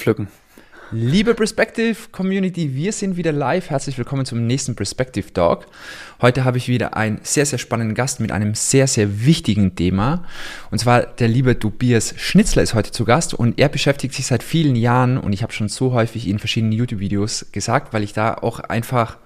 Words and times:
pflücken. 0.00 0.28
Liebe 0.92 1.34
Perspective 1.34 2.08
Community, 2.10 2.74
wir 2.74 2.92
sind 2.92 3.16
wieder 3.16 3.30
live. 3.30 3.70
Herzlich 3.70 3.96
willkommen 3.96 4.24
zum 4.24 4.44
nächsten 4.44 4.74
Perspective 4.74 5.32
Talk. 5.32 5.66
Heute 6.20 6.42
habe 6.44 6.58
ich 6.58 6.66
wieder 6.66 6.96
einen 6.96 7.20
sehr, 7.22 7.46
sehr 7.46 7.60
spannenden 7.60 7.94
Gast 7.94 8.18
mit 8.18 8.32
einem 8.32 8.56
sehr, 8.56 8.88
sehr 8.88 9.24
wichtigen 9.24 9.76
Thema. 9.76 10.24
Und 10.72 10.80
zwar 10.80 11.02
der 11.02 11.28
liebe 11.28 11.56
Tobias 11.56 12.14
Schnitzler 12.16 12.64
ist 12.64 12.74
heute 12.74 12.90
zu 12.90 13.04
Gast 13.04 13.34
und 13.34 13.60
er 13.60 13.68
beschäftigt 13.68 14.14
sich 14.14 14.26
seit 14.26 14.42
vielen 14.42 14.74
Jahren 14.74 15.16
und 15.16 15.32
ich 15.32 15.44
habe 15.44 15.52
schon 15.52 15.68
so 15.68 15.92
häufig 15.92 16.26
in 16.26 16.40
verschiedenen 16.40 16.72
YouTube-Videos 16.72 17.52
gesagt, 17.52 17.92
weil 17.92 18.02
ich 18.02 18.12
da 18.12 18.34
auch 18.34 18.58
einfach, 18.58 19.18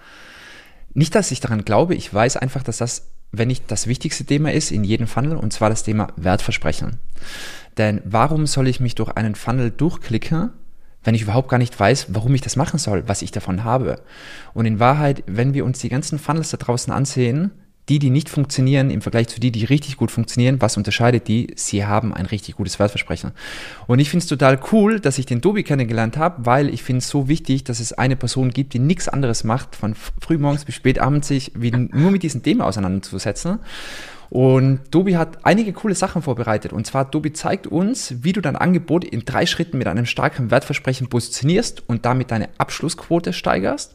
nicht, 0.93 1.15
dass 1.15 1.31
ich 1.31 1.41
daran 1.41 1.65
glaube, 1.65 1.95
ich 1.95 2.13
weiß 2.13 2.37
einfach, 2.37 2.63
dass 2.63 2.77
das, 2.77 3.07
wenn 3.33 3.49
nicht 3.49 3.71
das 3.71 3.87
wichtigste 3.87 4.27
Thema 4.27 4.53
ist 4.53 4.71
in 4.71 4.85
jedem 4.85 5.07
Funnel 5.07 5.39
und 5.39 5.55
zwar 5.55 5.71
das 5.71 5.83
Thema 5.83 6.09
Wertversprechen. 6.17 6.99
Denn 7.79 8.03
warum 8.05 8.47
soll 8.47 8.69
ich 8.69 8.81
mich 8.81 8.95
durch 8.97 9.11
einen 9.17 9.35
Funnel 9.35 9.71
durchklicken? 9.71 10.51
Wenn 11.05 11.15
ich 11.15 11.23
überhaupt 11.23 11.49
gar 11.49 11.59
nicht 11.59 11.79
weiß, 11.79 12.09
warum 12.11 12.35
ich 12.35 12.41
das 12.41 12.57
machen 12.57 12.79
soll, 12.79 13.05
was 13.07 13.23
ich 13.23 13.31
davon 13.31 13.63
habe. 13.63 14.01
Und 14.55 14.67
in 14.67 14.81
Wahrheit, 14.81 15.23
wenn 15.27 15.55
wir 15.55 15.65
uns 15.65 15.79
die 15.79 15.89
ganzen 15.89 16.19
Funnels 16.19 16.51
da 16.51 16.57
draußen 16.57 16.93
ansehen, 16.93 17.53
die, 17.89 17.99
die 17.99 18.09
nicht 18.09 18.31
funktionieren 18.31 18.91
im 18.91 19.03
Vergleich 19.03 19.29
zu 19.29 19.39
die, 19.39 19.53
die 19.53 19.65
richtig 19.65 19.99
gut 19.99 20.11
funktionieren, 20.11 20.61
was 20.63 20.77
unterscheidet 20.77 21.29
die? 21.29 21.49
Sie 21.55 21.85
haben 21.85 22.15
ein 22.15 22.25
richtig 22.25 22.57
gutes 22.57 22.79
Wertversprechen. 22.79 23.33
Und 23.87 23.99
ich 23.99 24.09
finde 24.09 24.23
es 24.23 24.29
total 24.29 24.59
cool, 24.73 25.01
dass 25.01 25.19
ich 25.19 25.27
den 25.27 25.43
Tobi 25.43 25.65
kennengelernt 25.65 26.17
habe, 26.17 26.47
weil 26.47 26.73
ich 26.73 26.83
finde 26.83 27.01
es 27.01 27.09
so 27.09 27.29
wichtig, 27.29 27.65
dass 27.65 27.81
es 27.81 27.93
eine 27.93 28.17
Person 28.17 28.51
gibt, 28.51 28.73
die 28.73 28.79
nichts 28.79 29.09
anderes 29.09 29.45
macht, 29.45 29.77
von 29.77 29.95
frühmorgens 30.21 30.65
bis 30.65 30.75
spät 30.75 30.99
abends 30.99 31.29
sich 31.29 31.53
wie 31.55 31.73
nur 31.73 32.11
mit 32.11 32.23
diesem 32.23 32.43
Thema 32.43 32.65
auseinanderzusetzen. 32.65 33.59
Und 34.35 34.81
Dobi 34.91 35.15
hat 35.15 35.47
einige 35.47 35.73
coole 35.73 35.95
Sachen 35.95 36.21
vorbereitet. 36.21 36.73
Und 36.73 36.85
zwar, 36.89 37.05
Dobi 37.05 37.33
zeigt 37.33 37.69
uns, 37.69 38.25
wie 38.25 38.33
du 38.33 38.41
dein 38.41 38.57
Angebot 38.57 39.05
in 39.05 39.25
drei 39.25 39.47
Schritten 39.47 39.79
mit 39.79 39.87
einem 39.87 40.07
starken 40.07 40.51
Wertversprechen 40.51 41.07
positionierst 41.07 41.89
und 41.89 42.05
damit 42.05 42.33
deine 42.33 42.49
Abschlussquote 42.59 43.33
steigerst. 43.33 43.95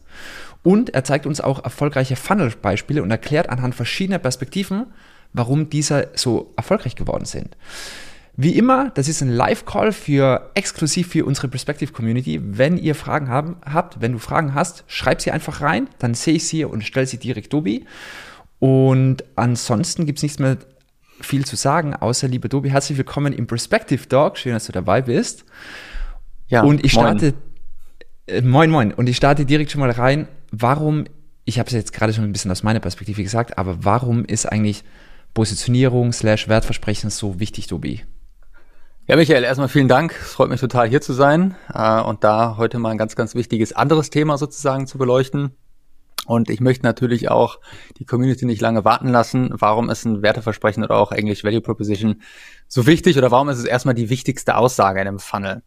Und 0.64 0.92
er 0.92 1.04
zeigt 1.04 1.26
uns 1.26 1.42
auch 1.42 1.62
erfolgreiche 1.66 2.16
Funnel-Beispiele 2.16 3.04
und 3.04 3.12
erklärt 3.12 3.50
anhand 3.50 3.76
verschiedener 3.76 4.20
Perspektiven, 4.20 4.86
warum 5.34 5.70
diese 5.70 6.08
so 6.16 6.54
erfolgreich 6.56 6.95
geworden 6.95 7.26
sind. 7.26 7.58
Wie 8.38 8.56
immer, 8.56 8.92
das 8.92 9.10
ist 9.10 9.22
ein 9.22 9.28
Live-Call 9.28 9.92
für 9.92 10.52
exklusiv 10.54 11.10
für 11.10 11.26
unsere 11.26 11.50
Perspective 11.50 11.92
Community. 11.92 12.40
Wenn 12.42 12.78
ihr 12.78 12.95
Fragen 12.95 13.28
haben, 13.28 13.58
habt, 13.66 14.00
wenn 14.00 14.14
du 14.14 14.20
Fragen 14.20 14.54
hast, 14.54 14.86
schreib 14.88 15.22
sie 15.22 15.32
einfach 15.32 15.60
rein, 15.60 15.90
dann 16.00 16.14
sehe 16.14 16.36
ich 16.36 16.48
sie 16.48 16.64
und 16.64 16.86
stelle 16.86 17.08
sie 17.08 17.17
direkt 17.17 17.52
Dobi. 17.52 17.86
Und 18.60 19.24
ansonsten 19.36 20.06
gibt 20.06 20.20
es 20.20 20.24
nichts 20.24 20.40
mehr 20.40 20.58
viel 21.22 21.46
zu 21.46 21.56
sagen, 21.56 21.96
außer, 21.96 22.28
liebe 22.28 22.50
Dobi, 22.50 22.70
herzlich 22.70 22.98
willkommen 22.98 23.34
im 23.34 23.48
Perspective 23.48 24.06
Dog. 24.08 24.38
Schön, 24.38 24.54
dass 24.54 24.66
du 24.66 24.72
dabei 24.72 25.02
bist. 25.02 25.46
Ja, 26.48 26.64
und 26.64 26.84
ich 26.84 26.92
starte, 26.92 27.34
moin. 27.34 27.34
Äh, 28.28 28.42
moin, 28.42 28.70
moin. 28.70 28.94
Und 28.94 29.08
ich 29.08 29.18
starte 29.18 29.46
direkt 29.46 29.72
schon 29.72 29.82
mal 29.82 29.92
rein. 29.92 30.28
Warum, 30.52 31.06
ich 31.46 31.60
habe 31.60 31.68
es 31.68 31.74
jetzt 31.74 31.94
gerade 31.94 32.14
schon 32.14 32.24
ein 32.24 32.32
bisschen 32.32 32.52
aus 32.52 32.64
meiner 32.64 32.80
Perspektive 32.80 33.24
gesagt, 33.24 33.58
aber 33.58 33.84
warum 33.84 34.26
ist 34.26 34.46
eigentlich 34.46 34.84
Positionierung 35.34 36.12
slash 36.12 36.48
Wertversprechen 36.48 37.10
so 37.10 37.40
wichtig, 37.40 37.68
Dobi? 37.68 38.04
Ja, 39.08 39.16
Michael, 39.16 39.44
erstmal 39.44 39.70
vielen 39.70 39.88
Dank. 39.88 40.16
Es 40.22 40.34
freut 40.34 40.50
mich 40.50 40.60
total, 40.60 40.88
hier 40.88 41.02
zu 41.02 41.14
sein 41.14 41.56
äh, 41.73 42.02
und 42.02 42.23
da 42.23 42.58
heute 42.58 42.78
mal 42.80 42.90
ein 42.90 42.98
ganz, 42.98 43.16
ganz 43.16 43.36
wichtiges 43.36 43.73
anderes 43.73 44.10
Thema 44.10 44.38
sozusagen 44.38 44.86
zu 44.86 44.98
beleuchten. 44.98 45.52
Und 46.30 46.52
ich 46.52 46.60
möchte 46.60 46.86
natürlich 46.86 47.32
auch 47.32 47.60
die 47.98 48.06
Community 48.06 48.46
nicht 48.46 48.62
lange 48.62 48.86
warten 48.86 49.08
lassen. 49.08 49.50
Warum 49.52 49.90
ist 49.90 50.06
ein 50.06 50.22
Werteversprechen 50.22 50.84
oder 50.84 50.96
auch 50.98 51.12
English 51.12 51.44
Value 51.44 51.60
Proposition 51.60 52.22
so 52.68 52.86
wichtig 52.86 53.18
oder 53.18 53.32
warum 53.32 53.50
ist 53.50 53.58
es 53.58 53.66
erstmal 53.66 53.96
die 53.96 54.12
wichtigste 54.12 54.56
Aussage 54.56 55.02
in 55.02 55.08
einem 55.08 55.18
Funnel? 55.18 55.64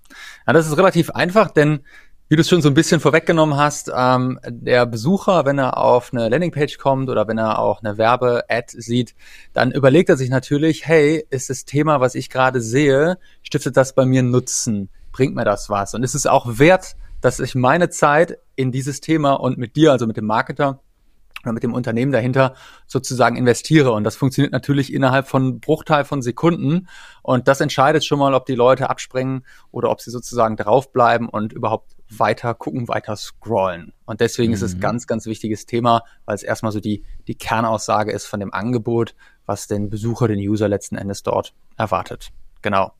Ja, 0.46 0.52
das 0.52 0.68
ist 0.68 0.78
relativ 0.78 1.10
einfach, 1.10 1.50
denn 1.50 1.80
wie 2.28 2.36
du 2.36 2.42
es 2.42 2.48
schon 2.48 2.62
so 2.62 2.68
ein 2.68 2.74
bisschen 2.74 3.00
vorweggenommen 3.00 3.56
hast, 3.56 3.90
ähm, 3.92 4.38
der 4.46 4.86
Besucher, 4.86 5.44
wenn 5.46 5.58
er 5.58 5.78
auf 5.78 6.12
eine 6.12 6.28
Landingpage 6.28 6.78
kommt 6.78 7.10
oder 7.10 7.26
wenn 7.26 7.38
er 7.38 7.58
auch 7.58 7.82
eine 7.82 7.98
Werbe-Ad 7.98 8.80
sieht, 8.80 9.16
dann 9.54 9.72
überlegt 9.72 10.10
er 10.10 10.16
sich 10.16 10.30
natürlich, 10.30 10.86
hey, 10.86 11.26
ist 11.30 11.50
das 11.50 11.64
Thema, 11.64 11.98
was 11.98 12.14
ich 12.14 12.30
gerade 12.30 12.60
sehe, 12.60 13.18
stiftet 13.42 13.76
das 13.76 13.96
bei 13.96 14.06
mir 14.06 14.22
Nutzen? 14.22 14.90
Bringt 15.10 15.34
mir 15.34 15.44
das 15.44 15.70
was? 15.70 15.92
Und 15.94 16.04
ist 16.04 16.14
es 16.14 16.26
auch 16.26 16.60
wert, 16.60 16.94
dass 17.22 17.40
ich 17.40 17.54
meine 17.54 17.88
Zeit 17.88 18.38
in 18.56 18.72
dieses 18.72 19.00
Thema 19.00 19.32
und 19.32 19.56
mit 19.56 19.76
dir, 19.76 19.92
also 19.92 20.06
mit 20.06 20.18
dem 20.18 20.26
Marketer 20.26 20.80
oder 21.42 21.52
mit 21.52 21.62
dem 21.62 21.74
Unternehmen 21.74 22.12
dahinter 22.12 22.54
sozusagen 22.86 23.36
investiere. 23.36 23.92
Und 23.92 24.04
das 24.04 24.16
funktioniert 24.16 24.52
natürlich 24.52 24.92
innerhalb 24.92 25.26
von 25.26 25.60
Bruchteil 25.60 26.04
von 26.04 26.22
Sekunden. 26.22 26.88
Und 27.22 27.48
das 27.48 27.60
entscheidet 27.60 28.04
schon 28.04 28.18
mal, 28.18 28.34
ob 28.34 28.46
die 28.46 28.54
Leute 28.54 28.90
abspringen 28.90 29.44
oder 29.70 29.90
ob 29.90 30.00
sie 30.00 30.10
sozusagen 30.10 30.56
draufbleiben 30.56 31.28
und 31.28 31.52
überhaupt 31.52 31.96
weiter 32.10 32.54
gucken, 32.54 32.88
weiter 32.88 33.16
scrollen. 33.16 33.92
Und 34.04 34.20
deswegen 34.20 34.50
mhm. 34.50 34.54
ist 34.54 34.62
es 34.62 34.76
mhm. 34.76 34.80
ganz, 34.80 35.06
ganz 35.06 35.26
wichtiges 35.26 35.66
Thema, 35.66 36.02
weil 36.26 36.34
es 36.34 36.42
erstmal 36.42 36.72
so 36.72 36.80
die, 36.80 37.04
die 37.26 37.34
Kernaussage 37.34 38.12
ist 38.12 38.26
von 38.26 38.40
dem 38.40 38.52
Angebot, 38.52 39.14
was 39.46 39.66
den 39.66 39.90
Besucher, 39.90 40.28
den 40.28 40.38
User 40.38 40.68
letzten 40.68 40.96
Endes 40.96 41.22
dort 41.22 41.54
erwartet. 41.76 42.30
Genau. 42.60 42.92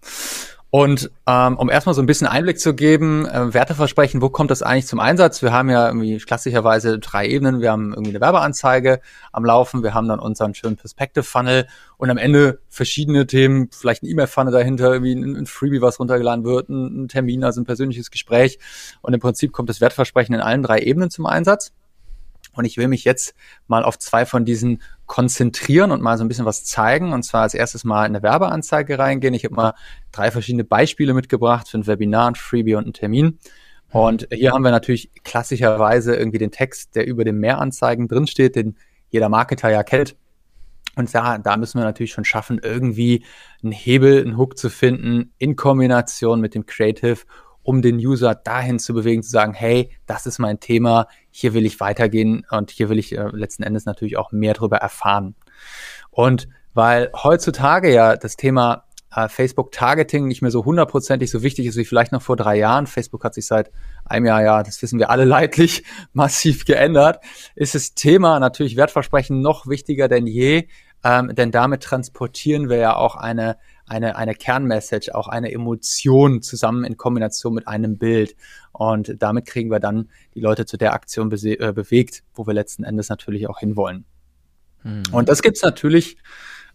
Und 0.74 1.10
ähm, 1.26 1.58
um 1.58 1.68
erstmal 1.68 1.94
so 1.94 2.00
ein 2.00 2.06
bisschen 2.06 2.26
Einblick 2.26 2.58
zu 2.58 2.74
geben, 2.74 3.26
äh, 3.26 3.52
Werteversprechen, 3.52 4.22
wo 4.22 4.30
kommt 4.30 4.50
das 4.50 4.62
eigentlich 4.62 4.86
zum 4.86 5.00
Einsatz? 5.00 5.42
Wir 5.42 5.52
haben 5.52 5.68
ja 5.68 5.86
irgendwie 5.86 6.16
klassischerweise 6.16 6.98
drei 6.98 7.28
Ebenen. 7.28 7.60
Wir 7.60 7.70
haben 7.70 7.90
irgendwie 7.90 8.12
eine 8.12 8.22
Werbeanzeige 8.22 9.02
am 9.32 9.44
Laufen, 9.44 9.82
wir 9.82 9.92
haben 9.92 10.08
dann 10.08 10.18
unseren 10.18 10.54
schönen 10.54 10.76
Perspective-Funnel 10.76 11.66
und 11.98 12.08
am 12.08 12.16
Ende 12.16 12.60
verschiedene 12.70 13.26
Themen, 13.26 13.68
vielleicht 13.70 14.02
ein 14.02 14.06
E-Mail-Funnel 14.06 14.50
dahinter, 14.50 14.94
irgendwie 14.94 15.12
ein, 15.12 15.44
Freebie, 15.44 15.82
was 15.82 16.00
runtergeladen 16.00 16.46
wird, 16.46 16.70
ein 16.70 17.06
Termin, 17.06 17.44
also 17.44 17.60
ein 17.60 17.66
persönliches 17.66 18.10
Gespräch. 18.10 18.58
Und 19.02 19.12
im 19.12 19.20
Prinzip 19.20 19.52
kommt 19.52 19.68
das 19.68 19.82
Wertversprechen 19.82 20.34
in 20.34 20.40
allen 20.40 20.62
drei 20.62 20.78
Ebenen 20.78 21.10
zum 21.10 21.26
Einsatz. 21.26 21.74
Und 22.54 22.64
ich 22.64 22.78
will 22.78 22.88
mich 22.88 23.04
jetzt 23.04 23.34
mal 23.66 23.84
auf 23.84 23.98
zwei 23.98 24.24
von 24.24 24.46
diesen 24.46 24.80
konzentrieren 25.12 25.90
und 25.90 26.00
mal 26.00 26.16
so 26.16 26.24
ein 26.24 26.28
bisschen 26.28 26.46
was 26.46 26.64
zeigen. 26.64 27.12
Und 27.12 27.22
zwar 27.22 27.42
als 27.42 27.52
erstes 27.52 27.84
mal 27.84 28.06
in 28.06 28.16
eine 28.16 28.22
Werbeanzeige 28.22 28.98
reingehen. 28.98 29.34
Ich 29.34 29.44
habe 29.44 29.54
mal 29.54 29.74
drei 30.10 30.30
verschiedene 30.30 30.64
Beispiele 30.64 31.12
mitgebracht 31.12 31.68
für 31.68 31.76
ein 31.76 31.86
Webinar, 31.86 32.28
ein 32.28 32.34
Freebie 32.34 32.76
und 32.76 32.84
einen 32.84 32.94
Termin. 32.94 33.38
Und 33.90 34.26
hier 34.32 34.52
haben 34.52 34.64
wir 34.64 34.70
natürlich 34.70 35.10
klassischerweise 35.22 36.16
irgendwie 36.16 36.38
den 36.38 36.50
Text, 36.50 36.96
der 36.96 37.06
über 37.06 37.24
den 37.24 37.36
Mehranzeigen 37.36 38.08
drinsteht, 38.08 38.56
den 38.56 38.78
jeder 39.10 39.28
Marketer 39.28 39.68
ja 39.68 39.82
kennt. 39.82 40.16
Und 40.96 41.14
da, 41.14 41.36
da 41.36 41.58
müssen 41.58 41.78
wir 41.78 41.84
natürlich 41.84 42.12
schon 42.12 42.24
schaffen, 42.24 42.58
irgendwie 42.62 43.22
einen 43.62 43.72
Hebel, 43.72 44.22
einen 44.22 44.38
Hook 44.38 44.56
zu 44.56 44.70
finden 44.70 45.34
in 45.36 45.56
Kombination 45.56 46.40
mit 46.40 46.54
dem 46.54 46.64
Creative, 46.64 47.18
um 47.62 47.82
den 47.82 47.96
User 47.96 48.34
dahin 48.34 48.78
zu 48.78 48.94
bewegen, 48.94 49.22
zu 49.22 49.30
sagen, 49.30 49.54
hey, 49.54 49.90
das 50.06 50.26
ist 50.26 50.38
mein 50.38 50.60
Thema, 50.60 51.06
hier 51.30 51.54
will 51.54 51.66
ich 51.66 51.80
weitergehen 51.80 52.44
und 52.50 52.70
hier 52.70 52.88
will 52.88 52.98
ich 52.98 53.16
äh, 53.16 53.28
letzten 53.32 53.62
Endes 53.62 53.84
natürlich 53.84 54.16
auch 54.16 54.32
mehr 54.32 54.54
darüber 54.54 54.78
erfahren. 54.78 55.34
Und 56.10 56.48
weil 56.74 57.10
heutzutage 57.14 57.92
ja 57.92 58.16
das 58.16 58.36
Thema 58.36 58.84
äh, 59.14 59.28
Facebook 59.28 59.72
Targeting 59.72 60.26
nicht 60.26 60.42
mehr 60.42 60.50
so 60.50 60.64
hundertprozentig 60.64 61.30
so 61.30 61.42
wichtig 61.42 61.66
ist 61.66 61.76
wie 61.76 61.84
vielleicht 61.84 62.12
noch 62.12 62.22
vor 62.22 62.36
drei 62.36 62.56
Jahren. 62.56 62.86
Facebook 62.86 63.24
hat 63.24 63.34
sich 63.34 63.46
seit 63.46 63.70
einem 64.04 64.26
Jahr, 64.26 64.42
ja, 64.42 64.62
das 64.62 64.80
wissen 64.82 64.98
wir 64.98 65.10
alle 65.10 65.24
leidlich, 65.26 65.84
massiv 66.12 66.64
geändert, 66.64 67.22
ist 67.54 67.74
das 67.74 67.94
Thema 67.94 68.40
natürlich 68.40 68.76
Wertversprechen 68.76 69.40
noch 69.40 69.66
wichtiger 69.66 70.08
denn 70.08 70.26
je, 70.26 70.68
ähm, 71.04 71.34
denn 71.34 71.50
damit 71.50 71.82
transportieren 71.82 72.68
wir 72.68 72.76
ja 72.76 72.96
auch 72.96 73.16
eine 73.16 73.56
eine, 73.86 74.16
eine 74.16 74.34
Kernmessage, 74.34 75.14
auch 75.14 75.28
eine 75.28 75.52
Emotion 75.52 76.42
zusammen 76.42 76.84
in 76.84 76.96
Kombination 76.96 77.54
mit 77.54 77.68
einem 77.68 77.98
Bild. 77.98 78.36
Und 78.72 79.16
damit 79.18 79.46
kriegen 79.46 79.70
wir 79.70 79.80
dann 79.80 80.08
die 80.34 80.40
Leute 80.40 80.66
zu 80.66 80.76
der 80.76 80.92
Aktion 80.94 81.28
be 81.28 81.36
äh, 81.36 81.72
bewegt, 81.72 82.22
wo 82.34 82.46
wir 82.46 82.54
letzten 82.54 82.84
Endes 82.84 83.08
natürlich 83.08 83.48
auch 83.48 83.58
hinwollen. 83.58 84.04
Mhm. 84.82 85.02
Und 85.12 85.28
das 85.28 85.42
gibt's 85.42 85.62
natürlich 85.62 86.16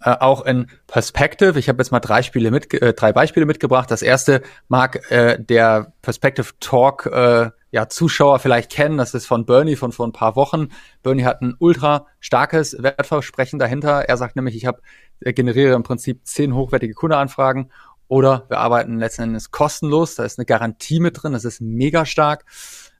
äh, 0.01 0.11
auch 0.11 0.45
in 0.45 0.67
Perspective. 0.85 1.57
Ich 1.57 1.69
habe 1.69 1.81
jetzt 1.81 1.91
mal 1.91 1.99
drei 1.99 2.21
Spiele 2.21 2.51
mit, 2.51 2.73
äh, 2.73 2.93
drei 2.93 3.13
Beispiele 3.13 3.45
mitgebracht. 3.45 3.89
Das 3.89 4.01
erste 4.01 4.41
mag 4.67 5.11
äh, 5.11 5.41
der 5.41 5.93
Perspective 6.01 6.53
Talk 6.59 7.07
äh, 7.07 7.49
ja, 7.71 7.89
Zuschauer 7.89 8.39
vielleicht 8.39 8.71
kennen. 8.71 8.97
Das 8.97 9.13
ist 9.13 9.25
von 9.25 9.45
Bernie 9.45 9.75
von 9.75 9.91
vor 9.91 10.07
ein 10.07 10.13
paar 10.13 10.35
Wochen. 10.35 10.69
Bernie 11.03 11.25
hat 11.25 11.41
ein 11.41 11.55
ultra 11.59 12.05
starkes 12.19 12.81
Wertversprechen 12.81 13.59
dahinter. 13.59 14.05
Er 14.07 14.17
sagt 14.17 14.35
nämlich, 14.35 14.55
ich 14.55 14.65
habe 14.65 14.81
äh, 15.19 15.33
generiere 15.33 15.75
im 15.75 15.83
Prinzip 15.83 16.25
zehn 16.25 16.55
hochwertige 16.55 16.93
Kundeanfragen 16.93 17.71
oder 18.07 18.45
wir 18.47 18.59
arbeiten 18.59 18.99
letzten 18.99 19.23
Endes 19.23 19.51
kostenlos. 19.51 20.15
Da 20.15 20.23
ist 20.23 20.39
eine 20.39 20.45
Garantie 20.45 20.99
mit 20.99 21.21
drin. 21.21 21.33
Das 21.33 21.45
ist 21.45 21.61
mega 21.61 22.05
stark. 22.05 22.45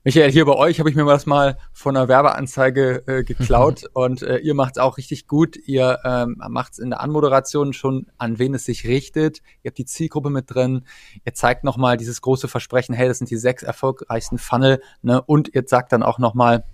Michael, 0.04 0.30
hier 0.30 0.44
bei 0.44 0.54
euch 0.54 0.78
habe 0.78 0.88
ich 0.88 0.94
mir 0.94 1.04
das 1.04 1.26
mal 1.26 1.58
von 1.72 1.96
einer 1.96 2.06
Werbeanzeige 2.06 3.02
äh, 3.08 3.24
geklaut 3.24 3.82
und 3.94 4.22
äh, 4.22 4.36
ihr 4.38 4.54
macht 4.54 4.76
es 4.76 4.78
auch 4.82 4.96
richtig 4.96 5.26
gut. 5.26 5.56
Ihr 5.56 5.98
ähm, 6.04 6.40
macht 6.48 6.74
es 6.74 6.78
in 6.78 6.90
der 6.90 7.00
Anmoderation 7.00 7.72
schon, 7.72 8.06
an 8.16 8.38
wen 8.38 8.54
es 8.54 8.64
sich 8.64 8.86
richtet. 8.86 9.42
Ihr 9.62 9.70
habt 9.70 9.78
die 9.78 9.84
Zielgruppe 9.84 10.30
mit 10.30 10.54
drin. 10.54 10.84
Ihr 11.24 11.34
zeigt 11.34 11.64
nochmal 11.64 11.96
dieses 11.96 12.20
große 12.20 12.46
Versprechen, 12.46 12.94
hey, 12.94 13.08
das 13.08 13.18
sind 13.18 13.28
die 13.28 13.36
sechs 13.36 13.64
erfolgreichsten 13.64 14.38
Funnel. 14.38 14.80
Ne? 15.02 15.20
Und 15.20 15.52
ihr 15.52 15.64
sagt 15.66 15.92
dann 15.92 16.04
auch 16.04 16.20
nochmal, 16.20 16.64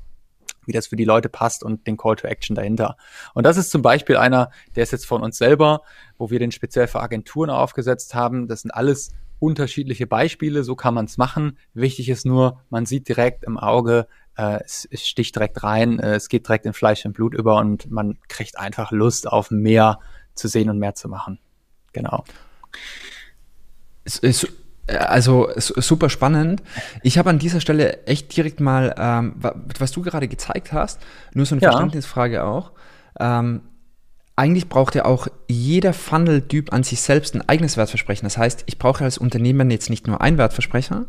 wie 0.66 0.72
das 0.72 0.86
für 0.86 0.96
die 0.96 1.04
Leute 1.04 1.30
passt 1.30 1.64
und 1.64 1.86
den 1.86 1.96
Call 1.96 2.16
to 2.16 2.26
Action 2.26 2.54
dahinter. 2.54 2.96
Und 3.32 3.44
das 3.44 3.56
ist 3.56 3.70
zum 3.70 3.80
Beispiel 3.80 4.18
einer, 4.18 4.50
der 4.76 4.82
ist 4.82 4.92
jetzt 4.92 5.06
von 5.06 5.22
uns 5.22 5.38
selber, 5.38 5.80
wo 6.18 6.30
wir 6.30 6.38
den 6.38 6.52
speziell 6.52 6.88
für 6.88 7.00
Agenturen 7.00 7.48
aufgesetzt 7.48 8.14
haben. 8.14 8.48
Das 8.48 8.60
sind 8.60 8.70
alles 8.70 9.12
unterschiedliche 9.44 10.06
Beispiele, 10.06 10.64
so 10.64 10.74
kann 10.74 10.94
man 10.94 11.04
es 11.04 11.18
machen. 11.18 11.58
Wichtig 11.74 12.08
ist 12.08 12.26
nur, 12.26 12.60
man 12.70 12.86
sieht 12.86 13.08
direkt 13.08 13.44
im 13.44 13.58
Auge, 13.58 14.06
äh, 14.36 14.60
es, 14.64 14.88
es, 14.90 15.06
sticht 15.06 15.36
direkt 15.36 15.62
rein, 15.62 15.98
äh, 15.98 16.14
es 16.14 16.28
geht 16.28 16.48
direkt 16.48 16.66
in 16.66 16.72
Fleisch 16.72 17.04
und 17.04 17.12
Blut 17.12 17.34
über 17.34 17.56
und 17.58 17.90
man 17.90 18.18
kriegt 18.28 18.58
einfach 18.58 18.90
Lust 18.90 19.28
auf 19.28 19.50
mehr 19.50 20.00
zu 20.34 20.48
sehen 20.48 20.70
und 20.70 20.78
mehr 20.78 20.94
zu 20.94 21.08
machen. 21.08 21.38
Genau. 21.92 22.24
Es 24.04 24.18
ist 24.18 24.48
also 24.86 25.48
super 25.56 26.10
spannend. 26.10 26.62
Ich 27.02 27.16
habe 27.16 27.30
an 27.30 27.38
dieser 27.38 27.60
Stelle 27.60 28.06
echt 28.06 28.36
direkt 28.36 28.60
mal, 28.60 28.94
ähm, 28.98 29.36
was 29.78 29.92
du 29.92 30.02
gerade 30.02 30.28
gezeigt 30.28 30.72
hast, 30.72 31.00
nur 31.32 31.46
so 31.46 31.54
eine 31.54 31.62
ja. 31.62 31.70
Verständnisfrage 31.70 32.44
auch. 32.44 32.72
Ähm, 33.18 33.62
eigentlich 34.36 34.68
braucht 34.68 34.96
ja 34.96 35.04
auch 35.04 35.28
jeder 35.46 35.92
Funnel-Typ 35.92 36.72
an 36.72 36.82
sich 36.82 37.00
selbst 37.00 37.36
ein 37.36 37.48
eigenes 37.48 37.76
Wertversprechen. 37.76 38.26
Das 38.26 38.36
heißt, 38.36 38.64
ich 38.66 38.78
brauche 38.78 39.04
als 39.04 39.16
Unternehmen 39.16 39.70
jetzt 39.70 39.90
nicht 39.90 40.08
nur 40.08 40.20
ein 40.20 40.38
Wertversprechen, 40.38 41.06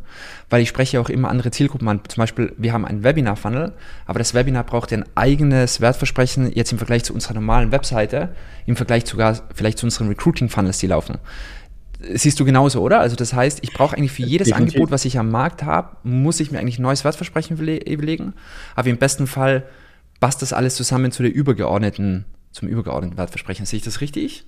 weil 0.51 0.62
ich 0.62 0.69
spreche 0.69 1.01
auch 1.01 1.10
immer 1.10 1.30
andere 1.30 1.50
Zielgruppen 1.50 1.88
an. 1.88 2.01
Zum 2.07 2.22
Beispiel, 2.22 2.54
wir 2.57 2.72
haben 2.72 2.86
ein 2.86 3.04
Webinar-Funnel, 3.04 3.74
aber 4.06 4.19
das 4.19 4.36
Webinar 4.36 4.63
braucht 4.63 4.92
ja 4.92 5.00
ein 5.00 5.06
eigenes 5.16 5.81
Wertversprechen 5.81 6.51
jetzt 6.54 6.72
im 6.72 6.77
Vergleich 6.77 7.04
zu 7.04 7.16
unserer 7.16 7.33
normalen 7.33 7.72
Webseite, 7.72 8.30
im 8.68 8.75
Vergleich 8.75 9.07
sogar 9.07 9.42
vielleicht 9.56 9.80
zu 9.80 9.88
unseren 9.88 10.07
Recruiting-Funnels, 10.07 10.77
die 10.77 10.88
laufen. 10.88 11.18
Siehst 12.13 12.39
du 12.39 12.45
genauso, 12.45 12.81
oder? 12.81 13.00
Also 13.00 13.16
das 13.16 13.33
heißt, 13.33 13.60
ich 13.63 13.74
brauche 13.74 13.98
eigentlich 13.98 14.12
für 14.12 14.22
jedes 14.22 14.50
Definitiv. 14.50 14.75
Angebot, 14.75 14.92
was 14.92 15.04
ich 15.04 15.18
am 15.18 15.31
Markt 15.31 15.63
habe, 15.63 15.98
muss 16.04 16.39
ich 16.39 16.51
mir 16.51 16.60
eigentlich 16.60 16.77
ein 16.77 16.83
neues 16.83 17.04
Wertversprechen 17.04 17.57
überlegen. 17.57 18.33
Aber 18.75 18.88
im 18.88 18.98
besten 18.98 19.25
Fall 19.25 19.63
passt 20.19 20.44
das 20.44 20.54
alles 20.54 20.75
zusammen 20.75 21.12
zu 21.12 21.24
der 21.24 21.33
übergeordneten 21.33 22.25
zum 22.55 22.67
übergeordneten 22.67 23.17
Wertversprechen. 23.17 23.65
Sehe 23.65 23.77
ich 23.77 23.83
das 23.83 24.01
richtig? 24.01 24.45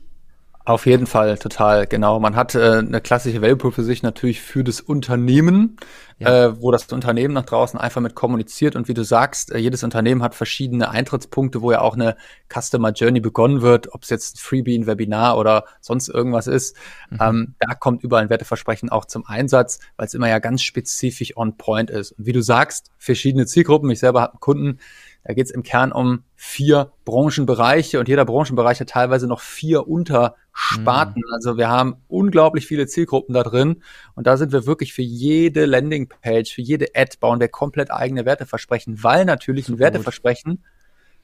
Auf 0.67 0.85
jeden 0.85 1.07
Fall, 1.07 1.37
total, 1.37 1.87
genau. 1.87 2.19
Man 2.19 2.35
hat 2.35 2.53
äh, 2.53 2.79
eine 2.79 2.99
klassische 2.99 3.41
Value 3.41 3.55
Proposition 3.55 4.05
natürlich 4.05 4.41
für 4.41 4.65
das 4.65 4.81
Unternehmen, 4.81 5.77
ja. 6.19 6.47
äh, 6.47 6.61
wo 6.61 6.71
das 6.71 6.91
Unternehmen 6.91 7.33
nach 7.33 7.45
draußen 7.45 7.79
einfach 7.79 8.01
mit 8.01 8.15
kommuniziert. 8.15 8.75
Und 8.75 8.89
wie 8.89 8.93
du 8.93 9.05
sagst, 9.05 9.53
äh, 9.53 9.59
jedes 9.59 9.85
Unternehmen 9.85 10.21
hat 10.21 10.35
verschiedene 10.35 10.89
Eintrittspunkte, 10.89 11.61
wo 11.61 11.71
ja 11.71 11.79
auch 11.79 11.93
eine 11.93 12.17
Customer 12.53 12.91
Journey 12.91 13.21
begonnen 13.21 13.61
wird, 13.61 13.93
ob 13.93 14.03
es 14.03 14.09
jetzt 14.09 14.35
ein 14.35 14.39
Freebie, 14.39 14.77
ein 14.77 14.87
Webinar 14.87 15.37
oder 15.37 15.63
sonst 15.79 16.09
irgendwas 16.09 16.47
ist. 16.47 16.75
Mhm. 17.11 17.17
Ähm, 17.21 17.55
da 17.59 17.73
kommt 17.73 18.03
überall 18.03 18.23
ein 18.23 18.29
Werteversprechen 18.29 18.89
auch 18.89 19.05
zum 19.05 19.25
Einsatz, 19.25 19.79
weil 19.95 20.07
es 20.07 20.15
immer 20.15 20.27
ja 20.27 20.39
ganz 20.39 20.63
spezifisch 20.63 21.37
on 21.37 21.55
point 21.55 21.89
ist. 21.89 22.11
Und 22.11 22.25
wie 22.25 22.33
du 22.33 22.41
sagst, 22.41 22.91
verschiedene 22.97 23.45
Zielgruppen. 23.45 23.89
Ich 23.89 23.99
selber 23.99 24.19
habe 24.19 24.33
einen 24.33 24.41
Kunden, 24.41 24.79
da 25.27 25.33
geht 25.33 25.47
es 25.47 25.51
im 25.51 25.61
Kern 25.61 25.91
um 25.91 26.23
vier 26.35 26.93
Branchenbereiche 27.03 27.99
und 27.99 28.07
jeder 28.07 28.23
Branchenbereich 28.23 28.79
hat 28.79 28.87
teilweise 28.87 29.27
noch 29.27 29.41
vier 29.41 29.85
Untersparten. 29.85 31.21
Mhm. 31.25 31.33
Also 31.33 31.57
wir 31.57 31.67
haben 31.67 31.97
unglaublich 32.07 32.65
viele 32.65 32.87
Zielgruppen 32.87 33.33
da 33.33 33.43
drin 33.43 33.83
und 34.15 34.25
da 34.25 34.37
sind 34.37 34.53
wir 34.53 34.65
wirklich 34.65 34.93
für 34.93 35.01
jede 35.01 35.65
Landingpage, 35.65 36.53
für 36.53 36.61
jede 36.61 36.87
Ad 36.95 37.17
bauen 37.19 37.41
wir 37.41 37.49
komplett 37.49 37.91
eigene 37.91 38.23
Werteversprechen, 38.23 39.03
weil 39.03 39.25
natürlich 39.25 39.67
ein 39.67 39.79
Werteversprechen 39.79 40.63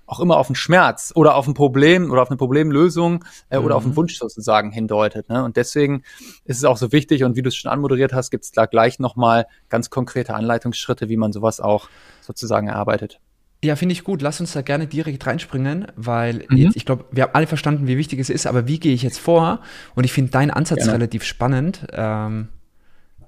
auch 0.06 0.20
immer 0.20 0.36
auf 0.36 0.50
einen 0.50 0.58
Schmerz 0.58 1.14
oder 1.16 1.36
auf 1.36 1.48
ein 1.48 1.54
Problem 1.54 2.12
oder 2.12 2.24
auf 2.24 2.30
eine 2.30 2.36
Problemlösung 2.36 3.24
äh, 3.50 3.58
mhm. 3.58 3.66
oder 3.66 3.78
auf 3.78 3.84
einen 3.84 3.94
mhm. 3.94 3.98
Wunsch 3.98 4.18
sozusagen 4.18 4.74
hindeutet. 4.74 5.30
Ne? 5.30 5.46
Und 5.46 5.56
deswegen 5.56 6.04
ist 6.44 6.58
es 6.58 6.66
auch 6.66 6.76
so 6.76 6.92
wichtig 6.92 7.24
und 7.24 7.38
wie 7.38 7.42
du 7.42 7.48
es 7.48 7.56
schon 7.56 7.72
anmoderiert 7.72 8.12
hast, 8.12 8.32
gibt 8.32 8.44
es 8.44 8.52
da 8.52 8.66
gleich 8.66 9.00
nochmal 9.00 9.48
ganz 9.70 9.90
konkrete 9.90 10.34
Anleitungsschritte, 10.36 11.08
wie 11.08 11.16
man 11.16 11.32
sowas 11.32 11.62
auch 11.62 11.88
sozusagen 12.20 12.68
erarbeitet. 12.68 13.22
Ja, 13.63 13.75
finde 13.75 13.94
ich 13.94 14.04
gut. 14.04 14.21
Lass 14.21 14.39
uns 14.42 14.51
da 14.51 14.62
gerne 14.62 14.88
direkt 14.88 15.25
reinspringen, 15.25 15.88
weil 15.95 16.45
mhm. 16.50 16.57
jetzt, 16.57 16.75
ich 16.75 16.86
glaube, 16.86 17.06
wir 17.12 17.24
haben 17.24 17.33
alle 17.33 17.48
verstanden, 17.48 17.88
wie 17.88 17.98
wichtig 17.98 18.19
es 18.19 18.30
ist, 18.30 18.45
aber 18.45 18.68
wie 18.68 18.80
gehe 18.80 18.94
ich 18.94 19.04
jetzt 19.04 19.19
vor? 19.19 19.62
Und 19.95 20.04
ich 20.04 20.12
finde 20.12 20.31
deinen 20.31 20.51
Ansatz 20.51 20.80
gerne. 20.80 20.94
relativ 20.94 21.24
spannend, 21.24 21.88
ähm, 21.94 22.50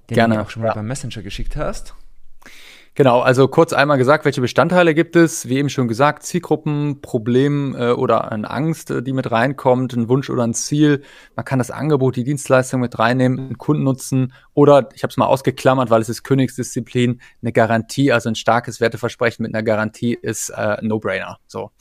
den 0.10 0.16
gerne. 0.16 0.34
du 0.34 0.40
mir 0.40 0.46
auch 0.46 0.50
schon 0.50 0.62
mal 0.62 0.70
ja. 0.70 0.74
beim 0.74 0.88
Messenger 0.88 1.22
geschickt 1.22 1.56
hast. 1.56 1.96
Genau, 2.98 3.20
also 3.20 3.50
kurz 3.50 3.74
einmal 3.74 3.98
gesagt, 3.98 4.24
welche 4.24 4.40
Bestandteile 4.40 4.96
gibt 4.96 5.18
es? 5.18 5.50
Wie 5.50 5.58
eben 5.58 5.68
schon 5.70 5.90
gesagt, 5.90 6.24
Zielgruppen, 6.24 7.02
Problem 7.02 7.76
äh, 7.78 7.92
oder 7.92 8.32
eine 8.32 8.50
Angst, 8.50 8.90
äh, 8.90 9.04
die 9.04 9.12
mit 9.12 9.30
reinkommt, 9.30 9.92
ein 9.92 10.08
Wunsch 10.08 10.30
oder 10.30 10.44
ein 10.44 10.54
Ziel. 10.54 11.02
Man 11.36 11.44
kann 11.44 11.60
das 11.60 11.72
Angebot, 11.72 12.16
die 12.16 12.24
Dienstleistung 12.24 12.80
mit 12.80 12.98
reinnehmen, 12.98 13.38
einen 13.38 13.58
Kunden 13.58 13.84
nutzen 13.84 14.32
oder, 14.54 14.88
ich 14.96 15.04
habe 15.04 15.12
es 15.12 15.18
mal 15.18 15.26
ausgeklammert, 15.26 15.90
weil 15.90 16.02
es 16.02 16.08
ist 16.08 16.24
Königsdisziplin, 16.24 17.20
eine 17.42 17.52
Garantie, 17.52 18.14
also 18.14 18.30
ein 18.30 18.36
starkes 18.36 18.80
Werteversprechen 18.80 19.44
mit 19.44 19.54
einer 19.54 19.64
Garantie 19.64 20.14
ist 20.14 20.50
äh, 20.52 20.78
No-Brainer. 20.82 21.40
So, 21.48 21.72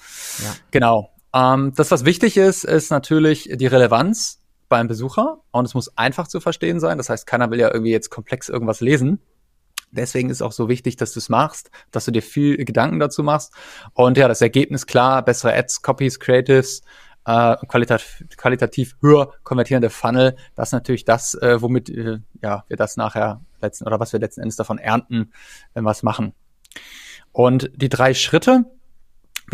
ja. 0.42 0.52
genau. 0.72 1.10
Ähm, 1.32 1.72
das, 1.76 1.92
was 1.92 2.04
wichtig 2.04 2.36
ist, 2.36 2.64
ist 2.64 2.90
natürlich 2.90 3.50
die 3.54 3.66
Relevanz 3.68 4.40
beim 4.68 4.88
Besucher 4.88 5.38
und 5.52 5.64
es 5.64 5.74
muss 5.74 5.96
einfach 5.96 6.26
zu 6.26 6.40
verstehen 6.40 6.80
sein. 6.80 6.98
Das 6.98 7.08
heißt, 7.08 7.24
keiner 7.24 7.52
will 7.52 7.60
ja 7.60 7.72
irgendwie 7.72 7.92
jetzt 7.92 8.10
komplex 8.10 8.48
irgendwas 8.48 8.80
lesen. 8.80 9.20
Deswegen 9.96 10.30
ist 10.30 10.42
auch 10.42 10.52
so 10.52 10.68
wichtig, 10.68 10.96
dass 10.96 11.12
du 11.12 11.18
es 11.18 11.28
machst, 11.28 11.70
dass 11.90 12.04
du 12.04 12.10
dir 12.10 12.22
viel 12.22 12.56
Gedanken 12.64 12.98
dazu 12.98 13.22
machst. 13.22 13.52
Und 13.92 14.18
ja, 14.18 14.28
das 14.28 14.40
Ergebnis 14.40 14.86
klar, 14.86 15.24
bessere 15.24 15.54
Ads, 15.54 15.82
Copies, 15.82 16.20
Creatives, 16.20 16.82
äh, 17.26 17.56
qualitativ, 17.68 18.24
qualitativ 18.36 18.96
höher 19.00 19.32
konvertierende 19.42 19.90
Funnel, 19.90 20.36
das 20.54 20.68
ist 20.68 20.72
natürlich 20.72 21.04
das, 21.04 21.34
äh, 21.34 21.60
womit 21.60 21.88
äh, 21.88 22.18
ja, 22.42 22.64
wir 22.68 22.76
das 22.76 22.96
nachher 22.96 23.40
letzten 23.62 23.86
oder 23.86 23.98
was 24.00 24.12
wir 24.12 24.20
letzten 24.20 24.42
Endes 24.42 24.56
davon 24.56 24.78
ernten, 24.78 25.32
wenn 25.72 25.84
wir 25.84 25.90
es 25.90 26.02
machen. 26.02 26.34
Und 27.32 27.70
die 27.74 27.88
drei 27.88 28.14
Schritte, 28.14 28.64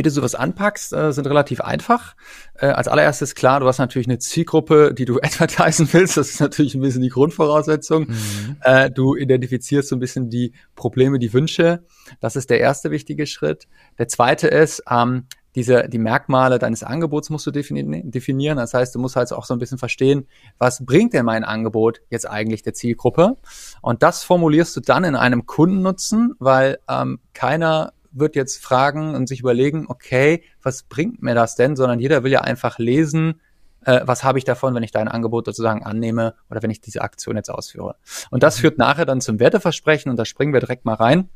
wie 0.00 0.02
du 0.02 0.10
sowas 0.10 0.34
anpackst, 0.34 0.94
äh, 0.94 1.12
sind 1.12 1.26
relativ 1.26 1.60
einfach. 1.60 2.16
Äh, 2.54 2.68
als 2.68 2.88
allererstes 2.88 3.34
klar, 3.34 3.60
du 3.60 3.66
hast 3.66 3.76
natürlich 3.76 4.08
eine 4.08 4.18
Zielgruppe, 4.18 4.94
die 4.94 5.04
du 5.04 5.18
advertisen 5.22 5.86
willst. 5.92 6.16
Das 6.16 6.30
ist 6.30 6.40
natürlich 6.40 6.74
ein 6.74 6.80
bisschen 6.80 7.02
die 7.02 7.10
Grundvoraussetzung. 7.10 8.06
Mhm. 8.08 8.56
Äh, 8.62 8.90
du 8.90 9.14
identifizierst 9.14 9.90
so 9.90 9.96
ein 9.96 10.00
bisschen 10.00 10.30
die 10.30 10.54
Probleme, 10.74 11.18
die 11.18 11.34
Wünsche. 11.34 11.84
Das 12.18 12.34
ist 12.34 12.48
der 12.48 12.60
erste 12.60 12.90
wichtige 12.90 13.26
Schritt. 13.26 13.68
Der 13.98 14.08
zweite 14.08 14.48
ist, 14.48 14.82
ähm, 14.90 15.26
diese, 15.54 15.86
die 15.86 15.98
Merkmale 15.98 16.58
deines 16.58 16.82
Angebots 16.82 17.28
musst 17.28 17.46
du 17.46 17.50
definieren. 17.50 18.56
Das 18.56 18.72
heißt, 18.72 18.94
du 18.94 19.00
musst 19.00 19.16
halt 19.16 19.30
auch 19.34 19.44
so 19.44 19.52
ein 19.52 19.58
bisschen 19.58 19.78
verstehen, 19.78 20.28
was 20.56 20.82
bringt 20.86 21.12
denn 21.12 21.26
mein 21.26 21.44
Angebot 21.44 22.00
jetzt 22.08 22.26
eigentlich 22.26 22.62
der 22.62 22.72
Zielgruppe? 22.72 23.36
Und 23.82 24.02
das 24.02 24.22
formulierst 24.22 24.76
du 24.76 24.80
dann 24.80 25.04
in 25.04 25.16
einem 25.16 25.44
Kundennutzen, 25.44 26.34
weil 26.38 26.78
ähm, 26.88 27.18
keiner 27.34 27.92
wird 28.12 28.36
jetzt 28.36 28.62
fragen 28.62 29.14
und 29.14 29.28
sich 29.28 29.40
überlegen, 29.40 29.86
okay, 29.88 30.42
was 30.62 30.82
bringt 30.82 31.22
mir 31.22 31.34
das 31.34 31.56
denn? 31.56 31.76
Sondern 31.76 32.00
jeder 32.00 32.22
will 32.24 32.32
ja 32.32 32.40
einfach 32.40 32.78
lesen, 32.78 33.40
äh, 33.84 34.00
was 34.04 34.24
habe 34.24 34.38
ich 34.38 34.44
davon, 34.44 34.74
wenn 34.74 34.82
ich 34.82 34.90
dein 34.90 35.08
Angebot 35.08 35.46
sozusagen 35.46 35.84
annehme 35.84 36.34
oder 36.50 36.62
wenn 36.62 36.70
ich 36.70 36.80
diese 36.80 37.02
Aktion 37.02 37.36
jetzt 37.36 37.50
ausführe. 37.50 37.96
Und 38.30 38.42
das 38.42 38.56
mhm. 38.56 38.60
führt 38.60 38.78
nachher 38.78 39.06
dann 39.06 39.20
zum 39.20 39.40
Werteversprechen 39.40 40.10
und 40.10 40.16
da 40.16 40.24
springen 40.24 40.52
wir 40.52 40.60
direkt 40.60 40.84
mal 40.84 40.94
rein. 40.94 41.28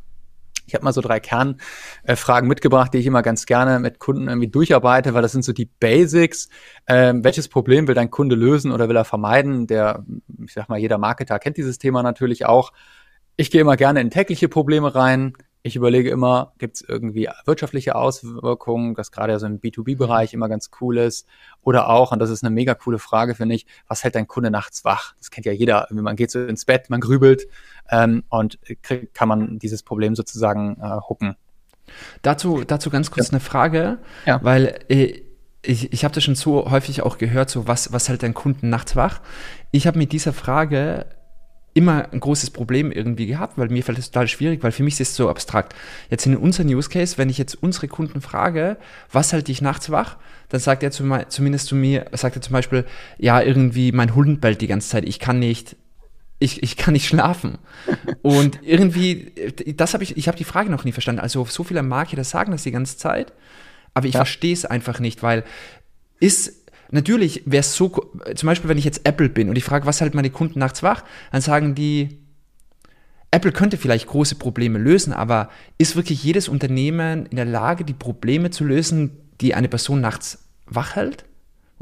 Ich 0.67 0.75
habe 0.75 0.85
mal 0.85 0.93
so 0.93 1.03
drei 1.03 1.21
Kernfragen 1.21 2.47
äh, 2.47 2.49
mitgebracht, 2.49 2.95
die 2.95 2.99
ich 2.99 3.07
immer 3.07 3.23
ganz 3.23 3.45
gerne 3.45 3.81
mit 3.81 3.99
Kunden 3.99 4.29
irgendwie 4.29 4.49
durcharbeite, 4.49 5.13
weil 5.13 5.21
das 5.21 5.33
sind 5.33 5.45
so 5.45 5.53
die 5.53 5.67
Basics. 5.67 6.49
Ähm, 6.87 7.23
welches 7.23 7.49
Problem 7.49 7.87
will 7.87 7.95
dein 7.95 8.11
Kunde 8.11 8.35
lösen 8.35 8.73
oder 8.73 8.89
will 8.89 8.97
er 8.97 9.05
vermeiden? 9.05 9.67
Der, 9.67 10.05
ich 10.43 10.55
sag 10.55 10.71
mal, 10.71 10.79
jeder 10.79 10.97
Marketer 10.97 11.39
kennt 11.39 11.59
dieses 11.59 11.79
Thema 11.79 12.03
natürlich 12.03 12.47
auch. 12.47 12.73
Ich 13.37 13.51
gehe 13.51 13.61
immer 13.61 13.77
gerne 13.77 14.01
in 14.01 14.11
tägliche 14.11 14.49
Probleme 14.49 14.95
rein. 14.95 15.35
Ich 15.67 15.77
überlege 15.77 16.11
immer, 16.11 16.53
gibt 16.59 16.77
es 16.77 16.83
irgendwie 16.87 17.27
wirtschaftliche 17.47 17.95
Auswirkungen, 17.95 18.95
das 18.95 19.11
gerade 19.11 19.33
ja 19.33 19.39
so 19.39 19.47
im 19.47 19.61
B2B-Bereich 19.61 20.35
immer 20.35 20.51
ganz 20.51 20.71
cool 20.79 20.99
ist. 20.99 21.27
Oder 21.63 21.89
auch, 21.89 22.13
und 22.13 22.19
das 22.19 22.29
ist 22.29 22.45
eine 22.45 22.55
mega 22.55 22.75
coole 22.75 22.99
Frage, 22.99 23.35
finde 23.35 23.55
ich, 23.55 23.65
was 23.89 24.05
hält 24.05 24.15
dein 24.15 24.29
Kunde 24.29 24.51
nachts 24.51 24.85
wach? 24.85 25.15
Das 25.17 25.31
kennt 25.31 25.47
ja 25.47 25.53
jeder. 25.53 25.87
Man 25.91 26.17
geht 26.17 26.31
so 26.31 26.45
ins 26.45 26.67
Bett, 26.67 26.91
man 26.91 27.01
grübelt 27.01 27.47
ähm, 27.91 28.25
und 28.29 28.59
krieg, 28.83 29.15
kann 29.15 29.27
man 29.27 29.59
dieses 29.59 29.83
Problem 29.83 30.15
sozusagen 30.15 30.77
äh, 30.83 31.01
hucken. 31.09 31.35
Dazu, 32.21 32.63
dazu 32.65 32.91
ganz 32.91 33.11
kurz 33.11 33.29
ja. 33.29 33.33
eine 33.33 33.41
Frage, 33.41 34.01
ja. 34.27 34.45
weil 34.45 34.81
äh, 34.91 35.23
ich, 35.63 35.95
ich 35.95 36.05
habe 36.05 36.15
das 36.15 36.25
schon 36.25 36.35
so 36.35 36.71
häufig 36.71 37.01
auch 37.01 37.17
gehört, 37.17 37.49
so 37.49 37.67
was, 37.67 37.91
was 37.91 38.11
hält 38.11 38.23
dein 38.23 38.35
Kunden 38.35 38.69
nachts 38.69 38.97
wach? 38.97 39.23
Ich 39.71 39.87
habe 39.87 39.97
mit 39.97 40.13
dieser 40.13 40.35
Frage 40.35 41.07
immer 41.75 42.09
ein 42.13 42.21
großes 42.21 42.51
Problem 42.51 42.93
irgendwie 42.93 43.27
gehabt, 43.27 43.59
weil 43.59 43.69
mir 43.69 43.83
fällt 43.83 43.99
es 43.99 44.13
total 44.13 44.29
schwierig, 44.29 44.63
weil 44.63 44.71
für 44.71 44.85
mich 44.85 44.95
ist 44.95 45.11
es 45.11 45.17
so 45.17 45.29
abstrakt. 45.29 45.75
Jetzt 46.09 46.25
in 46.25 46.37
unserem 46.37 46.69
Use 46.69 46.89
Case, 46.89 47.19
wenn 47.19 47.29
ich 47.29 47.37
jetzt 47.37 47.61
unsere 47.61 47.89
Kunden 47.89 48.21
frage, 48.21 48.77
was 49.11 49.33
halte 49.33 49.51
ich 49.51 49.61
nachts 49.61 49.91
wach, 49.91 50.17
dann 50.51 50.61
sagt 50.61 50.85
er 50.85 50.93
zumindest 50.93 51.67
zu 51.67 51.75
mir, 51.75 52.07
sagt 52.13 52.37
er 52.37 52.43
zum 52.43 52.53
Beispiel, 52.53 52.85
ja, 53.19 53.43
irgendwie 53.43 53.91
mein 53.91 54.15
Hund 54.15 54.41
bellt 54.41 54.61
die 54.61 54.69
ganze 54.69 54.89
Zeit, 54.89 55.05
ich 55.05 55.19
kann 55.19 55.41
nicht, 55.41 55.75
ich, 56.39 56.63
ich 56.63 56.77
kann 56.77 56.93
nicht 56.93 57.09
schlafen. 57.09 57.59
Und 58.23 58.61
irgendwie, 58.63 59.33
das 59.77 59.95
habe 59.95 60.05
ich, 60.05 60.17
ich 60.17 60.29
habe 60.29 60.39
die 60.39 60.45
Frage 60.45 60.71
noch 60.71 60.85
nie 60.85 60.93
verstanden. 60.93 61.21
Also 61.21 61.45
so 61.45 61.65
viele 61.65 61.83
Marketer 61.83 62.23
sagen 62.23 62.53
das 62.53 62.63
die 62.63 62.71
ganze 62.71 62.99
Zeit, 62.99 63.33
aber 63.95 64.07
ich 64.07 64.15
ja. 64.15 64.21
verstehe 64.21 64.53
es 64.53 64.65
einfach 64.65 65.01
nicht, 65.01 65.25
weil 65.25 65.43
ist 66.21 66.64
natürlich 66.91 67.43
wäre 67.47 67.61
es 67.61 67.75
so, 67.75 67.89
zum 68.35 68.47
Beispiel, 68.47 68.69
wenn 68.69 68.79
ich 68.79 68.85
jetzt 68.85 69.07
Apple 69.07 69.29
bin 69.29 69.49
und 69.49 69.57
ich 69.57 69.65
frage, 69.65 69.87
was 69.87 70.01
halt 70.01 70.15
meine 70.15 70.31
Kunden 70.31 70.59
nachts 70.59 70.83
wach, 70.83 71.05
dann 71.33 71.41
sagen 71.41 71.75
die, 71.75 72.21
Apple 73.31 73.53
könnte 73.53 73.77
vielleicht 73.77 74.07
große 74.07 74.37
Probleme 74.37 74.79
lösen, 74.79 75.13
aber 75.13 75.51
ist 75.77 75.97
wirklich 75.97 76.23
jedes 76.23 76.49
Unternehmen 76.49 77.27
in 77.27 77.37
der 77.37 77.45
Lage, 77.45 77.85
die 77.85 77.93
Probleme 77.93 78.51
zu 78.51 78.65
lösen, 78.65 79.19
die 79.41 79.55
eine 79.55 79.69
Person 79.69 80.01
nachts 80.01 80.49
wach 80.67 80.95
hält? 80.95 81.25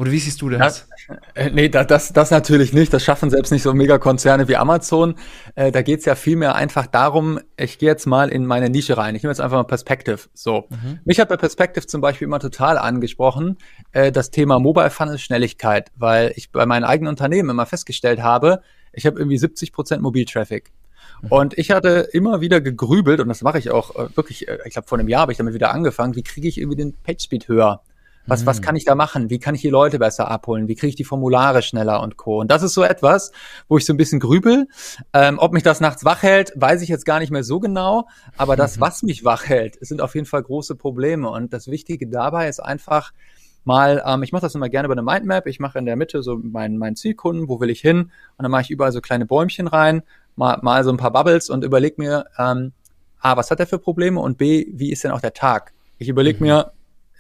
Oder 0.03 0.11
wie 0.11 0.19
siehst 0.19 0.43
du 0.43 0.49
das? 0.49 0.89
Ja, 1.09 1.17
äh, 1.35 1.51
nee, 1.51 1.69
da, 1.69 1.85
das, 1.85 2.13
das 2.13 2.33
natürlich 2.33 2.73
nicht. 2.73 2.93
Das 2.93 3.05
schaffen 3.05 3.31
selbst 3.31 3.53
nicht 3.53 3.63
so 3.63 3.73
Megakonzerne 3.73 4.49
wie 4.49 4.57
Amazon. 4.57 5.15
Äh, 5.55 5.71
da 5.71 5.83
geht's 5.83 6.07
ja 6.07 6.17
vielmehr 6.17 6.57
einfach 6.57 6.89
darum, 6.89 7.39
ich 7.57 7.79
gehe 7.79 7.91
jetzt 7.91 8.07
mal 8.07 8.29
in 8.29 8.45
meine 8.45 8.69
Nische 8.69 8.97
rein. 8.97 9.15
Ich 9.15 9.23
nehme 9.23 9.31
jetzt 9.31 9.41
einfach 9.41 9.59
mal 9.59 9.63
Perspective. 9.63 10.19
So. 10.35 10.67
Mhm. 10.71 10.99
Mich 11.05 11.21
hat 11.21 11.29
bei 11.29 11.37
Perspective 11.37 11.87
zum 11.87 12.01
Beispiel 12.01 12.27
immer 12.27 12.41
total 12.41 12.79
angesprochen, 12.79 13.59
äh, 13.93 14.11
das 14.11 14.33
Thema 14.33 14.59
Mobile 14.59 14.91
Funnel 14.91 15.19
Schnelligkeit, 15.19 15.93
weil 15.95 16.33
ich 16.35 16.51
bei 16.51 16.67
meinen 16.67 16.83
eigenen 16.83 17.11
Unternehmen 17.11 17.51
immer 17.51 17.67
festgestellt 17.67 18.25
habe, 18.25 18.61
ich 18.93 19.07
habe 19.07 19.21
irgendwie 19.21 19.39
70 19.39 19.73
Prozent 19.73 20.03
Mobiltraffic. 20.03 20.73
Mhm. 21.21 21.29
Und 21.29 21.59
ich 21.59 21.71
hatte 21.71 22.09
immer 22.13 22.41
wieder 22.41 22.61
gegrübelt, 22.61 23.21
und 23.21 23.29
das 23.29 23.43
mache 23.43 23.61
ich 23.61 23.71
auch 23.71 23.95
äh, 23.95 24.17
wirklich, 24.17 24.49
äh, 24.49 24.59
ich 24.65 24.73
glaube, 24.73 24.89
vor 24.89 24.99
einem 24.99 25.09
Jahr 25.09 25.21
habe 25.21 25.31
ich 25.31 25.39
damit 25.39 25.55
wieder 25.55 25.73
angefangen, 25.73 26.17
wie 26.17 26.25
kriege 26.25 26.49
ich 26.49 26.59
irgendwie 26.59 26.79
den 26.79 26.95
Page 27.05 27.23
Speed 27.23 27.47
höher? 27.47 27.83
Was, 28.27 28.43
mhm. 28.43 28.47
was 28.47 28.63
kann 28.63 28.77
ich 28.77 28.85
da 28.85 28.95
machen? 28.95 29.31
Wie 29.31 29.39
kann 29.39 29.55
ich 29.55 29.63
die 29.63 29.71
Leute 29.71 29.99
besser 29.99 30.31
abholen? 30.31 30.69
Wie 30.69 30.75
kriege 30.75 30.89
ich 30.89 30.97
die 30.97 31.05
Formulare 31.05 31.63
schneller 31.63 32.01
und 32.03 32.17
Co. 32.17 32.41
Und 32.41 32.51
das 32.51 32.63
ist 32.63 32.75
so 32.75 32.83
etwas, 32.83 33.33
wo 33.69 33.79
ich 33.79 33.85
so 33.85 33.93
ein 33.93 33.97
bisschen 33.97 34.21
grübel. 34.21 34.69
Ähm, 35.13 35.39
ob 35.39 35.53
mich 35.53 35.63
das 35.63 35.81
nachts 35.81 36.05
wach 36.05 36.23
hält, 36.23 36.53
weiß 36.57 36.83
ich 36.83 36.89
jetzt 36.89 37.05
gar 37.05 37.19
nicht 37.19 37.31
mehr 37.31 37.45
so 37.45 37.61
genau. 37.61 38.07
Aber 38.37 38.57
das, 38.57 38.77
mhm. 38.77 38.83
was 38.83 39.03
mich 39.03 39.25
wach 39.25 39.47
hält, 39.47 39.79
sind 39.81 40.01
auf 40.01 40.15
jeden 40.15 40.27
Fall 40.27 40.43
große 40.43 40.77
Probleme. 40.77 41.29
Und 41.29 41.53
das 41.53 41.69
Wichtige 41.69 42.07
dabei 42.07 42.49
ist 42.49 42.61
einfach, 42.61 43.13
mal, 43.65 44.03
ähm, 44.07 44.23
ich 44.23 44.33
mache 44.33 44.43
das 44.43 44.55
immer 44.55 44.69
gerne 44.69 44.87
über 44.87 44.95
eine 44.95 45.03
Mindmap. 45.03 45.47
Ich 45.47 45.61
mache 45.61 45.79
in 45.79 45.87
der 45.87 45.97
Mitte 45.97 46.23
so 46.23 46.39
meinen 46.39 46.79
mein 46.79 46.97
Zielkunden, 46.97 47.49
wo 47.49 47.61
will 47.61 47.71
ich 47.71 47.81
hin? 47.81 48.11
Und 48.37 48.43
dann 48.43 48.51
mache 48.51 48.63
ich 48.63 48.71
überall 48.71 48.93
so 48.93 49.01
kleine 49.01 49.27
Bäumchen 49.27 49.67
rein, 49.67 50.03
mal, 50.37 50.59
mal 50.63 50.85
so 50.85 50.91
ein 50.91 50.97
paar 50.97 51.13
Bubbles 51.13 51.51
und 51.51 51.65
überleg 51.65 51.99
mir, 51.99 52.27
ähm, 52.39 52.73
A, 53.21 53.37
was 53.37 53.51
hat 53.51 53.61
er 53.61 53.67
für 53.67 53.79
Probleme? 53.79 54.21
Und 54.21 54.39
B, 54.39 54.67
wie 54.73 54.91
ist 54.91 55.05
denn 55.05 55.13
auch 55.13 55.21
der 55.21 55.33
Tag? 55.33 55.73
Ich 55.99 56.09
überlege 56.09 56.39
mhm. 56.39 56.47
mir, 56.47 56.73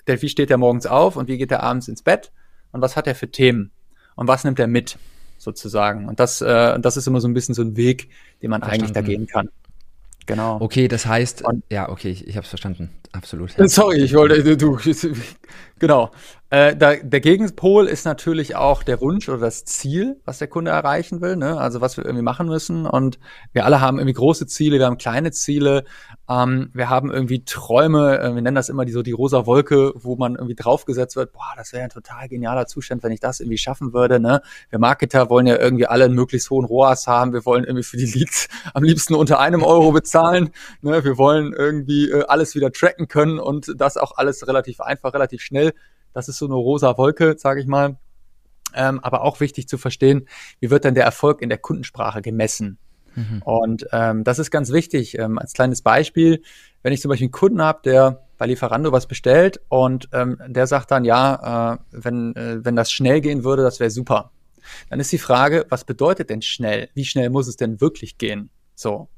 der, 0.06 0.20
wie 0.22 0.28
steht 0.28 0.50
er 0.50 0.58
morgens 0.58 0.86
auf 0.86 1.16
und 1.16 1.28
wie 1.28 1.38
geht 1.38 1.50
er 1.50 1.62
abends 1.62 1.88
ins 1.88 2.02
Bett 2.02 2.32
und 2.72 2.80
was 2.80 2.96
hat 2.96 3.06
er 3.06 3.14
für 3.14 3.30
Themen 3.30 3.70
und 4.16 4.28
was 4.28 4.44
nimmt 4.44 4.58
er 4.58 4.66
mit 4.66 4.98
sozusagen. 5.38 6.08
Und 6.08 6.20
das, 6.20 6.40
äh, 6.40 6.78
das 6.80 6.96
ist 6.96 7.06
immer 7.06 7.20
so 7.20 7.28
ein 7.28 7.34
bisschen 7.34 7.54
so 7.54 7.62
ein 7.62 7.76
Weg, 7.76 8.10
den 8.42 8.50
man 8.50 8.60
Verstanden. 8.60 8.84
eigentlich 8.84 8.92
da 8.92 9.00
gehen 9.02 9.26
kann. 9.26 9.48
Genau. 10.26 10.60
Okay, 10.60 10.86
das 10.86 11.04
heißt, 11.06 11.42
und, 11.44 11.64
ja, 11.68 11.88
okay, 11.88 12.10
ich, 12.10 12.26
ich 12.28 12.36
habe 12.36 12.44
es 12.44 12.48
verstanden. 12.48 12.90
Absolut. 13.10 13.56
Ja. 13.58 13.66
Sorry, 13.68 13.98
ich 13.98 14.14
wollte, 14.14 14.42
du, 14.56 14.56
du 14.56 14.78
genau. 15.78 16.12
Äh, 16.52 16.76
da, 16.76 16.96
der 16.96 17.20
Gegenpol 17.20 17.86
ist 17.86 18.04
natürlich 18.04 18.56
auch 18.56 18.82
der 18.82 19.00
Wunsch 19.00 19.26
oder 19.30 19.38
das 19.38 19.64
Ziel, 19.64 20.20
was 20.26 20.36
der 20.36 20.48
Kunde 20.48 20.70
erreichen 20.70 21.22
will, 21.22 21.34
ne? 21.34 21.58
also 21.58 21.80
was 21.80 21.96
wir 21.96 22.04
irgendwie 22.04 22.22
machen 22.22 22.46
müssen. 22.46 22.84
Und 22.84 23.18
wir 23.54 23.64
alle 23.64 23.80
haben 23.80 23.98
irgendwie 23.98 24.12
große 24.12 24.46
Ziele, 24.46 24.78
wir 24.78 24.84
haben 24.84 24.98
kleine 24.98 25.30
Ziele, 25.30 25.84
ähm, 26.28 26.68
wir 26.74 26.90
haben 26.90 27.10
irgendwie 27.10 27.42
Träume, 27.46 28.18
äh, 28.18 28.34
wir 28.34 28.42
nennen 28.42 28.54
das 28.54 28.68
immer 28.68 28.84
die, 28.84 28.92
so 28.92 29.02
die 29.02 29.12
rosa 29.12 29.46
Wolke, 29.46 29.94
wo 29.94 30.16
man 30.16 30.34
irgendwie 30.34 30.54
draufgesetzt 30.54 31.16
wird, 31.16 31.32
boah, 31.32 31.54
das 31.56 31.72
wäre 31.72 31.84
ein 31.84 31.88
total 31.88 32.28
genialer 32.28 32.66
Zustand, 32.66 33.02
wenn 33.02 33.12
ich 33.12 33.20
das 33.20 33.40
irgendwie 33.40 33.56
schaffen 33.56 33.94
würde. 33.94 34.20
Ne? 34.20 34.42
Wir 34.68 34.78
Marketer 34.78 35.30
wollen 35.30 35.46
ja 35.46 35.58
irgendwie 35.58 35.86
alle 35.86 36.04
einen 36.04 36.14
möglichst 36.14 36.50
hohen 36.50 36.66
ROAS 36.66 37.06
haben, 37.06 37.32
wir 37.32 37.46
wollen 37.46 37.64
irgendwie 37.64 37.84
für 37.84 37.96
die 37.96 38.04
Leads 38.04 38.48
am 38.74 38.82
liebsten 38.82 39.14
unter 39.14 39.40
einem 39.40 39.62
Euro 39.62 39.92
bezahlen, 39.92 40.50
ne? 40.82 41.02
wir 41.02 41.16
wollen 41.16 41.54
irgendwie 41.54 42.10
äh, 42.10 42.26
alles 42.28 42.54
wieder 42.54 42.70
tracken 42.72 43.08
können 43.08 43.38
und 43.38 43.72
das 43.78 43.96
auch 43.96 44.18
alles 44.18 44.46
relativ 44.46 44.82
einfach, 44.82 45.14
relativ 45.14 45.40
schnell 45.40 45.72
das 46.12 46.28
ist 46.28 46.38
so 46.38 46.46
eine 46.46 46.54
rosa 46.54 46.96
Wolke, 46.98 47.36
sage 47.38 47.60
ich 47.60 47.66
mal. 47.66 47.96
Ähm, 48.74 49.00
aber 49.00 49.22
auch 49.22 49.40
wichtig 49.40 49.68
zu 49.68 49.76
verstehen, 49.76 50.26
wie 50.60 50.70
wird 50.70 50.84
denn 50.84 50.94
der 50.94 51.04
Erfolg 51.04 51.42
in 51.42 51.50
der 51.50 51.58
Kundensprache 51.58 52.22
gemessen? 52.22 52.78
Mhm. 53.14 53.42
Und 53.44 53.86
ähm, 53.92 54.24
das 54.24 54.38
ist 54.38 54.50
ganz 54.50 54.72
wichtig. 54.72 55.18
Ähm, 55.18 55.38
als 55.38 55.52
kleines 55.52 55.82
Beispiel, 55.82 56.42
wenn 56.82 56.92
ich 56.92 57.00
zum 57.00 57.10
Beispiel 57.10 57.26
einen 57.26 57.32
Kunden 57.32 57.62
habe, 57.62 57.80
der 57.84 58.24
bei 58.38 58.46
Lieferando 58.46 58.90
was 58.90 59.06
bestellt 59.06 59.60
und 59.68 60.08
ähm, 60.12 60.38
der 60.46 60.66
sagt 60.66 60.90
dann, 60.90 61.04
ja, 61.04 61.74
äh, 61.74 61.78
wenn, 61.92 62.34
äh, 62.34 62.64
wenn 62.64 62.76
das 62.76 62.90
schnell 62.90 63.20
gehen 63.20 63.44
würde, 63.44 63.62
das 63.62 63.78
wäre 63.78 63.90
super. 63.90 64.30
Dann 64.90 65.00
ist 65.00 65.12
die 65.12 65.18
Frage, 65.18 65.66
was 65.68 65.84
bedeutet 65.84 66.30
denn 66.30 66.42
schnell? 66.42 66.88
Wie 66.94 67.04
schnell 67.04 67.30
muss 67.30 67.48
es 67.48 67.56
denn 67.56 67.80
wirklich 67.80 68.18
gehen? 68.18 68.50
So. 68.74 69.08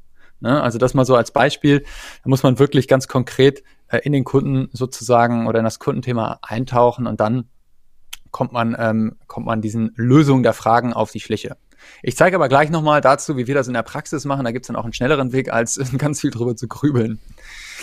Ne? 0.40 0.62
Also 0.62 0.78
das 0.78 0.94
mal 0.94 1.04
so 1.04 1.16
als 1.16 1.30
Beispiel, 1.30 1.80
da 2.22 2.28
muss 2.28 2.42
man 2.42 2.58
wirklich 2.58 2.88
ganz 2.88 3.08
konkret 3.08 3.62
in 3.98 4.12
den 4.12 4.24
Kunden 4.24 4.68
sozusagen 4.72 5.46
oder 5.46 5.58
in 5.58 5.64
das 5.64 5.78
Kundenthema 5.78 6.38
eintauchen 6.42 7.06
und 7.06 7.20
dann 7.20 7.48
kommt 8.30 8.52
man, 8.52 8.74
ähm, 8.78 9.16
kommt 9.26 9.46
man 9.46 9.60
diesen 9.60 9.92
Lösungen 9.94 10.42
der 10.42 10.54
Fragen 10.54 10.92
auf 10.92 11.12
die 11.12 11.20
Schliche. 11.20 11.56
Ich 12.02 12.16
zeige 12.16 12.36
aber 12.36 12.48
gleich 12.48 12.70
nochmal 12.70 13.00
dazu, 13.00 13.36
wie 13.36 13.46
wir 13.46 13.54
das 13.54 13.68
in 13.68 13.74
der 13.74 13.82
Praxis 13.82 14.24
machen. 14.24 14.44
Da 14.44 14.50
gibt 14.50 14.64
es 14.64 14.66
dann 14.68 14.76
auch 14.76 14.84
einen 14.84 14.92
schnelleren 14.92 15.32
Weg, 15.32 15.52
als 15.52 15.80
ganz 15.98 16.20
viel 16.20 16.30
drüber 16.30 16.56
zu 16.56 16.66
grübeln. 16.66 17.20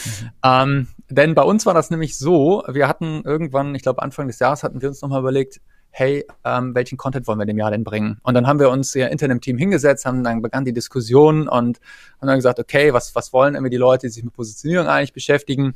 Mhm. 0.05 0.29
Ähm, 0.43 0.87
denn 1.09 1.35
bei 1.35 1.43
uns 1.43 1.65
war 1.65 1.73
das 1.73 1.89
nämlich 1.89 2.17
so, 2.17 2.63
wir 2.67 2.87
hatten 2.87 3.21
irgendwann, 3.23 3.75
ich 3.75 3.83
glaube 3.83 4.01
Anfang 4.01 4.27
des 4.27 4.39
Jahres 4.39 4.63
hatten 4.63 4.81
wir 4.81 4.89
uns 4.89 5.01
nochmal 5.01 5.21
überlegt, 5.21 5.61
hey, 5.91 6.25
ähm, 6.45 6.73
welchen 6.73 6.97
Content 6.97 7.27
wollen 7.27 7.39
wir 7.39 7.45
dem 7.45 7.57
Jahr 7.57 7.71
denn 7.71 7.83
bringen? 7.83 8.17
Und 8.23 8.33
dann 8.33 8.47
haben 8.47 8.59
wir 8.59 8.69
uns 8.69 8.93
ja 8.93 9.07
intern 9.07 9.31
im 9.31 9.41
Team 9.41 9.57
hingesetzt, 9.57 10.05
haben 10.05 10.23
dann 10.23 10.41
begann 10.41 10.63
die 10.63 10.73
Diskussion 10.73 11.49
und 11.49 11.79
haben 12.19 12.27
dann 12.27 12.37
gesagt, 12.37 12.59
okay, 12.59 12.93
was, 12.93 13.13
was 13.13 13.33
wollen 13.33 13.55
irgendwie 13.55 13.71
die 13.71 13.77
Leute, 13.77 14.07
die 14.07 14.13
sich 14.13 14.23
mit 14.23 14.33
Positionierung 14.33 14.87
eigentlich 14.87 15.13
beschäftigen? 15.13 15.75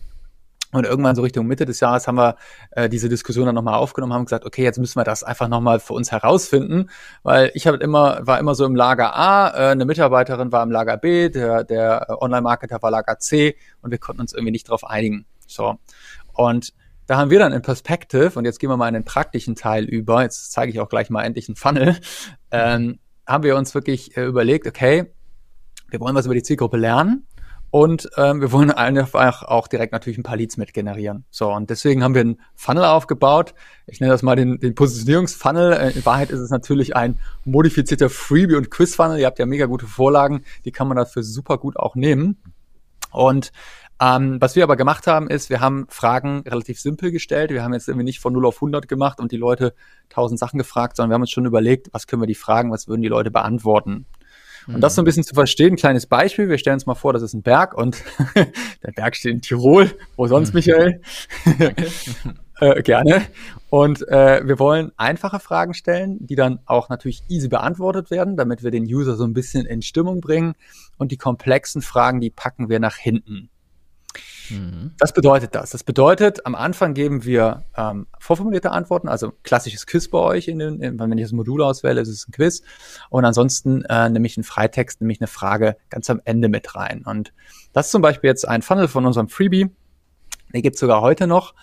Und 0.75 0.85
irgendwann 0.85 1.15
so 1.15 1.21
Richtung 1.21 1.47
Mitte 1.47 1.65
des 1.65 1.79
Jahres 1.79 2.07
haben 2.07 2.17
wir 2.17 2.35
äh, 2.71 2.89
diese 2.89 3.09
Diskussion 3.09 3.45
dann 3.45 3.55
nochmal 3.55 3.75
aufgenommen, 3.75 4.13
haben 4.13 4.25
gesagt, 4.25 4.45
okay, 4.45 4.63
jetzt 4.63 4.77
müssen 4.77 4.99
wir 4.99 5.03
das 5.03 5.23
einfach 5.23 5.47
nochmal 5.47 5.79
für 5.79 5.93
uns 5.93 6.11
herausfinden, 6.11 6.89
weil 7.23 7.51
ich 7.53 7.67
habe 7.67 7.77
immer, 7.77 8.19
war 8.25 8.39
immer 8.39 8.55
so 8.55 8.65
im 8.65 8.75
Lager 8.75 9.15
A, 9.15 9.49
äh, 9.49 9.71
eine 9.71 9.85
Mitarbeiterin 9.85 10.51
war 10.51 10.63
im 10.63 10.71
Lager 10.71 10.97
B, 10.97 11.29
der, 11.29 11.63
der 11.63 12.21
Online-Marketer 12.21 12.81
war 12.81 12.91
Lager 12.91 13.19
C 13.19 13.55
und 13.81 13.91
wir 13.91 13.97
konnten 13.97 14.21
uns 14.21 14.33
irgendwie 14.33 14.51
nicht 14.51 14.67
darauf 14.67 14.83
einigen. 14.85 15.25
So. 15.47 15.77
Und 16.33 16.73
da 17.07 17.17
haben 17.17 17.29
wir 17.29 17.39
dann 17.39 17.53
in 17.53 17.61
Perspective, 17.61 18.31
und 18.35 18.45
jetzt 18.45 18.59
gehen 18.59 18.69
wir 18.69 18.77
mal 18.77 18.87
in 18.87 18.95
den 18.95 19.05
praktischen 19.05 19.55
Teil 19.55 19.85
über, 19.85 20.23
jetzt 20.23 20.51
zeige 20.51 20.71
ich 20.71 20.79
auch 20.79 20.89
gleich 20.89 21.09
mal 21.09 21.23
endlich 21.23 21.47
einen 21.47 21.55
Funnel, 21.55 21.97
ähm, 22.51 22.99
haben 23.27 23.43
wir 23.43 23.55
uns 23.55 23.73
wirklich 23.73 24.17
äh, 24.17 24.25
überlegt, 24.25 24.67
okay, 24.67 25.11
wir 25.89 25.99
wollen 25.99 26.15
was 26.15 26.25
über 26.25 26.35
die 26.35 26.43
Zielgruppe 26.43 26.77
lernen 26.77 27.27
und 27.75 28.09
ähm, 28.15 28.39
wir 28.39 28.53
wollen 28.53 28.71
einfach 28.71 29.43
auch 29.43 29.67
direkt 29.67 29.91
natürlich 29.91 30.17
ein 30.17 30.23
paar 30.23 30.37
Leads 30.37 30.55
mit 30.55 30.73
generieren. 30.73 31.25
So, 31.29 31.51
und 31.51 31.69
deswegen 31.69 32.05
haben 32.05 32.13
wir 32.13 32.21
einen 32.21 32.39
Funnel 32.53 32.85
aufgebaut. 32.85 33.53
Ich 33.85 33.99
nenne 33.99 34.13
das 34.13 34.23
mal 34.23 34.37
den, 34.37 34.61
den 34.61 34.75
Positionierungsfunnel. 34.75 35.73
Äh, 35.73 35.91
in 35.91 36.05
Wahrheit 36.05 36.31
ist 36.31 36.39
es 36.39 36.51
natürlich 36.51 36.95
ein 36.95 37.19
modifizierter 37.43 38.09
Freebie- 38.09 38.55
und 38.55 38.71
Quiz-Funnel. 38.71 39.19
Ihr 39.19 39.25
habt 39.25 39.39
ja 39.39 39.45
mega 39.45 39.65
gute 39.65 39.87
Vorlagen, 39.87 40.45
die 40.63 40.71
kann 40.71 40.87
man 40.87 40.95
dafür 40.95 41.21
super 41.21 41.57
gut 41.57 41.75
auch 41.75 41.95
nehmen. 41.95 42.37
Und 43.11 43.51
ähm, 43.99 44.37
was 44.39 44.55
wir 44.55 44.63
aber 44.63 44.77
gemacht 44.77 45.05
haben, 45.05 45.29
ist, 45.29 45.49
wir 45.49 45.59
haben 45.59 45.85
Fragen 45.89 46.43
relativ 46.47 46.79
simpel 46.79 47.11
gestellt. 47.11 47.51
Wir 47.51 47.61
haben 47.61 47.73
jetzt 47.73 47.89
irgendwie 47.89 48.05
nicht 48.05 48.21
von 48.21 48.31
0 48.31 48.45
auf 48.45 48.55
100 48.55 48.87
gemacht 48.87 49.19
und 49.19 49.33
die 49.33 49.37
Leute 49.37 49.73
tausend 50.07 50.39
Sachen 50.39 50.59
gefragt, 50.59 50.95
sondern 50.95 51.09
wir 51.09 51.15
haben 51.15 51.23
uns 51.23 51.31
schon 51.31 51.45
überlegt, 51.45 51.89
was 51.91 52.07
können 52.07 52.21
wir 52.21 52.27
die 52.27 52.35
fragen, 52.35 52.71
was 52.71 52.87
würden 52.87 53.01
die 53.01 53.09
Leute 53.09 53.31
beantworten. 53.31 54.05
Und 54.67 54.81
das 54.81 54.95
so 54.95 55.01
ein 55.01 55.05
bisschen 55.05 55.23
zu 55.23 55.35
verstehen, 55.35 55.73
ein 55.73 55.77
kleines 55.77 56.07
Beispiel. 56.07 56.49
Wir 56.49 56.57
stellen 56.57 56.75
uns 56.75 56.85
mal 56.85 56.95
vor, 56.95 57.13
das 57.13 57.21
ist 57.21 57.33
ein 57.33 57.41
Berg 57.41 57.73
und 57.75 58.03
der 58.35 58.91
Berg 58.91 59.15
steht 59.15 59.33
in 59.33 59.41
Tirol. 59.41 59.91
Wo 60.15 60.27
sonst, 60.27 60.53
mhm. 60.53 60.57
Michael? 60.57 61.01
äh, 62.59 62.81
gerne. 62.81 63.21
Und 63.69 64.07
äh, 64.07 64.41
wir 64.47 64.59
wollen 64.59 64.91
einfache 64.97 65.39
Fragen 65.39 65.73
stellen, 65.73 66.17
die 66.19 66.35
dann 66.35 66.59
auch 66.65 66.89
natürlich 66.89 67.23
easy 67.27 67.47
beantwortet 67.47 68.09
werden, 68.09 68.37
damit 68.37 68.63
wir 68.63 68.71
den 68.71 68.85
User 68.85 69.15
so 69.15 69.23
ein 69.23 69.33
bisschen 69.33 69.65
in 69.65 69.81
Stimmung 69.81 70.21
bringen. 70.21 70.53
Und 70.97 71.11
die 71.11 71.17
komplexen 71.17 71.81
Fragen, 71.81 72.21
die 72.21 72.29
packen 72.29 72.69
wir 72.69 72.79
nach 72.79 72.95
hinten. 72.95 73.49
Mhm. 74.49 74.91
Was 74.99 75.13
bedeutet 75.13 75.55
das? 75.55 75.71
Das 75.71 75.83
bedeutet, 75.83 76.45
am 76.45 76.55
Anfang 76.55 76.93
geben 76.93 77.25
wir 77.25 77.63
ähm, 77.75 78.07
vorformulierte 78.19 78.71
Antworten, 78.71 79.07
also 79.07 79.33
klassisches 79.43 79.85
Quiz 79.85 80.07
bei 80.09 80.19
euch, 80.19 80.47
in 80.47 80.59
den, 80.59 80.81
in, 80.81 80.99
wenn 80.99 81.17
ich 81.17 81.25
das 81.25 81.31
Modul 81.31 81.61
auswähle, 81.61 82.01
ist 82.01 82.09
es 82.09 82.27
ein 82.27 82.31
Quiz. 82.31 82.61
Und 83.09 83.25
ansonsten 83.25 83.83
äh, 83.85 84.09
nehme 84.09 84.27
ich 84.27 84.37
einen 84.37 84.43
Freitext, 84.43 85.01
nehme 85.01 85.13
ich 85.13 85.21
eine 85.21 85.27
Frage 85.27 85.77
ganz 85.89 86.09
am 86.09 86.21
Ende 86.25 86.49
mit 86.49 86.75
rein. 86.75 87.03
Und 87.05 87.33
das 87.73 87.87
ist 87.87 87.91
zum 87.91 88.01
Beispiel 88.01 88.29
jetzt 88.29 88.47
ein 88.47 88.61
Funnel 88.61 88.87
von 88.87 89.05
unserem 89.05 89.29
Freebie. 89.29 89.69
Den 90.53 90.61
gibt's 90.61 90.79
sogar 90.79 91.01
heute 91.01 91.27
noch. 91.27 91.53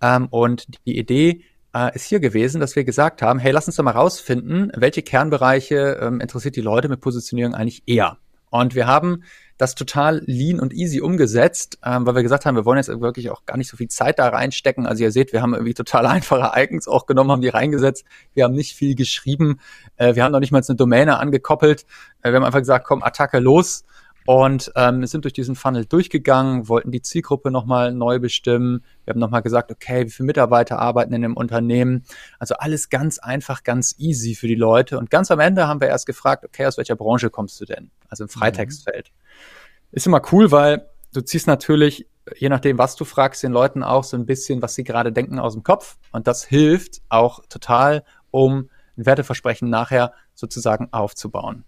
Ähm, 0.00 0.28
und 0.30 0.66
die 0.86 0.98
Idee 0.98 1.44
äh, 1.74 1.94
ist 1.94 2.06
hier 2.06 2.20
gewesen, 2.20 2.60
dass 2.60 2.76
wir 2.76 2.84
gesagt 2.84 3.22
haben, 3.22 3.38
hey, 3.38 3.52
lass 3.52 3.66
uns 3.66 3.76
doch 3.76 3.84
mal 3.84 3.92
rausfinden, 3.92 4.72
welche 4.76 5.02
Kernbereiche 5.02 5.98
ähm, 6.00 6.20
interessiert 6.20 6.56
die 6.56 6.60
Leute 6.60 6.88
mit 6.88 7.00
Positionierung 7.00 7.54
eigentlich 7.54 7.82
eher. 7.86 8.18
Und 8.50 8.74
wir 8.74 8.86
haben 8.86 9.22
das 9.60 9.74
total 9.74 10.22
lean 10.24 10.58
und 10.58 10.72
easy 10.72 11.00
umgesetzt, 11.00 11.78
ähm, 11.84 12.06
weil 12.06 12.14
wir 12.14 12.22
gesagt 12.22 12.46
haben, 12.46 12.56
wir 12.56 12.64
wollen 12.64 12.78
jetzt 12.78 12.88
wirklich 12.88 13.30
auch 13.30 13.44
gar 13.44 13.58
nicht 13.58 13.68
so 13.68 13.76
viel 13.76 13.88
Zeit 13.88 14.18
da 14.18 14.28
reinstecken. 14.28 14.86
Also 14.86 15.02
ihr 15.02 15.12
seht, 15.12 15.32
wir 15.32 15.42
haben 15.42 15.52
irgendwie 15.52 15.74
total 15.74 16.06
einfache 16.06 16.58
Icons 16.60 16.88
auch 16.88 17.06
genommen, 17.06 17.30
haben 17.30 17.42
die 17.42 17.48
reingesetzt. 17.48 18.04
Wir 18.32 18.44
haben 18.44 18.54
nicht 18.54 18.74
viel 18.74 18.94
geschrieben. 18.94 19.60
Äh, 19.96 20.14
wir 20.14 20.24
haben 20.24 20.32
noch 20.32 20.40
nicht 20.40 20.50
mal 20.50 20.62
eine 20.66 20.76
Domäne 20.76 21.18
angekoppelt. 21.18 21.84
Äh, 22.22 22.30
wir 22.30 22.36
haben 22.36 22.44
einfach 22.44 22.60
gesagt, 22.60 22.86
komm, 22.86 23.02
Attacke 23.02 23.38
los. 23.38 23.84
Und 24.26 24.70
ähm, 24.76 25.04
sind 25.06 25.24
durch 25.24 25.32
diesen 25.32 25.56
Funnel 25.56 25.86
durchgegangen, 25.86 26.68
wollten 26.68 26.90
die 26.90 27.02
Zielgruppe 27.02 27.50
nochmal 27.50 27.92
neu 27.92 28.18
bestimmen. 28.18 28.84
Wir 29.04 29.12
haben 29.12 29.18
nochmal 29.18 29.42
gesagt, 29.42 29.72
okay, 29.72 30.06
wie 30.06 30.10
viele 30.10 30.26
Mitarbeiter 30.26 30.78
arbeiten 30.78 31.12
in 31.12 31.22
dem 31.22 31.36
Unternehmen. 31.36 32.04
Also 32.38 32.54
alles 32.56 32.90
ganz 32.90 33.18
einfach, 33.18 33.64
ganz 33.64 33.94
easy 33.98 34.34
für 34.34 34.46
die 34.46 34.54
Leute. 34.54 34.98
Und 34.98 35.10
ganz 35.10 35.30
am 35.30 35.40
Ende 35.40 35.66
haben 35.66 35.80
wir 35.80 35.88
erst 35.88 36.06
gefragt, 36.06 36.44
okay, 36.44 36.66
aus 36.66 36.76
welcher 36.76 36.96
Branche 36.96 37.30
kommst 37.30 37.60
du 37.60 37.64
denn? 37.64 37.90
Also 38.08 38.24
im 38.24 38.28
Freitextfeld. 38.28 39.10
Mhm. 39.10 39.88
Ist 39.92 40.06
immer 40.06 40.22
cool, 40.32 40.52
weil 40.52 40.88
du 41.12 41.22
ziehst 41.22 41.46
natürlich 41.46 42.06
je 42.36 42.48
nachdem, 42.48 42.78
was 42.78 42.96
du 42.96 43.04
fragst, 43.04 43.42
den 43.42 43.52
Leuten 43.52 43.82
auch 43.82 44.04
so 44.04 44.16
ein 44.16 44.26
bisschen, 44.26 44.62
was 44.62 44.74
sie 44.74 44.84
gerade 44.84 45.12
denken 45.12 45.38
aus 45.38 45.54
dem 45.54 45.62
Kopf. 45.62 45.98
Und 46.12 46.26
das 46.26 46.44
hilft 46.44 47.00
auch 47.08 47.40
total, 47.48 48.04
um 48.30 48.70
ein 48.96 49.06
Werteversprechen 49.06 49.68
nachher 49.68 50.12
sozusagen 50.34 50.88
aufzubauen. 50.92 51.64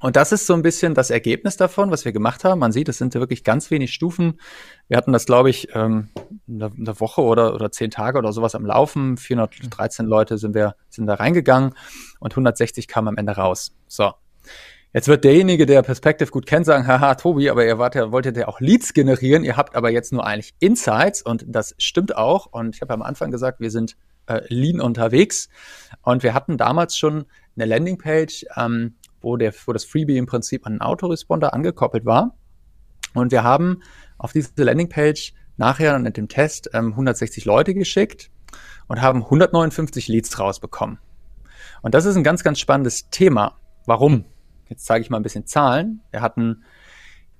Und 0.00 0.16
das 0.16 0.32
ist 0.32 0.46
so 0.46 0.54
ein 0.54 0.62
bisschen 0.62 0.94
das 0.94 1.10
Ergebnis 1.10 1.56
davon, 1.56 1.90
was 1.90 2.04
wir 2.04 2.12
gemacht 2.12 2.44
haben. 2.44 2.60
Man 2.60 2.72
sieht, 2.72 2.88
es 2.88 2.98
sind 2.98 3.14
wirklich 3.14 3.42
ganz 3.42 3.70
wenig 3.70 3.92
Stufen. 3.92 4.40
Wir 4.86 4.96
hatten 4.96 5.12
das, 5.12 5.26
glaube 5.26 5.50
ich, 5.50 5.68
ähm, 5.74 6.08
eine 6.48 7.00
Woche 7.00 7.22
oder, 7.22 7.54
oder 7.54 7.72
zehn 7.72 7.90
Tage 7.90 8.18
oder 8.18 8.32
sowas 8.32 8.54
am 8.54 8.64
Laufen. 8.64 9.16
413 9.16 10.06
Leute 10.06 10.38
sind 10.38 10.54
wir, 10.54 10.76
sind 10.88 11.06
da 11.06 11.14
reingegangen 11.14 11.74
und 12.20 12.32
160 12.32 12.86
kamen 12.86 13.08
am 13.08 13.16
Ende 13.16 13.32
raus. 13.32 13.72
So. 13.88 14.12
Jetzt 14.94 15.06
wird 15.06 15.24
derjenige, 15.24 15.66
der 15.66 15.82
Perspective 15.82 16.30
gut 16.30 16.46
kennt, 16.46 16.64
sagen, 16.64 16.86
haha, 16.86 17.14
Tobi, 17.14 17.50
aber 17.50 17.66
ihr 17.66 17.78
wart 17.78 17.94
ja, 17.94 18.10
wolltet 18.10 18.38
ja 18.38 18.48
auch 18.48 18.58
Leads 18.58 18.94
generieren, 18.94 19.44
ihr 19.44 19.56
habt 19.56 19.76
aber 19.76 19.90
jetzt 19.90 20.14
nur 20.14 20.26
eigentlich 20.26 20.54
Insights 20.60 21.20
und 21.20 21.44
das 21.46 21.74
stimmt 21.76 22.16
auch. 22.16 22.46
Und 22.46 22.74
ich 22.74 22.80
habe 22.80 22.94
am 22.94 23.02
Anfang 23.02 23.30
gesagt, 23.30 23.60
wir 23.60 23.70
sind 23.70 23.96
äh, 24.26 24.40
lean 24.48 24.80
unterwegs 24.80 25.50
und 26.02 26.22
wir 26.22 26.32
hatten 26.32 26.56
damals 26.56 26.96
schon 26.96 27.26
eine 27.54 27.66
Landingpage, 27.66 28.46
ähm, 28.56 28.94
wo, 29.20 29.36
der, 29.36 29.52
wo 29.66 29.72
das 29.72 29.84
Freebie 29.84 30.16
im 30.16 30.26
Prinzip 30.26 30.66
an 30.66 30.72
einen 30.72 30.80
Autoresponder 30.80 31.54
angekoppelt 31.54 32.04
war. 32.04 32.36
Und 33.14 33.32
wir 33.32 33.42
haben 33.42 33.82
auf 34.18 34.32
diese 34.32 34.50
Landingpage 34.56 35.32
nachher 35.56 35.98
mit 35.98 36.16
dem 36.16 36.28
Test 36.28 36.70
ähm, 36.72 36.92
160 36.92 37.44
Leute 37.44 37.74
geschickt 37.74 38.30
und 38.86 39.00
haben 39.00 39.24
159 39.24 40.08
Leads 40.08 40.38
rausbekommen. 40.38 40.98
Und 41.82 41.94
das 41.94 42.04
ist 42.04 42.16
ein 42.16 42.24
ganz, 42.24 42.44
ganz 42.44 42.58
spannendes 42.58 43.10
Thema. 43.10 43.58
Warum? 43.86 44.24
Jetzt 44.68 44.84
zeige 44.84 45.02
ich 45.02 45.10
mal 45.10 45.18
ein 45.18 45.22
bisschen 45.22 45.46
Zahlen. 45.46 46.02
Wir 46.10 46.20
hatten 46.20 46.64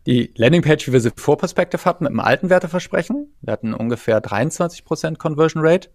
die 0.07 0.33
Landingpage, 0.37 0.89
wie 0.89 0.93
wir 0.93 1.01
sie 1.01 1.13
vor 1.15 1.37
Perspective 1.37 1.85
hatten, 1.85 2.05
mit 2.05 2.11
einem 2.11 2.21
alten 2.21 2.51
Werteversprechen. 2.51 3.35
Wir 3.43 3.53
hatten 3.53 3.75
ungefähr 3.75 4.23
23% 4.23 5.19
Conversion 5.19 5.63
Rate. 5.65 5.91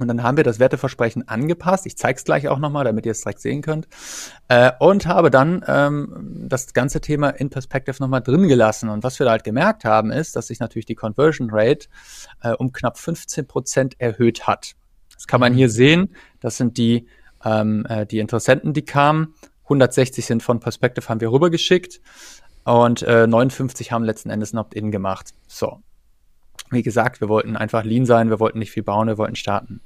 Und 0.00 0.08
dann 0.08 0.22
haben 0.22 0.36
wir 0.36 0.44
das 0.44 0.58
Werteversprechen 0.58 1.28
angepasst. 1.28 1.84
Ich 1.86 1.96
zeige 1.96 2.16
es 2.16 2.24
gleich 2.24 2.48
auch 2.48 2.58
nochmal, 2.58 2.84
damit 2.84 3.04
ihr 3.04 3.12
es 3.12 3.20
direkt 3.20 3.40
sehen 3.40 3.60
könnt. 3.60 3.86
Äh, 4.48 4.72
und 4.80 5.06
habe 5.06 5.30
dann 5.30 5.62
ähm, 5.66 6.46
das 6.48 6.72
ganze 6.72 7.00
Thema 7.00 7.28
in 7.28 7.50
Perspective 7.50 7.96
nochmal 8.00 8.22
drin 8.22 8.48
gelassen. 8.48 8.88
Und 8.88 9.04
was 9.04 9.18
wir 9.18 9.26
da 9.26 9.32
halt 9.32 9.44
gemerkt 9.44 9.84
haben, 9.84 10.10
ist, 10.10 10.36
dass 10.36 10.46
sich 10.46 10.58
natürlich 10.58 10.86
die 10.86 10.94
Conversion 10.94 11.50
Rate 11.52 11.88
äh, 12.42 12.52
um 12.52 12.72
knapp 12.72 12.98
15 12.98 13.46
Prozent 13.46 14.00
erhöht 14.00 14.46
hat. 14.46 14.74
Das 15.14 15.26
kann 15.26 15.40
man 15.40 15.52
hier 15.52 15.68
sehen. 15.68 16.16
Das 16.40 16.56
sind 16.56 16.78
die, 16.78 17.06
ähm, 17.44 17.84
äh, 17.88 18.06
die 18.06 18.20
Interessenten, 18.20 18.72
die 18.72 18.86
kamen. 18.86 19.34
160 19.64 20.24
sind 20.24 20.42
von 20.42 20.60
Perspective, 20.60 21.08
haben 21.08 21.20
wir 21.20 21.30
rübergeschickt. 21.30 22.00
Und 22.64 23.02
äh, 23.02 23.26
59 23.26 23.92
haben 23.92 24.04
letzten 24.04 24.30
Endes 24.30 24.54
ein 24.54 24.58
Opt-in 24.58 24.90
gemacht. 24.90 25.34
So. 25.46 25.82
Wie 26.70 26.82
gesagt, 26.82 27.20
wir 27.20 27.28
wollten 27.28 27.56
einfach 27.56 27.84
lean 27.84 28.06
sein, 28.06 28.30
wir 28.30 28.40
wollten 28.40 28.60
nicht 28.60 28.70
viel 28.70 28.82
bauen, 28.82 29.08
wir 29.08 29.18
wollten 29.18 29.36
starten. 29.36 29.80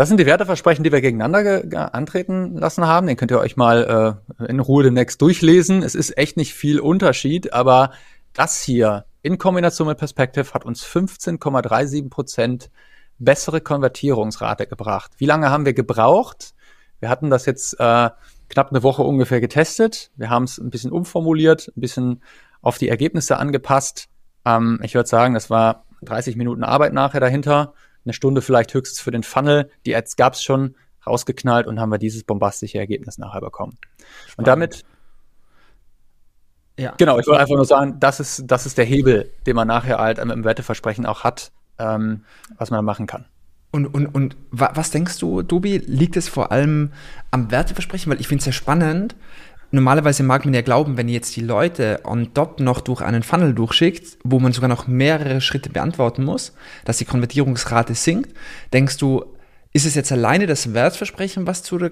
Das 0.00 0.08
sind 0.08 0.18
die 0.18 0.24
Werteversprechen, 0.24 0.82
die 0.82 0.92
wir 0.92 1.02
gegeneinander 1.02 1.94
antreten 1.94 2.56
lassen 2.56 2.86
haben. 2.86 3.06
Den 3.06 3.18
könnt 3.18 3.32
ihr 3.32 3.38
euch 3.38 3.58
mal 3.58 4.18
äh, 4.40 4.46
in 4.46 4.58
Ruhe 4.58 4.82
demnächst 4.82 5.20
durchlesen. 5.20 5.82
Es 5.82 5.94
ist 5.94 6.16
echt 6.16 6.38
nicht 6.38 6.54
viel 6.54 6.80
Unterschied, 6.80 7.52
aber 7.52 7.90
das 8.32 8.62
hier 8.62 9.04
in 9.20 9.36
Kombination 9.36 9.88
mit 9.88 9.98
Perspective 9.98 10.54
hat 10.54 10.64
uns 10.64 10.86
15,37 10.86 12.08
Prozent 12.08 12.70
bessere 13.18 13.60
Konvertierungsrate 13.60 14.66
gebracht. 14.66 15.10
Wie 15.18 15.26
lange 15.26 15.50
haben 15.50 15.66
wir 15.66 15.74
gebraucht? 15.74 16.54
Wir 17.00 17.10
hatten 17.10 17.28
das 17.28 17.44
jetzt 17.44 17.74
äh, 17.74 18.08
knapp 18.48 18.70
eine 18.70 18.82
Woche 18.82 19.02
ungefähr 19.02 19.42
getestet. 19.42 20.12
Wir 20.16 20.30
haben 20.30 20.44
es 20.44 20.56
ein 20.56 20.70
bisschen 20.70 20.92
umformuliert, 20.92 21.72
ein 21.76 21.80
bisschen 21.82 22.22
auf 22.62 22.78
die 22.78 22.88
Ergebnisse 22.88 23.36
angepasst. 23.36 24.08
Ähm, 24.46 24.80
ich 24.82 24.94
würde 24.94 25.10
sagen, 25.10 25.34
das 25.34 25.50
war 25.50 25.84
30 26.00 26.36
Minuten 26.36 26.64
Arbeit 26.64 26.94
nachher 26.94 27.20
dahinter 27.20 27.74
eine 28.04 28.12
Stunde 28.12 28.42
vielleicht 28.42 28.72
höchstens 28.74 29.00
für 29.00 29.10
den 29.10 29.22
Funnel. 29.22 29.70
Die 29.86 29.94
Ads 29.94 30.16
gab 30.16 30.34
es 30.34 30.42
schon, 30.42 30.74
rausgeknallt 31.06 31.66
und 31.66 31.80
haben 31.80 31.90
wir 31.90 31.98
dieses 31.98 32.24
bombastische 32.24 32.78
Ergebnis 32.78 33.18
nachher 33.18 33.40
bekommen. 33.40 33.78
Spannend. 34.26 34.38
Und 34.38 34.46
damit 34.46 34.84
ja. 36.78 36.94
Genau, 36.96 37.18
ich 37.18 37.26
wollte 37.26 37.40
einfach 37.40 37.56
nur 37.56 37.66
sagen, 37.66 37.96
das 38.00 38.20
ist, 38.20 38.44
das 38.46 38.64
ist 38.64 38.78
der 38.78 38.86
Hebel, 38.86 39.30
den 39.46 39.54
man 39.54 39.68
nachher 39.68 39.98
halt 39.98 40.16
mit 40.24 40.34
dem 40.34 40.44
Werteversprechen 40.44 41.04
auch 41.04 41.24
hat, 41.24 41.52
ähm, 41.78 42.24
was 42.56 42.70
man 42.70 42.82
machen 42.86 43.06
kann. 43.06 43.26
Und, 43.70 43.86
und, 43.86 44.06
und 44.06 44.36
was 44.50 44.90
denkst 44.90 45.18
du, 45.18 45.42
Dubi, 45.42 45.76
liegt 45.76 46.16
es 46.16 46.28
vor 46.28 46.50
allem 46.50 46.92
am 47.30 47.50
Werteversprechen? 47.50 48.10
Weil 48.10 48.18
ich 48.18 48.28
finde 48.28 48.38
es 48.38 48.44
sehr 48.44 48.52
spannend, 48.54 49.14
normalerweise 49.70 50.22
mag 50.22 50.44
man 50.44 50.54
ja 50.54 50.62
glauben, 50.62 50.96
wenn 50.96 51.08
jetzt 51.08 51.36
die 51.36 51.42
Leute 51.42 52.00
on 52.04 52.34
top 52.34 52.60
noch 52.60 52.80
durch 52.80 53.00
einen 53.00 53.22
Funnel 53.22 53.54
durchschickt, 53.54 54.18
wo 54.24 54.38
man 54.40 54.52
sogar 54.52 54.68
noch 54.68 54.86
mehrere 54.86 55.40
Schritte 55.40 55.70
beantworten 55.70 56.24
muss, 56.24 56.54
dass 56.84 56.98
die 56.98 57.04
Konvertierungsrate 57.04 57.94
sinkt, 57.94 58.34
denkst 58.72 58.96
du, 58.98 59.24
ist 59.72 59.86
es 59.86 59.94
jetzt 59.94 60.10
alleine 60.10 60.46
das 60.46 60.74
Wertversprechen, 60.74 61.46
was 61.46 61.62
zu 61.62 61.78
der 61.78 61.90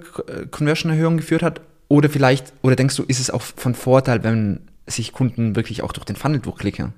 Conversion-Erhöhung 0.50 1.16
geführt 1.16 1.42
hat? 1.42 1.60
Oder 1.88 2.10
vielleicht, 2.10 2.52
oder 2.62 2.76
denkst 2.76 2.96
du, 2.96 3.04
ist 3.04 3.20
es 3.20 3.30
auch 3.30 3.42
von 3.42 3.74
Vorteil, 3.74 4.24
wenn 4.24 4.68
sich 4.86 5.12
Kunden 5.12 5.54
wirklich 5.56 5.82
auch 5.82 5.92
durch 5.92 6.04
den 6.04 6.16
Funnel 6.16 6.40
durchklicken? 6.40 6.92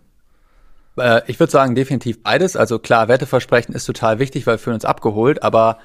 Äh, 0.97 1.23
ich 1.27 1.39
würde 1.39 1.53
sagen, 1.53 1.75
definitiv 1.75 2.23
beides. 2.23 2.57
Also 2.57 2.79
klar, 2.79 3.09
Werteversprechen 3.09 3.75
ist 3.75 3.85
total 3.85 4.19
wichtig, 4.19 4.47
weil 4.47 4.65
wir 4.65 4.73
uns 4.73 4.85
abgeholt, 4.85 5.43
aber 5.43 5.79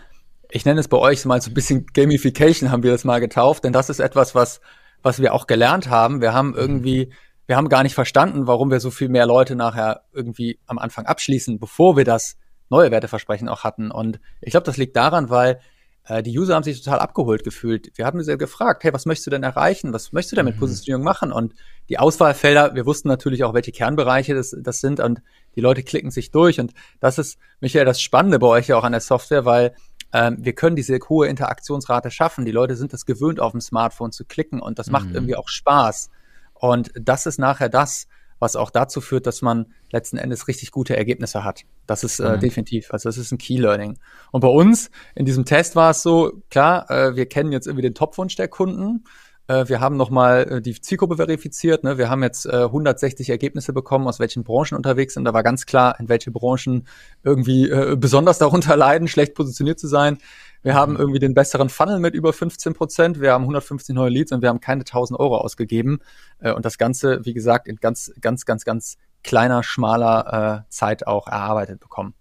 ich 0.49 0.65
nenne 0.65 0.79
es 0.79 0.87
bei 0.87 0.97
euch 0.97 1.25
mal 1.25 1.41
so 1.41 1.51
ein 1.51 1.53
bisschen 1.53 1.87
Gamification, 1.93 2.71
haben 2.71 2.83
wir 2.83 2.91
das 2.91 3.03
mal 3.03 3.19
getauft, 3.19 3.63
denn 3.63 3.73
das 3.73 3.89
ist 3.89 3.99
etwas, 3.99 4.35
was 4.35 4.61
was 5.05 5.21
wir 5.21 5.35
auch 5.35 5.45
gelernt 5.45 5.87
haben. 5.87 6.19
Wir 6.19 6.33
haben 6.33 6.55
irgendwie, 6.55 7.13
wir 7.45 7.57
haben 7.57 7.69
gar 7.69 7.83
nicht 7.83 7.93
verstanden, 7.93 8.47
warum 8.47 8.71
wir 8.71 8.79
so 8.79 8.89
viel 8.89 9.07
mehr 9.07 9.27
Leute 9.27 9.55
nachher 9.55 10.01
irgendwie 10.11 10.59
am 10.65 10.79
Anfang 10.79 11.05
abschließen, 11.05 11.59
bevor 11.59 11.95
wir 11.95 12.05
das 12.05 12.37
neue 12.71 12.89
Werteversprechen 12.89 13.47
auch 13.47 13.63
hatten. 13.63 13.91
Und 13.91 14.19
ich 14.41 14.49
glaube, 14.49 14.65
das 14.65 14.77
liegt 14.77 14.95
daran, 14.95 15.29
weil 15.29 15.59
äh, 16.07 16.23
die 16.23 16.35
User 16.35 16.55
haben 16.55 16.63
sich 16.63 16.81
total 16.81 16.97
abgeholt 16.97 17.43
gefühlt. 17.43 17.91
Wir 17.93 18.07
haben 18.07 18.23
sie 18.23 18.35
gefragt, 18.35 18.83
hey, 18.83 18.93
was 18.93 19.05
möchtest 19.05 19.27
du 19.27 19.29
denn 19.29 19.43
erreichen? 19.43 19.93
Was 19.93 20.11
möchtest 20.11 20.31
du 20.31 20.35
denn 20.37 20.45
mit 20.45 20.55
mhm. 20.55 20.61
Positionierung 20.61 21.03
machen? 21.03 21.31
Und 21.31 21.53
die 21.87 21.99
Auswahlfelder, 21.99 22.73
wir 22.73 22.87
wussten 22.87 23.07
natürlich 23.07 23.43
auch, 23.43 23.53
welche 23.53 23.71
Kernbereiche 23.71 24.33
das, 24.33 24.55
das 24.59 24.79
sind 24.79 24.99
und 24.99 25.21
die 25.55 25.61
Leute 25.61 25.83
klicken 25.83 26.09
sich 26.09 26.31
durch. 26.31 26.59
Und 26.59 26.73
das 26.99 27.19
ist, 27.19 27.37
Michael, 27.59 27.85
das 27.85 28.01
Spannende 28.01 28.39
bei 28.39 28.47
euch 28.47 28.69
ja 28.69 28.75
auch 28.75 28.83
an 28.83 28.93
der 28.93 29.01
Software, 29.01 29.45
weil 29.45 29.75
ähm, 30.15 30.37
wir 30.39 30.53
können 30.53 30.77
diese 30.77 30.97
hohe 31.09 31.27
Interaktionsrate 31.27 32.09
schaffen. 32.09 32.45
Die 32.45 32.51
Leute 32.51 32.77
sind 32.77 32.93
das 32.93 33.05
gewöhnt, 33.05 33.41
auf 33.41 33.51
dem 33.51 33.59
Smartphone 33.59 34.13
zu 34.13 34.23
klicken 34.23 34.61
und 34.61 34.79
das 34.79 34.89
macht 34.89 35.09
mhm. 35.09 35.15
irgendwie 35.15 35.35
auch 35.35 35.49
Spaß. 35.49 36.09
Und 36.53 36.93
das 36.95 37.25
ist 37.25 37.37
nachher 37.37 37.67
das, 37.67 38.07
was 38.39 38.55
auch 38.55 38.71
dazu 38.71 39.01
führt, 39.01 39.27
dass 39.27 39.41
man 39.41 39.73
letzten 39.91 40.17
Endes 40.17 40.47
richtig 40.47 40.71
gute 40.71 40.95
Ergebnisse 40.95 41.43
hat. 41.43 41.63
Das 41.85 42.05
ist 42.05 42.21
äh, 42.21 42.35
mhm. 42.35 42.39
definitiv, 42.39 42.93
also 42.93 43.09
das 43.09 43.17
ist 43.17 43.33
ein 43.33 43.37
Key 43.37 43.57
Learning. 43.57 43.99
Und 44.31 44.39
bei 44.39 44.47
uns 44.47 44.89
in 45.15 45.25
diesem 45.25 45.43
Test 45.43 45.75
war 45.75 45.91
es 45.91 46.01
so, 46.01 46.31
klar, 46.49 46.89
äh, 46.89 47.17
wir 47.17 47.25
kennen 47.25 47.51
jetzt 47.51 47.67
irgendwie 47.67 47.83
den 47.83 47.93
Topwunsch 47.93 48.37
der 48.37 48.47
Kunden 48.47 49.03
wir 49.47 49.79
haben 49.79 49.95
nochmal 49.95 50.51
äh, 50.51 50.61
die 50.61 50.79
Zielgruppe 50.79 51.17
verifiziert. 51.17 51.83
Ne? 51.83 51.97
Wir 51.97 52.09
haben 52.09 52.23
jetzt 52.23 52.45
äh, 52.45 52.63
160 52.63 53.29
Ergebnisse 53.29 53.73
bekommen, 53.73 54.07
aus 54.07 54.19
welchen 54.19 54.43
Branchen 54.43 54.75
unterwegs 54.75 55.13
sind. 55.13 55.25
Da 55.25 55.33
war 55.33 55.43
ganz 55.43 55.65
klar, 55.65 55.99
in 55.99 56.09
welche 56.09 56.31
Branchen 56.31 56.87
irgendwie 57.23 57.69
äh, 57.69 57.95
besonders 57.95 58.39
darunter 58.39 58.75
leiden, 58.77 59.07
schlecht 59.07 59.35
positioniert 59.35 59.79
zu 59.79 59.87
sein. 59.87 60.17
Wir 60.63 60.73
haben 60.73 60.93
mhm. 60.93 60.99
irgendwie 60.99 61.19
den 61.19 61.35
besseren 61.35 61.69
Funnel 61.69 61.99
mit 61.99 62.15
über 62.15 62.33
15 62.33 62.73
Prozent. 62.73 63.21
Wir 63.21 63.33
haben 63.33 63.43
150 63.43 63.93
neue 63.93 64.09
Leads 64.09 64.31
und 64.31 64.41
wir 64.41 64.49
haben 64.49 64.61
keine 64.61 64.81
1000 64.81 65.19
Euro 65.19 65.37
ausgegeben. 65.37 65.99
Äh, 66.39 66.51
und 66.51 66.65
das 66.65 66.79
Ganze, 66.79 67.23
wie 67.23 67.33
gesagt, 67.33 67.67
in 67.67 67.75
ganz, 67.75 68.11
ganz, 68.19 68.45
ganz, 68.45 68.65
ganz 68.65 68.97
kleiner, 69.23 69.61
schmaler 69.61 70.63
äh, 70.65 70.69
Zeit 70.71 71.05
auch 71.05 71.27
erarbeitet 71.27 71.79
bekommen. 71.79 72.15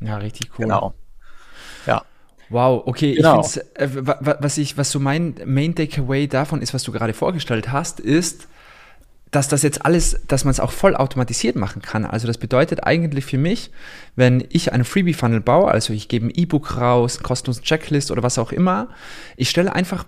Ja, 0.00 0.16
richtig 0.16 0.50
cool. 0.52 0.64
Genau. 0.64 0.94
Wow, 2.50 2.82
okay. 2.86 3.14
Genau. 3.14 3.40
Ich 3.40 3.56
äh, 3.80 3.88
was 4.40 4.58
ich, 4.58 4.76
was 4.76 4.90
so 4.90 4.98
mein 4.98 5.34
Main 5.46 5.74
Takeaway 5.74 6.26
davon 6.26 6.60
ist, 6.60 6.74
was 6.74 6.82
du 6.82 6.92
gerade 6.92 7.14
vorgestellt 7.14 7.70
hast, 7.70 8.00
ist, 8.00 8.48
dass 9.30 9.46
das 9.46 9.62
jetzt 9.62 9.84
alles, 9.84 10.20
dass 10.26 10.44
man 10.44 10.50
es 10.50 10.58
auch 10.58 10.72
voll 10.72 10.96
automatisiert 10.96 11.54
machen 11.54 11.82
kann. 11.82 12.04
Also 12.04 12.26
das 12.26 12.38
bedeutet 12.38 12.84
eigentlich 12.84 13.24
für 13.24 13.38
mich, 13.38 13.70
wenn 14.16 14.44
ich 14.48 14.72
einen 14.72 14.84
Freebie-Funnel 14.84 15.40
baue, 15.40 15.70
also 15.70 15.92
ich 15.92 16.08
gebe 16.08 16.26
ein 16.26 16.32
E-Book 16.34 16.76
raus, 16.78 17.16
einen 17.16 17.22
kostenlosen 17.22 17.62
Checklist 17.62 18.10
oder 18.10 18.24
was 18.24 18.38
auch 18.38 18.50
immer, 18.50 18.88
ich 19.36 19.48
stelle 19.48 19.72
einfach 19.72 20.04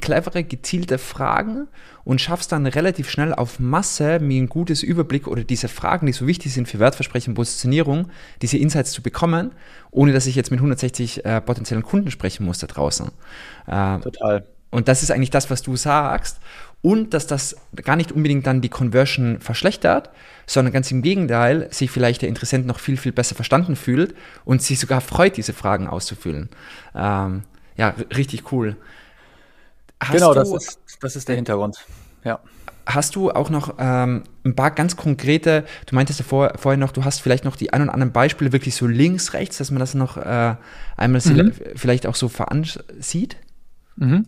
clevere, 0.00 0.44
gezielte 0.44 0.98
Fragen 0.98 1.68
und 2.04 2.20
schaffe 2.20 2.42
es 2.42 2.48
dann 2.48 2.66
relativ 2.66 3.08
schnell 3.08 3.32
auf 3.32 3.58
Masse, 3.58 4.20
mir 4.20 4.42
ein 4.42 4.48
gutes 4.48 4.82
Überblick 4.82 5.26
oder 5.26 5.42
diese 5.42 5.68
Fragen, 5.68 6.06
die 6.06 6.12
so 6.12 6.26
wichtig 6.26 6.52
sind 6.52 6.68
für 6.68 6.78
Wertversprechen 6.78 7.30
und 7.30 7.36
Positionierung, 7.36 8.10
diese 8.42 8.58
Insights 8.58 8.92
zu 8.92 9.00
bekommen, 9.00 9.52
ohne 9.90 10.12
dass 10.12 10.26
ich 10.26 10.34
jetzt 10.34 10.50
mit 10.50 10.58
160 10.58 11.24
äh, 11.24 11.40
potenziellen 11.40 11.82
Kunden 11.82 12.10
sprechen 12.10 12.44
muss 12.44 12.58
da 12.58 12.66
draußen. 12.66 13.08
Äh, 13.66 14.00
Total. 14.00 14.46
Und 14.70 14.88
das 14.88 15.02
ist 15.02 15.10
eigentlich 15.10 15.30
das, 15.30 15.48
was 15.48 15.62
du 15.62 15.76
sagst 15.76 16.38
und 16.86 17.14
dass 17.14 17.26
das 17.26 17.56
gar 17.82 17.96
nicht 17.96 18.12
unbedingt 18.12 18.46
dann 18.46 18.60
die 18.60 18.68
Conversion 18.68 19.40
verschlechtert, 19.40 20.10
sondern 20.46 20.72
ganz 20.72 20.88
im 20.92 21.02
Gegenteil, 21.02 21.66
sich 21.72 21.90
vielleicht 21.90 22.22
der 22.22 22.28
Interessent 22.28 22.64
noch 22.64 22.78
viel, 22.78 22.96
viel 22.96 23.10
besser 23.10 23.34
verstanden 23.34 23.74
fühlt 23.74 24.14
und 24.44 24.62
sich 24.62 24.78
sogar 24.78 25.00
freut, 25.00 25.36
diese 25.36 25.52
Fragen 25.52 25.88
auszufüllen. 25.88 26.48
Ähm, 26.94 27.42
ja, 27.76 27.92
richtig 28.16 28.52
cool. 28.52 28.76
Hast 29.98 30.12
genau, 30.12 30.32
das 30.32 30.52
ist, 30.52 30.78
das 31.00 31.16
ist 31.16 31.28
der 31.28 31.34
Hintergrund. 31.34 31.76
Ja. 32.22 32.38
hast 32.86 33.16
du 33.16 33.32
auch 33.32 33.50
noch 33.50 33.74
ähm, 33.80 34.22
ein 34.44 34.54
paar 34.54 34.70
ganz 34.70 34.94
konkrete, 34.94 35.64
du 35.86 35.94
meintest 35.96 36.20
ja 36.20 36.24
vor, 36.24 36.52
vorher 36.56 36.78
noch, 36.78 36.92
du 36.92 37.04
hast 37.04 37.18
vielleicht 37.20 37.44
noch 37.44 37.56
die 37.56 37.72
ein 37.72 37.82
oder 37.82 37.94
anderen 37.94 38.12
Beispiele 38.12 38.52
wirklich 38.52 38.76
so 38.76 38.86
links, 38.86 39.32
rechts, 39.32 39.58
dass 39.58 39.72
man 39.72 39.80
das 39.80 39.94
noch 39.94 40.18
äh, 40.18 40.54
einmal 40.96 41.20
mhm. 41.24 41.52
vielleicht 41.74 42.06
auch 42.06 42.14
so 42.14 42.28
veransieht? 42.28 43.38
Mhm. 43.96 44.26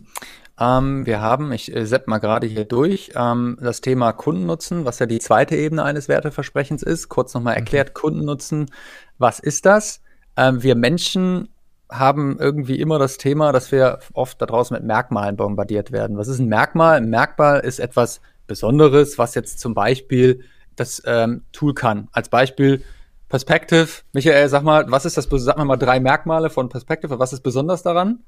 Ähm, 0.59 1.05
wir 1.05 1.21
haben, 1.21 1.51
ich 1.51 1.73
äh, 1.73 1.85
sepp 1.85 2.07
mal 2.07 2.17
gerade 2.17 2.45
hier 2.45 2.65
durch, 2.65 3.11
ähm, 3.15 3.57
das 3.61 3.81
Thema 3.81 4.11
Kundennutzen, 4.11 4.83
was 4.83 4.99
ja 4.99 5.05
die 5.05 5.19
zweite 5.19 5.55
Ebene 5.55 5.83
eines 5.83 6.09
Werteversprechens 6.09 6.83
ist. 6.83 7.07
Kurz 7.07 7.33
nochmal 7.33 7.53
mhm. 7.53 7.59
erklärt, 7.59 7.89
mhm. 7.89 7.93
Kundennutzen, 7.93 8.71
was 9.17 9.39
ist 9.39 9.65
das? 9.65 10.01
Ähm, 10.35 10.61
wir 10.61 10.75
Menschen 10.75 11.49
haben 11.89 12.37
irgendwie 12.39 12.79
immer 12.79 12.99
das 12.99 13.17
Thema, 13.17 13.51
dass 13.51 13.71
wir 13.71 13.99
oft 14.13 14.41
da 14.41 14.45
draußen 14.45 14.75
mit 14.75 14.83
Merkmalen 14.83 15.37
bombardiert 15.37 15.91
werden. 15.91 16.17
Was 16.17 16.27
ist 16.27 16.39
ein 16.39 16.47
Merkmal? 16.47 16.97
Ein 16.97 17.09
Merkmal 17.09 17.61
ist 17.61 17.79
etwas 17.79 18.21
Besonderes, 18.45 19.17
was 19.17 19.35
jetzt 19.35 19.59
zum 19.59 19.73
Beispiel 19.73 20.43
das 20.75 21.01
ähm, 21.05 21.43
Tool 21.51 21.73
kann. 21.73 22.09
Als 22.11 22.29
Beispiel 22.29 22.83
Perspective. 23.27 23.87
Michael, 24.13 24.49
sag 24.49 24.63
mal, 24.63 24.91
was 24.91 25.05
ist 25.05 25.17
das, 25.17 25.27
sag 25.29 25.57
mal 25.57 25.65
mal 25.65 25.77
drei 25.77 25.99
Merkmale 25.99 26.49
von 26.49 26.69
Perspective. 26.69 27.17
Was 27.17 27.33
ist 27.33 27.41
besonders 27.41 27.81
daran? 27.81 28.19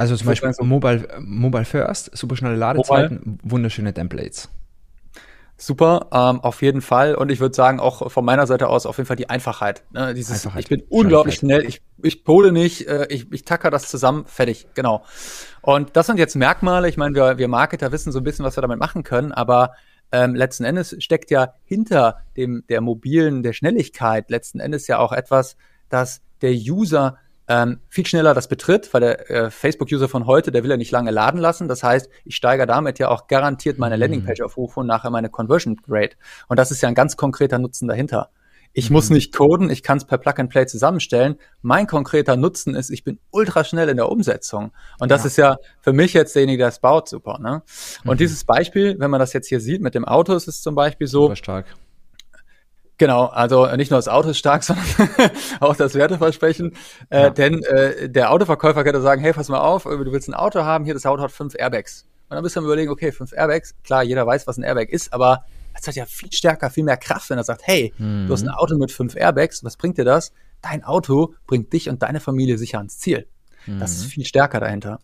Also 0.00 0.16
zum 0.16 0.28
Beispiel 0.28 0.50
Mobile, 0.62 1.06
Mobile 1.20 1.66
First, 1.66 2.16
super 2.16 2.34
schnelle 2.34 2.56
Ladezeiten, 2.56 3.18
Mobile. 3.18 3.38
wunderschöne 3.42 3.92
Templates. 3.92 4.48
Super, 5.58 6.06
ähm, 6.10 6.40
auf 6.40 6.62
jeden 6.62 6.80
Fall. 6.80 7.14
Und 7.14 7.30
ich 7.30 7.38
würde 7.38 7.54
sagen, 7.54 7.80
auch 7.80 8.10
von 8.10 8.24
meiner 8.24 8.46
Seite 8.46 8.68
aus 8.68 8.86
auf 8.86 8.96
jeden 8.96 9.06
Fall 9.06 9.16
die 9.16 9.28
Einfachheit. 9.28 9.84
Ne? 9.90 10.14
Dieses, 10.14 10.46
Einfachheit. 10.46 10.62
Ich 10.62 10.68
bin 10.70 10.82
unglaublich 10.88 11.34
schnell, 11.34 11.66
ich, 11.66 11.82
ich 12.02 12.24
pole 12.24 12.50
nicht, 12.50 12.88
äh, 12.88 13.08
ich, 13.10 13.30
ich 13.30 13.44
tacker 13.44 13.70
das 13.70 13.90
zusammen, 13.90 14.24
fertig, 14.24 14.68
genau. 14.72 15.04
Und 15.60 15.94
das 15.96 16.06
sind 16.06 16.18
jetzt 16.18 16.34
Merkmale. 16.34 16.88
Ich 16.88 16.96
meine, 16.96 17.14
wir, 17.14 17.36
wir 17.36 17.48
Marketer 17.48 17.92
wissen 17.92 18.10
so 18.10 18.20
ein 18.20 18.24
bisschen, 18.24 18.42
was 18.42 18.56
wir 18.56 18.62
damit 18.62 18.78
machen 18.78 19.02
können, 19.02 19.32
aber 19.32 19.72
ähm, 20.12 20.34
letzten 20.34 20.64
Endes 20.64 20.96
steckt 21.00 21.30
ja 21.30 21.52
hinter 21.64 22.22
dem 22.38 22.64
der 22.70 22.80
mobilen, 22.80 23.42
der 23.42 23.52
Schnelligkeit 23.52 24.30
letzten 24.30 24.60
Endes 24.60 24.86
ja 24.86 24.98
auch 24.98 25.12
etwas, 25.12 25.58
dass 25.90 26.22
der 26.40 26.52
User 26.52 27.18
ähm, 27.50 27.80
viel 27.88 28.06
schneller 28.06 28.32
das 28.32 28.46
betritt, 28.46 28.94
weil 28.94 29.00
der 29.00 29.28
äh, 29.28 29.50
Facebook-User 29.50 30.08
von 30.08 30.26
heute, 30.26 30.52
der 30.52 30.62
will 30.62 30.70
ja 30.70 30.76
nicht 30.76 30.92
lange 30.92 31.10
laden 31.10 31.40
lassen. 31.40 31.66
Das 31.66 31.82
heißt, 31.82 32.08
ich 32.24 32.36
steigere 32.36 32.66
damit 32.66 33.00
ja 33.00 33.08
auch 33.08 33.26
garantiert 33.26 33.76
meine 33.76 33.96
mhm. 33.96 34.02
Landingpage-Aufrufe 34.02 34.78
und 34.78 34.86
nachher 34.86 35.10
meine 35.10 35.30
Conversion 35.30 35.76
Rate. 35.88 36.16
Und 36.46 36.60
das 36.60 36.70
ist 36.70 36.80
ja 36.80 36.88
ein 36.88 36.94
ganz 36.94 37.16
konkreter 37.16 37.58
Nutzen 37.58 37.88
dahinter. 37.88 38.30
Ich 38.72 38.88
mhm. 38.88 38.94
muss 38.94 39.10
nicht 39.10 39.34
coden, 39.36 39.68
ich 39.68 39.82
kann 39.82 39.98
es 39.98 40.04
per 40.04 40.18
Plug 40.18 40.34
and 40.36 40.48
Play 40.48 40.64
zusammenstellen. 40.66 41.38
Mein 41.60 41.88
konkreter 41.88 42.36
Nutzen 42.36 42.76
ist, 42.76 42.88
ich 42.90 43.02
bin 43.02 43.18
ultra 43.32 43.64
schnell 43.64 43.88
in 43.88 43.96
der 43.96 44.08
Umsetzung. 44.08 44.70
Und 45.00 45.10
das 45.10 45.22
ja. 45.22 45.26
ist 45.26 45.36
ja 45.36 45.56
für 45.80 45.92
mich 45.92 46.12
jetzt 46.12 46.36
derjenige, 46.36 46.58
der 46.58 46.68
es 46.68 46.78
baut, 46.78 47.08
super. 47.08 47.40
Ne? 47.40 47.62
Und 48.04 48.14
mhm. 48.14 48.18
dieses 48.18 48.44
Beispiel, 48.44 48.94
wenn 49.00 49.10
man 49.10 49.18
das 49.18 49.32
jetzt 49.32 49.48
hier 49.48 49.58
sieht 49.58 49.82
mit 49.82 49.96
dem 49.96 50.04
Auto, 50.04 50.34
ist 50.34 50.46
es 50.46 50.62
zum 50.62 50.76
Beispiel 50.76 51.08
so. 51.08 51.22
Super 51.22 51.36
stark. 51.36 51.66
Genau, 53.00 53.24
also 53.24 53.64
nicht 53.76 53.90
nur 53.90 53.96
das 53.96 54.08
Auto 54.08 54.28
ist 54.28 54.36
stark, 54.36 54.62
sondern 54.62 54.86
auch 55.60 55.74
das 55.74 55.94
Werteversprechen. 55.94 56.74
Äh, 57.08 57.22
ja. 57.22 57.30
Denn 57.30 57.62
äh, 57.62 58.10
der 58.10 58.30
Autoverkäufer 58.30 58.84
könnte 58.84 59.00
sagen, 59.00 59.22
hey, 59.22 59.32
pass 59.32 59.48
mal 59.48 59.60
auf, 59.60 59.84
du 59.84 60.12
willst 60.12 60.28
ein 60.28 60.34
Auto 60.34 60.64
haben, 60.64 60.84
hier 60.84 60.92
das 60.92 61.06
Auto 61.06 61.22
hat 61.22 61.32
fünf 61.32 61.54
Airbags. 61.58 62.06
Und 62.28 62.34
dann 62.34 62.42
bist 62.42 62.56
du 62.56 62.60
am 62.60 62.66
überlegen, 62.66 62.90
okay, 62.90 63.10
fünf 63.10 63.32
Airbags, 63.32 63.74
klar, 63.84 64.02
jeder 64.02 64.26
weiß, 64.26 64.46
was 64.46 64.58
ein 64.58 64.64
Airbag 64.64 64.90
ist, 64.90 65.14
aber 65.14 65.46
es 65.72 65.88
hat 65.88 65.94
ja 65.94 66.04
viel 66.04 66.30
stärker, 66.30 66.68
viel 66.68 66.84
mehr 66.84 66.98
Kraft, 66.98 67.30
wenn 67.30 67.38
er 67.38 67.44
sagt, 67.44 67.62
hey, 67.64 67.94
mhm. 67.96 68.26
du 68.26 68.34
hast 68.34 68.42
ein 68.42 68.48
mhm. 68.48 68.54
Auto 68.56 68.76
mit 68.76 68.92
fünf 68.92 69.16
Airbags, 69.16 69.64
was 69.64 69.78
bringt 69.78 69.96
dir 69.96 70.04
das? 70.04 70.34
Dein 70.60 70.84
Auto 70.84 71.32
bringt 71.46 71.72
dich 71.72 71.88
und 71.88 72.02
deine 72.02 72.20
Familie 72.20 72.58
sicher 72.58 72.76
ans 72.76 72.98
Ziel. 72.98 73.26
Mhm. 73.64 73.80
Das 73.80 73.92
ist 73.92 74.04
mhm. 74.04 74.10
viel 74.10 74.26
stärker 74.26 74.60
dahinter. 74.60 74.98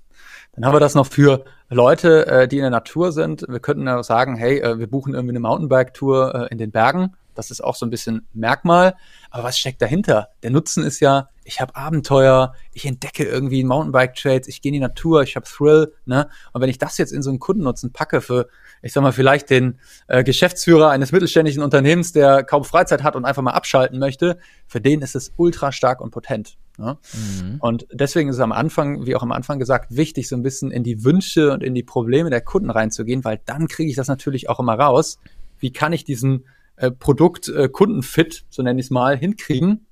Dann 0.52 0.66
haben 0.66 0.74
wir 0.74 0.80
das 0.80 0.94
noch 0.94 1.06
für 1.06 1.46
Leute, 1.70 2.26
äh, 2.26 2.46
die 2.46 2.56
in 2.56 2.62
der 2.62 2.70
Natur 2.70 3.12
sind. 3.12 3.46
Wir 3.48 3.60
könnten 3.60 3.86
ja 3.86 4.02
sagen, 4.02 4.36
hey, 4.36 4.60
äh, 4.60 4.78
wir 4.78 4.86
buchen 4.86 5.14
irgendwie 5.14 5.32
eine 5.32 5.40
Mountainbike-Tour 5.40 6.34
äh, 6.34 6.52
in 6.52 6.58
den 6.58 6.72
Bergen 6.72 7.16
das 7.38 7.50
ist 7.50 7.62
auch 7.62 7.74
so 7.74 7.86
ein 7.86 7.90
bisschen 7.90 8.26
Merkmal. 8.32 8.94
Aber 9.30 9.44
was 9.44 9.58
steckt 9.58 9.82
dahinter? 9.82 10.28
Der 10.42 10.50
Nutzen 10.50 10.84
ist 10.84 11.00
ja, 11.00 11.28
ich 11.44 11.60
habe 11.60 11.76
Abenteuer, 11.76 12.54
ich 12.72 12.86
entdecke 12.86 13.24
irgendwie 13.24 13.62
Mountainbike-Trades, 13.62 14.48
ich 14.48 14.62
gehe 14.62 14.70
in 14.70 14.74
die 14.74 14.80
Natur, 14.80 15.22
ich 15.22 15.36
habe 15.36 15.46
Thrill. 15.46 15.92
Ne? 16.04 16.28
Und 16.52 16.60
wenn 16.60 16.70
ich 16.70 16.78
das 16.78 16.98
jetzt 16.98 17.12
in 17.12 17.22
so 17.22 17.30
einen 17.30 17.38
Kundennutzen 17.38 17.92
packe 17.92 18.20
für, 18.20 18.48
ich 18.82 18.92
sag 18.92 19.02
mal, 19.02 19.12
vielleicht 19.12 19.50
den 19.50 19.78
äh, 20.08 20.24
Geschäftsführer 20.24 20.90
eines 20.90 21.12
mittelständischen 21.12 21.62
Unternehmens, 21.62 22.12
der 22.12 22.42
kaum 22.42 22.64
Freizeit 22.64 23.02
hat 23.02 23.16
und 23.16 23.24
einfach 23.24 23.42
mal 23.42 23.52
abschalten 23.52 23.98
möchte, 23.98 24.38
für 24.66 24.80
den 24.80 25.02
ist 25.02 25.14
es 25.14 25.32
ultra 25.36 25.72
stark 25.72 26.00
und 26.00 26.10
potent. 26.10 26.56
Ne? 26.78 26.98
Mhm. 27.14 27.56
Und 27.60 27.86
deswegen 27.92 28.28
ist 28.28 28.36
es 28.36 28.42
am 28.42 28.52
Anfang, 28.52 29.06
wie 29.06 29.16
auch 29.16 29.22
am 29.22 29.32
Anfang 29.32 29.58
gesagt, 29.58 29.96
wichtig, 29.96 30.28
so 30.28 30.36
ein 30.36 30.42
bisschen 30.42 30.70
in 30.70 30.84
die 30.84 31.04
Wünsche 31.04 31.52
und 31.52 31.62
in 31.62 31.74
die 31.74 31.82
Probleme 31.82 32.30
der 32.30 32.40
Kunden 32.40 32.70
reinzugehen, 32.70 33.24
weil 33.24 33.40
dann 33.46 33.68
kriege 33.68 33.90
ich 33.90 33.96
das 33.96 34.08
natürlich 34.08 34.48
auch 34.48 34.60
immer 34.60 34.78
raus. 34.78 35.18
Wie 35.58 35.72
kann 35.72 35.92
ich 35.92 36.04
diesen 36.04 36.44
äh, 36.76 36.90
Produkt 36.90 37.48
äh, 37.48 37.68
Kundenfit, 37.68 38.44
so 38.48 38.62
nenne 38.62 38.80
ich 38.80 38.86
es 38.86 38.90
mal, 38.90 39.16
hinkriegen, 39.16 39.86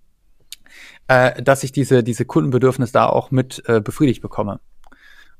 äh, 1.08 1.42
dass 1.42 1.62
ich 1.64 1.72
diese, 1.72 2.02
diese 2.02 2.24
Kundenbedürfnis 2.24 2.92
da 2.92 3.06
auch 3.06 3.30
mit 3.30 3.62
äh, 3.66 3.80
befriedigt 3.80 4.22
bekomme. 4.22 4.60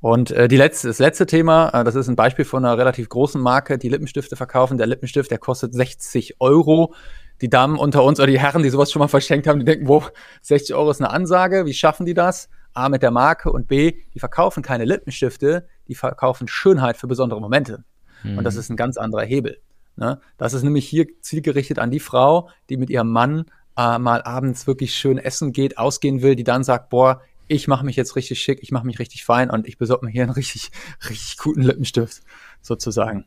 Und 0.00 0.33
äh, 0.33 0.48
die 0.48 0.59
letzte, 0.59 0.88
das 0.88 0.98
letzte 0.98 1.24
Thema, 1.24 1.70
äh, 1.70 1.83
das 1.83 1.94
ist 1.94 2.09
ein 2.09 2.16
Beispiel 2.16 2.44
von 2.44 2.62
einer 2.62 2.76
relativ 2.76 3.09
großen 3.09 3.40
Marke, 3.40 3.78
die 3.78 3.88
Lippenstifte 3.88 4.37
verkaufen. 4.37 4.76
Der 4.76 4.87
Lippenstift, 4.87 5.30
der 5.30 5.38
kostet 5.38 5.72
60 5.72 6.40
Euro. 6.40 6.94
Die 7.40 7.48
Damen 7.48 7.78
unter 7.78 8.04
uns 8.04 8.20
oder 8.20 8.26
die 8.26 8.38
Herren, 8.38 8.62
die 8.62 8.68
sowas 8.68 8.92
schon 8.92 9.00
mal 9.00 9.09
verschenkt 9.09 9.46
haben, 9.46 9.59
die 9.61 9.64
denken, 9.64 9.88
wo 9.88 10.04
60 10.42 10.74
Euro 10.74 10.90
ist 10.90 11.00
eine 11.00 11.11
Ansage. 11.11 11.64
Wie 11.64 11.72
schaffen 11.72 12.04
die 12.04 12.12
das? 12.12 12.50
A, 12.74 12.90
mit 12.90 13.02
der 13.02 13.12
Marke 13.12 13.50
und 13.50 13.66
B, 13.66 13.94
die 14.12 14.18
verkaufen 14.18 14.62
keine 14.62 14.85
Lippenstifte, 14.85 15.66
die 15.88 15.94
verkaufen 15.94 16.48
Schönheit 16.48 16.98
für 16.98 17.07
besondere 17.07 17.40
Momente. 17.40 17.85
Mhm. 18.24 18.37
Und 18.37 18.44
das 18.44 18.54
mhm. 18.54 18.61
ist 18.61 18.70
ein 18.70 18.76
ganz 18.76 18.98
anderer 18.98 19.24
Hebel. 19.24 19.59
Ne? 19.96 20.20
Das 20.38 20.54
ist 20.54 20.62
nämlich 20.62 20.87
hier 20.87 21.07
zielgerichtet 21.20 21.78
an 21.78 21.90
die 21.90 22.00
Frau, 22.00 22.48
die 22.68 22.76
mit 22.76 22.90
ihrem 22.90 23.11
Mann 23.11 23.46
äh, 23.76 23.98
mal 23.98 24.22
abends 24.22 24.66
wirklich 24.66 24.94
schön 24.94 25.18
essen 25.18 25.52
geht, 25.52 25.78
ausgehen 25.78 26.22
will, 26.22 26.37
die 26.37 26.44
dann 26.44 26.64
sagt, 26.64 26.90
boah, 26.90 27.20
ich 27.46 27.68
mache 27.68 27.85
mich 27.85 27.96
jetzt 27.96 28.16
richtig 28.16 28.40
schick, 28.40 28.61
ich 28.62 28.72
mache 28.72 28.87
mich 28.87 28.98
richtig 28.98 29.24
fein 29.24 29.50
und 29.50 29.66
ich 29.66 29.78
besorge 29.78 30.07
mir 30.07 30.12
hier 30.12 30.22
einen 30.22 30.33
richtig, 30.33 30.70
richtig 31.09 31.38
guten 31.38 31.62
Lippenstift, 31.62 32.22
sozusagen. 32.61 33.24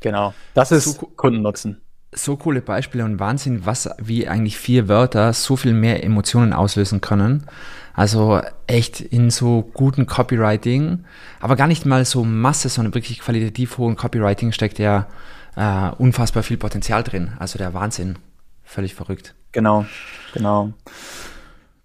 Genau. 0.00 0.34
Das 0.52 0.70
ist 0.70 0.84
so, 0.84 1.06
Kundennutzen. 1.16 1.80
So 2.12 2.36
coole 2.36 2.60
Beispiele 2.60 3.04
und 3.04 3.18
Wahnsinn, 3.18 3.66
was 3.66 3.88
wie 3.98 4.28
eigentlich 4.28 4.58
vier 4.58 4.88
Wörter 4.88 5.32
so 5.32 5.56
viel 5.56 5.72
mehr 5.72 6.04
Emotionen 6.04 6.52
auslösen 6.52 7.00
können. 7.00 7.46
Also 7.94 8.40
echt 8.66 9.00
in 9.00 9.30
so 9.30 9.70
guten 9.72 10.06
Copywriting, 10.06 11.04
aber 11.40 11.54
gar 11.54 11.68
nicht 11.68 11.86
mal 11.86 12.04
so 12.04 12.24
Masse, 12.24 12.68
sondern 12.68 12.94
wirklich 12.94 13.20
qualitativ 13.20 13.78
hohen 13.78 13.94
Copywriting 13.94 14.50
steckt 14.50 14.80
ja 14.80 15.06
äh, 15.56 15.90
unfassbar 15.96 16.42
viel 16.42 16.56
Potenzial 16.56 17.04
drin. 17.04 17.32
Also 17.38 17.56
der 17.56 17.72
Wahnsinn. 17.72 18.16
Völlig 18.64 18.94
verrückt. 18.94 19.34
Genau, 19.52 19.86
genau. 20.32 20.72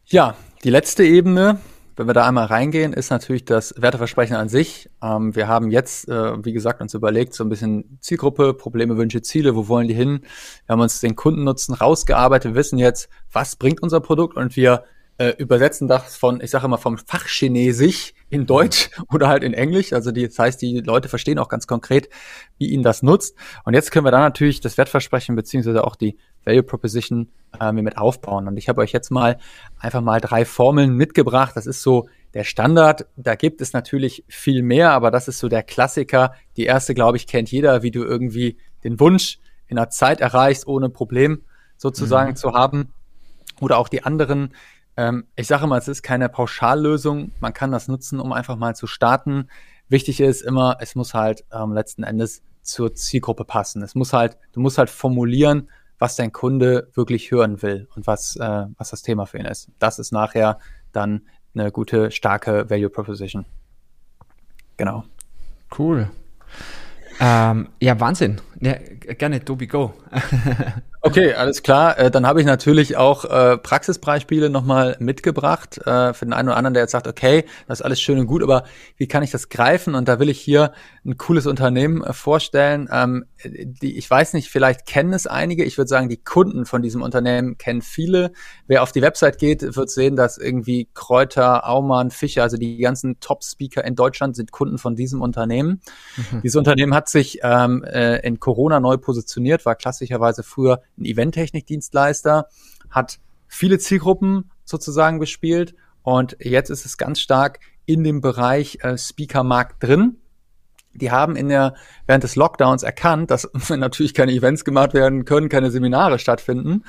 Ja, 0.06 0.36
die 0.64 0.72
letzte 0.72 1.04
Ebene, 1.04 1.60
wenn 1.96 2.08
wir 2.08 2.14
da 2.16 2.28
einmal 2.28 2.46
reingehen, 2.46 2.94
ist 2.94 3.12
natürlich 3.12 3.46
das 3.46 3.76
Werteversprechen 3.78 4.36
an 4.36 4.50
sich. 4.50 4.90
Ähm, 5.04 5.36
wir 5.36 5.48
haben 5.48 5.70
jetzt, 5.70 6.08
äh, 6.08 6.44
wie 6.44 6.54
gesagt, 6.54 6.82
uns 6.82 6.96
überlegt, 6.96 7.36
so 7.36 7.44
ein 7.44 7.50
bisschen 7.50 8.00
Zielgruppe, 8.02 8.56
Probleme, 8.56 8.98
Wünsche, 8.98 9.22
Ziele, 9.22 9.56
wo 9.56 9.68
wollen 9.68 9.88
die 9.88 9.94
hin? 9.94 10.22
Wir 10.66 10.74
haben 10.74 10.80
uns 10.80 11.02
den 11.02 11.16
Kundennutzen 11.16 11.76
rausgearbeitet, 11.76 12.54
wir 12.54 12.56
wissen 12.56 12.80
jetzt, 12.80 13.10
was 13.32 13.56
bringt 13.56 13.84
unser 13.84 14.00
Produkt 14.00 14.36
und 14.38 14.56
wir 14.56 14.86
äh, 15.20 15.36
übersetzen 15.38 15.90
das 15.90 16.16
von, 16.16 16.40
ich 16.42 16.50
sage 16.50 16.66
immer, 16.66 16.78
vom 16.78 16.98
Fachchinesisch 16.98 18.14
in 18.30 18.46
Deutsch 18.46 18.90
oder 19.14 19.28
halt 19.28 19.44
in 19.44 19.54
Englisch. 19.54 19.92
Also 19.92 20.12
die, 20.12 20.26
das 20.26 20.40
heißt, 20.40 20.62
die 20.62 20.80
Leute 20.80 21.10
verstehen 21.10 21.40
auch 21.40 21.50
ganz 21.50 21.68
konkret, 21.68 22.10
wie 22.58 22.70
ihnen 22.70 22.84
das 22.84 23.04
nutzt. 23.04 23.36
Und 23.66 23.74
jetzt 23.74 23.92
können 23.92 24.06
wir 24.06 24.12
da 24.12 24.20
natürlich 24.20 24.62
das 24.62 24.78
Wertversprechen 24.78 25.36
beziehungsweise 25.36 25.84
auch 25.84 25.98
die 25.98 26.18
Value 26.46 26.64
Proposition 26.64 27.28
äh, 27.60 27.74
mit 27.74 27.98
aufbauen. 27.98 28.48
Und 28.48 28.56
ich 28.56 28.70
habe 28.70 28.80
euch 28.80 28.94
jetzt 28.94 29.12
mal 29.12 29.38
einfach 29.78 30.02
mal 30.02 30.22
drei 30.22 30.46
Formeln 30.46 30.94
mitgebracht. 30.94 31.52
Das 31.56 31.68
ist 31.68 31.82
so 31.82 32.08
der 32.34 32.46
Standard. 32.46 33.06
Da 33.18 33.36
gibt 33.36 33.60
es 33.60 33.74
natürlich 33.74 34.24
viel 34.30 34.64
mehr, 34.64 34.92
aber 34.92 35.12
das 35.12 35.28
ist 35.28 35.40
so 35.40 35.50
der 35.50 35.64
Klassiker. 35.64 36.34
Die 36.56 36.64
erste, 36.64 36.94
glaube 36.94 37.18
ich, 37.18 37.28
kennt 37.28 37.52
jeder, 37.52 37.84
wie 37.84 37.92
du 37.92 38.06
irgendwie 38.06 38.56
den 38.86 39.02
Wunsch 39.02 39.40
in 39.68 39.78
einer 39.78 39.90
Zeit 39.90 40.22
erreichst, 40.22 40.66
ohne 40.66 40.90
Problem 40.90 41.44
sozusagen 41.76 42.32
mhm. 42.32 42.36
zu 42.38 42.54
haben. 42.54 42.94
Oder 43.60 43.78
auch 43.78 43.90
die 43.90 44.04
anderen, 44.04 44.54
ähm, 45.00 45.24
ich 45.38 45.48
sage 45.48 45.66
mal, 45.66 45.78
es 45.78 45.88
ist 45.88 46.04
keine 46.04 46.28
Pauschallösung. 46.28 47.32
Man 47.40 47.54
kann 47.54 47.72
das 47.72 47.88
nutzen, 47.88 48.20
um 48.20 48.34
einfach 48.34 48.58
mal 48.58 48.76
zu 48.76 48.86
starten. 48.86 49.48
Wichtig 49.88 50.20
ist 50.20 50.42
immer, 50.42 50.76
es 50.82 50.94
muss 50.94 51.14
halt 51.14 51.46
ähm, 51.54 51.72
letzten 51.72 52.04
Endes 52.04 52.42
zur 52.64 52.94
Zielgruppe 52.94 53.46
passen. 53.46 53.82
Es 53.82 53.96
muss 53.96 54.12
halt, 54.12 54.38
du 54.52 54.60
musst 54.60 54.78
halt 54.78 54.90
formulieren, 54.90 55.70
was 56.00 56.18
dein 56.18 56.34
Kunde 56.34 56.90
wirklich 56.96 57.32
hören 57.32 57.62
will 57.62 57.88
und 57.96 58.08
was, 58.08 58.36
äh, 58.36 58.66
was 58.78 58.90
das 58.90 59.02
Thema 59.02 59.26
für 59.26 59.38
ihn 59.38 59.46
ist. 59.46 59.70
Das 59.80 60.00
ist 60.00 60.12
nachher 60.12 60.60
dann 60.92 61.22
eine 61.56 61.72
gute, 61.72 62.12
starke 62.12 62.70
Value 62.70 62.90
Proposition. 62.90 63.46
Genau. 64.76 65.06
Cool. 65.78 66.10
Ähm, 67.22 67.70
ja, 67.80 67.98
Wahnsinn. 68.02 68.42
Ja, 68.62 68.74
gerne, 68.74 69.44
Tobi, 69.44 69.68
go. 69.68 69.94
okay, 71.02 71.34
alles 71.34 71.64
klar. 71.64 71.98
Äh, 71.98 72.12
dann 72.12 72.28
habe 72.28 72.42
ich 72.42 72.46
natürlich 72.46 72.98
auch 72.98 73.24
äh, 73.24 73.58
Praxisbeispiele 73.58 74.50
nochmal 74.50 74.98
mitgebracht 75.00 75.78
äh, 75.86 76.14
für 76.14 76.26
den 76.26 76.34
einen 76.34 76.50
oder 76.50 76.58
anderen, 76.58 76.74
der 76.74 76.84
jetzt 76.84 76.92
sagt, 76.92 77.08
okay, 77.08 77.46
das 77.68 77.80
ist 77.80 77.86
alles 77.86 78.02
schön 78.02 78.20
und 78.20 78.28
gut, 78.28 78.44
aber 78.44 78.66
wie 78.98 79.08
kann 79.08 79.24
ich 79.24 79.32
das 79.32 79.48
greifen? 79.48 79.96
Und 79.96 80.10
da 80.10 80.20
will 80.20 80.28
ich 80.28 80.42
hier 80.42 80.74
ein 81.06 81.18
cooles 81.18 81.48
Unternehmen 81.48 82.04
äh, 82.04 82.12
vorstellen. 82.12 82.90
Ähm, 82.92 83.26
die, 83.46 83.98
ich 83.98 84.10
weiß 84.10 84.34
nicht, 84.34 84.50
vielleicht 84.50 84.86
kennen 84.86 85.14
es 85.14 85.26
einige. 85.26 85.64
Ich 85.64 85.78
würde 85.78 85.88
sagen, 85.88 86.10
die 86.10 86.22
Kunden 86.22 86.66
von 86.66 86.82
diesem 86.82 87.02
Unternehmen 87.02 87.58
kennen 87.58 87.82
viele. 87.82 88.34
Wer 88.68 88.84
auf 88.84 88.92
die 88.92 89.02
Website 89.02 89.38
geht, 89.38 89.78
wird 89.78 89.90
sehen, 89.90 90.18
dass 90.18 90.38
irgendwie 90.38 90.90
Kräuter, 90.94 91.66
Aumann, 91.66 92.12
Fischer, 92.12 92.44
also 92.44 92.58
die 92.58 92.78
ganzen 92.78 93.22
Top-Speaker 93.22 93.86
in 93.86 93.96
Deutschland 93.96 94.36
sind 94.36 94.52
Kunden 94.52 94.78
von 94.78 94.98
diesem 94.98 95.22
Unternehmen. 95.22 95.80
Mhm. 96.18 96.42
Dieses 96.42 96.58
Unternehmen 96.58 96.94
hat 96.94 97.08
sich 97.08 97.40
ähm, 97.42 97.86
äh, 97.86 98.18
in 98.28 98.42
Corona 98.50 98.80
neu 98.80 98.98
positioniert, 98.98 99.64
war 99.64 99.76
klassischerweise 99.76 100.42
früher 100.42 100.82
ein 100.98 101.06
Eventtechnik-Dienstleister, 101.06 102.48
hat 102.90 103.20
viele 103.48 103.78
Zielgruppen 103.78 104.50
sozusagen 104.66 105.20
bespielt 105.20 105.76
und 106.02 106.36
jetzt 106.40 106.72
ist 106.72 106.84
es 106.84 106.98
ganz 106.98 107.20
stark 107.20 107.60
in 107.86 108.04
dem 108.04 108.22
Bereich 108.22 108.80
äh, 108.82 108.98
Speaker-Markt 108.98 109.84
drin. 109.84 110.18
Die 110.96 111.12
haben 111.12 111.36
in 111.36 111.50
der, 111.50 111.76
während 112.08 112.24
des 112.24 112.36
Lockdowns 112.36 112.82
erkannt, 112.82 113.30
dass 113.30 113.48
natürlich 113.70 114.16
keine 114.16 114.32
Events 114.32 114.66
gemacht 114.66 114.96
werden 114.96 115.26
können, 115.26 115.48
keine 115.48 115.70
Seminare 115.70 116.18
stattfinden 116.18 116.86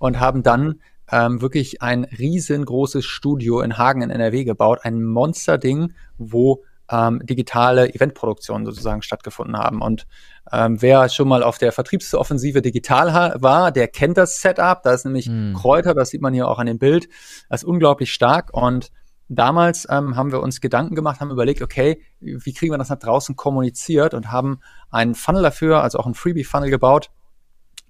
und 0.00 0.18
haben 0.18 0.42
dann 0.42 0.80
ähm, 1.12 1.40
wirklich 1.40 1.80
ein 1.80 2.02
riesengroßes 2.02 3.04
Studio 3.04 3.60
in 3.60 3.78
Hagen 3.78 4.02
in 4.02 4.10
NRW 4.10 4.42
gebaut, 4.42 4.80
ein 4.82 5.04
Monsterding, 5.04 5.92
wo 6.18 6.64
ähm, 6.90 7.20
digitale 7.24 7.94
Eventproduktionen 7.94 8.66
sozusagen 8.66 9.02
stattgefunden 9.02 9.56
haben. 9.56 9.80
Und 9.80 10.06
ähm, 10.52 10.80
wer 10.82 11.08
schon 11.08 11.28
mal 11.28 11.42
auf 11.42 11.58
der 11.58 11.72
Vertriebsoffensive 11.72 12.62
digital 12.62 13.40
war, 13.40 13.72
der 13.72 13.88
kennt 13.88 14.16
das 14.16 14.40
Setup. 14.40 14.82
Da 14.82 14.92
ist 14.92 15.04
nämlich 15.04 15.28
mhm. 15.28 15.54
Kräuter, 15.54 15.94
das 15.94 16.10
sieht 16.10 16.20
man 16.20 16.34
hier 16.34 16.48
auch 16.48 16.58
an 16.58 16.66
dem 16.66 16.78
Bild. 16.78 17.08
Das 17.48 17.62
ist 17.62 17.68
unglaublich 17.68 18.12
stark 18.12 18.52
und 18.52 18.90
damals 19.28 19.86
ähm, 19.90 20.16
haben 20.16 20.32
wir 20.32 20.40
uns 20.40 20.60
Gedanken 20.60 20.94
gemacht, 20.94 21.20
haben 21.20 21.30
überlegt, 21.30 21.62
okay, 21.62 22.02
wie 22.20 22.52
kriegen 22.52 22.72
wir 22.72 22.78
das 22.78 22.90
nach 22.90 22.98
draußen 22.98 23.36
kommuniziert 23.36 24.14
und 24.14 24.30
haben 24.30 24.60
einen 24.90 25.14
Funnel 25.14 25.42
dafür, 25.42 25.82
also 25.82 25.98
auch 25.98 26.06
einen 26.06 26.14
Freebie-Funnel 26.14 26.70
gebaut. 26.70 27.10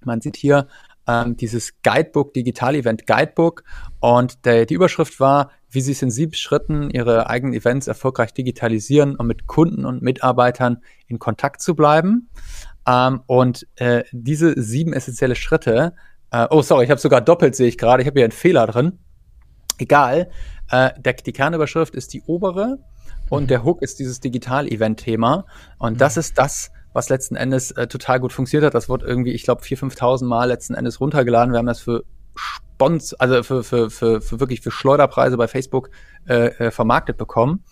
Man 0.03 0.21
sieht 0.21 0.37
hier 0.37 0.67
ähm, 1.07 1.35
dieses 1.37 1.81
Guidebook, 1.81 2.33
Digital-Event 2.33 3.07
Guidebook 3.07 3.63
und 3.99 4.45
der, 4.45 4.65
die 4.65 4.73
Überschrift 4.73 5.19
war, 5.19 5.51
wie 5.75 5.81
sie 5.81 5.91
es 5.91 6.01
in 6.01 6.09
sieben 6.09 6.33
Schritten 6.33 6.89
ihre 6.89 7.29
eigenen 7.29 7.53
Events 7.53 7.87
erfolgreich 7.87 8.33
digitalisieren, 8.33 9.15
um 9.15 9.27
mit 9.27 9.45
Kunden 9.47 9.85
und 9.85 10.01
Mitarbeitern 10.01 10.77
in 11.07 11.19
Kontakt 11.19 11.61
zu 11.61 11.75
bleiben. 11.75 12.29
Ähm, 12.87 13.21
und 13.27 13.67
äh, 13.75 14.03
diese 14.11 14.59
sieben 14.61 14.93
essentielle 14.93 15.35
Schritte, 15.35 15.93
äh, 16.31 16.47
oh 16.49 16.61
sorry, 16.61 16.85
ich 16.85 16.91
habe 16.91 17.01
sogar 17.01 17.21
doppelt, 17.21 17.55
sehe 17.55 17.67
ich 17.67 17.77
gerade, 17.77 18.01
ich 18.01 18.07
habe 18.07 18.19
hier 18.19 18.25
einen 18.25 18.31
Fehler 18.31 18.67
drin. 18.67 18.99
Egal, 19.77 20.29
äh, 20.71 20.91
der, 20.97 21.13
die 21.13 21.33
Kernüberschrift 21.33 21.95
ist 21.95 22.13
die 22.13 22.21
obere 22.23 22.79
und 23.29 23.43
mhm. 23.43 23.47
der 23.47 23.63
Hook 23.63 23.81
ist 23.81 23.99
dieses 23.99 24.19
Digital-Event-Thema. 24.19 25.45
Und 25.77 25.93
mhm. 25.93 25.97
das 25.97 26.17
ist 26.17 26.37
das, 26.37 26.71
was 26.93 27.09
letzten 27.09 27.35
Endes 27.35 27.71
äh, 27.71 27.87
total 27.87 28.19
gut 28.19 28.33
funktioniert 28.33 28.67
hat. 28.67 28.73
Das 28.73 28.87
wurde 28.87 29.05
irgendwie, 29.05 29.31
ich 29.31 29.43
glaube, 29.43 29.61
4.000, 29.63 29.97
5.000 29.97 30.25
Mal 30.25 30.45
letzten 30.45 30.75
Endes 30.75 31.01
runtergeladen. 31.01 31.53
Wir 31.53 31.59
haben 31.59 31.65
das 31.65 31.81
für 31.81 32.05
Spons, 32.75 33.13
also 33.13 33.41
für, 33.43 33.63
für, 33.63 33.89
für, 33.89 34.21
für 34.21 34.39
wirklich 34.39 34.59
für 34.59 34.71
Schleuderpreise 34.71 35.37
bei 35.37 35.47
Facebook 35.47 35.89
äh, 36.27 36.47
äh, 36.47 36.71
vermarktet 36.71 37.17
bekommen. 37.17 37.63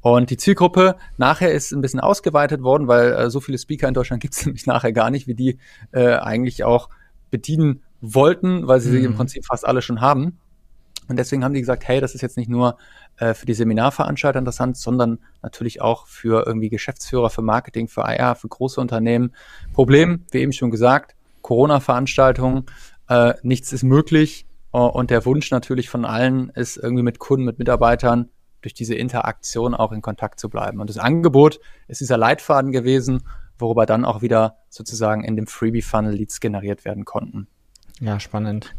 Und 0.00 0.30
die 0.30 0.36
Zielgruppe 0.36 0.96
nachher 1.16 1.52
ist 1.52 1.72
ein 1.72 1.80
bisschen 1.80 2.00
ausgeweitet 2.00 2.62
worden, 2.62 2.88
weil 2.88 3.12
äh, 3.12 3.30
so 3.30 3.40
viele 3.40 3.58
Speaker 3.58 3.86
in 3.86 3.94
Deutschland 3.94 4.20
gibt 4.22 4.34
es 4.34 4.44
nämlich 4.44 4.66
nachher 4.66 4.92
gar 4.92 5.10
nicht, 5.10 5.28
wie 5.28 5.34
die 5.34 5.58
äh, 5.92 6.14
eigentlich 6.14 6.64
auch 6.64 6.88
bedienen 7.30 7.82
wollten, 8.00 8.66
weil 8.66 8.80
sie 8.80 8.90
mhm. 8.90 8.94
sie 8.94 9.04
im 9.04 9.14
Prinzip 9.14 9.44
fast 9.46 9.66
alle 9.66 9.80
schon 9.80 10.00
haben. 10.00 10.38
Und 11.08 11.18
deswegen 11.18 11.44
haben 11.44 11.54
die 11.54 11.60
gesagt, 11.60 11.86
hey, 11.86 12.00
das 12.00 12.14
ist 12.14 12.20
jetzt 12.20 12.36
nicht 12.36 12.50
nur 12.50 12.76
äh, 13.16 13.32
für 13.34 13.46
die 13.46 13.54
Seminarveranstalter 13.54 14.38
interessant, 14.40 14.76
sondern 14.76 15.20
natürlich 15.40 15.80
auch 15.80 16.06
für 16.06 16.46
irgendwie 16.46 16.68
Geschäftsführer, 16.68 17.30
für 17.30 17.42
Marketing, 17.42 17.88
für 17.88 18.02
IR, 18.02 18.34
für 18.34 18.48
große 18.48 18.80
Unternehmen. 18.80 19.32
Problem, 19.72 20.24
wie 20.32 20.38
eben 20.38 20.52
schon 20.52 20.70
gesagt, 20.70 21.14
Corona-Veranstaltungen, 21.42 22.66
äh, 23.08 23.34
nichts 23.42 23.72
ist 23.72 23.84
möglich. 23.84 24.46
Äh, 24.78 24.80
und 24.80 25.10
der 25.10 25.24
Wunsch 25.24 25.50
natürlich 25.50 25.88
von 25.88 26.04
allen 26.04 26.50
ist, 26.50 26.76
irgendwie 26.76 27.02
mit 27.02 27.18
Kunden, 27.18 27.44
mit 27.44 27.58
Mitarbeitern 27.58 28.30
durch 28.62 28.74
diese 28.74 28.94
Interaktion 28.94 29.74
auch 29.74 29.92
in 29.92 30.02
Kontakt 30.02 30.40
zu 30.40 30.48
bleiben. 30.48 30.80
Und 30.80 30.90
das 30.90 30.98
Angebot 30.98 31.60
ist 31.86 32.00
dieser 32.00 32.16
Leitfaden 32.16 32.72
gewesen, 32.72 33.22
worüber 33.58 33.86
dann 33.86 34.04
auch 34.04 34.22
wieder 34.22 34.56
sozusagen 34.68 35.24
in 35.24 35.36
dem 35.36 35.46
Freebie-Funnel 35.46 36.12
Leads 36.12 36.40
generiert 36.40 36.84
werden 36.84 37.04
konnten. 37.04 37.48
Ja, 38.00 38.18
spannend. 38.18 38.74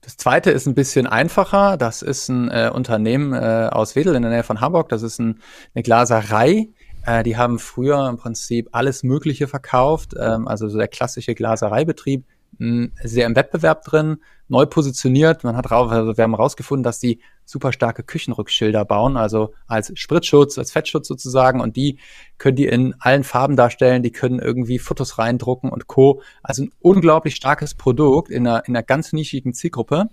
Das 0.00 0.16
zweite 0.16 0.50
ist 0.52 0.66
ein 0.66 0.74
bisschen 0.74 1.06
einfacher. 1.06 1.76
Das 1.76 2.02
ist 2.02 2.28
ein 2.28 2.48
äh, 2.48 2.70
Unternehmen 2.72 3.32
äh, 3.32 3.68
aus 3.70 3.96
Wedel 3.96 4.14
in 4.14 4.22
der 4.22 4.30
Nähe 4.30 4.44
von 4.44 4.60
Hamburg. 4.60 4.88
Das 4.88 5.02
ist 5.02 5.18
ein, 5.18 5.40
eine 5.74 5.82
Glaserei. 5.82 6.68
Äh, 7.04 7.24
die 7.24 7.36
haben 7.36 7.58
früher 7.58 8.08
im 8.08 8.16
Prinzip 8.16 8.68
alles 8.72 9.02
Mögliche 9.02 9.48
verkauft. 9.48 10.14
Ähm, 10.18 10.46
also 10.46 10.68
so 10.68 10.78
der 10.78 10.88
klassische 10.88 11.34
Glasereibetrieb 11.34 12.24
sehr 12.58 13.26
im 13.26 13.36
Wettbewerb 13.36 13.84
drin, 13.84 14.18
neu 14.48 14.66
positioniert. 14.66 15.44
Man 15.44 15.56
hat 15.56 15.70
also 15.70 16.16
wir 16.16 16.24
haben 16.24 16.34
herausgefunden, 16.34 16.82
dass 16.82 16.98
die 16.98 17.20
super 17.44 17.72
starke 17.72 18.02
Küchenrückschilder 18.02 18.84
bauen, 18.84 19.16
also 19.16 19.54
als 19.66 19.92
Spritzschutz, 19.94 20.58
als 20.58 20.72
Fettschutz 20.72 21.08
sozusagen. 21.08 21.60
Und 21.60 21.76
die 21.76 21.98
können 22.36 22.56
die 22.56 22.66
in 22.66 22.94
allen 22.98 23.24
Farben 23.24 23.56
darstellen, 23.56 24.02
die 24.02 24.12
können 24.12 24.38
irgendwie 24.38 24.78
Fotos 24.78 25.18
reindrucken 25.18 25.70
und 25.70 25.86
Co. 25.86 26.22
Also 26.42 26.64
ein 26.64 26.72
unglaublich 26.80 27.36
starkes 27.36 27.74
Produkt 27.74 28.30
in 28.30 28.46
einer, 28.46 28.66
in 28.66 28.74
einer 28.74 28.82
ganz 28.82 29.12
nischigen 29.12 29.54
Zielgruppe. 29.54 30.08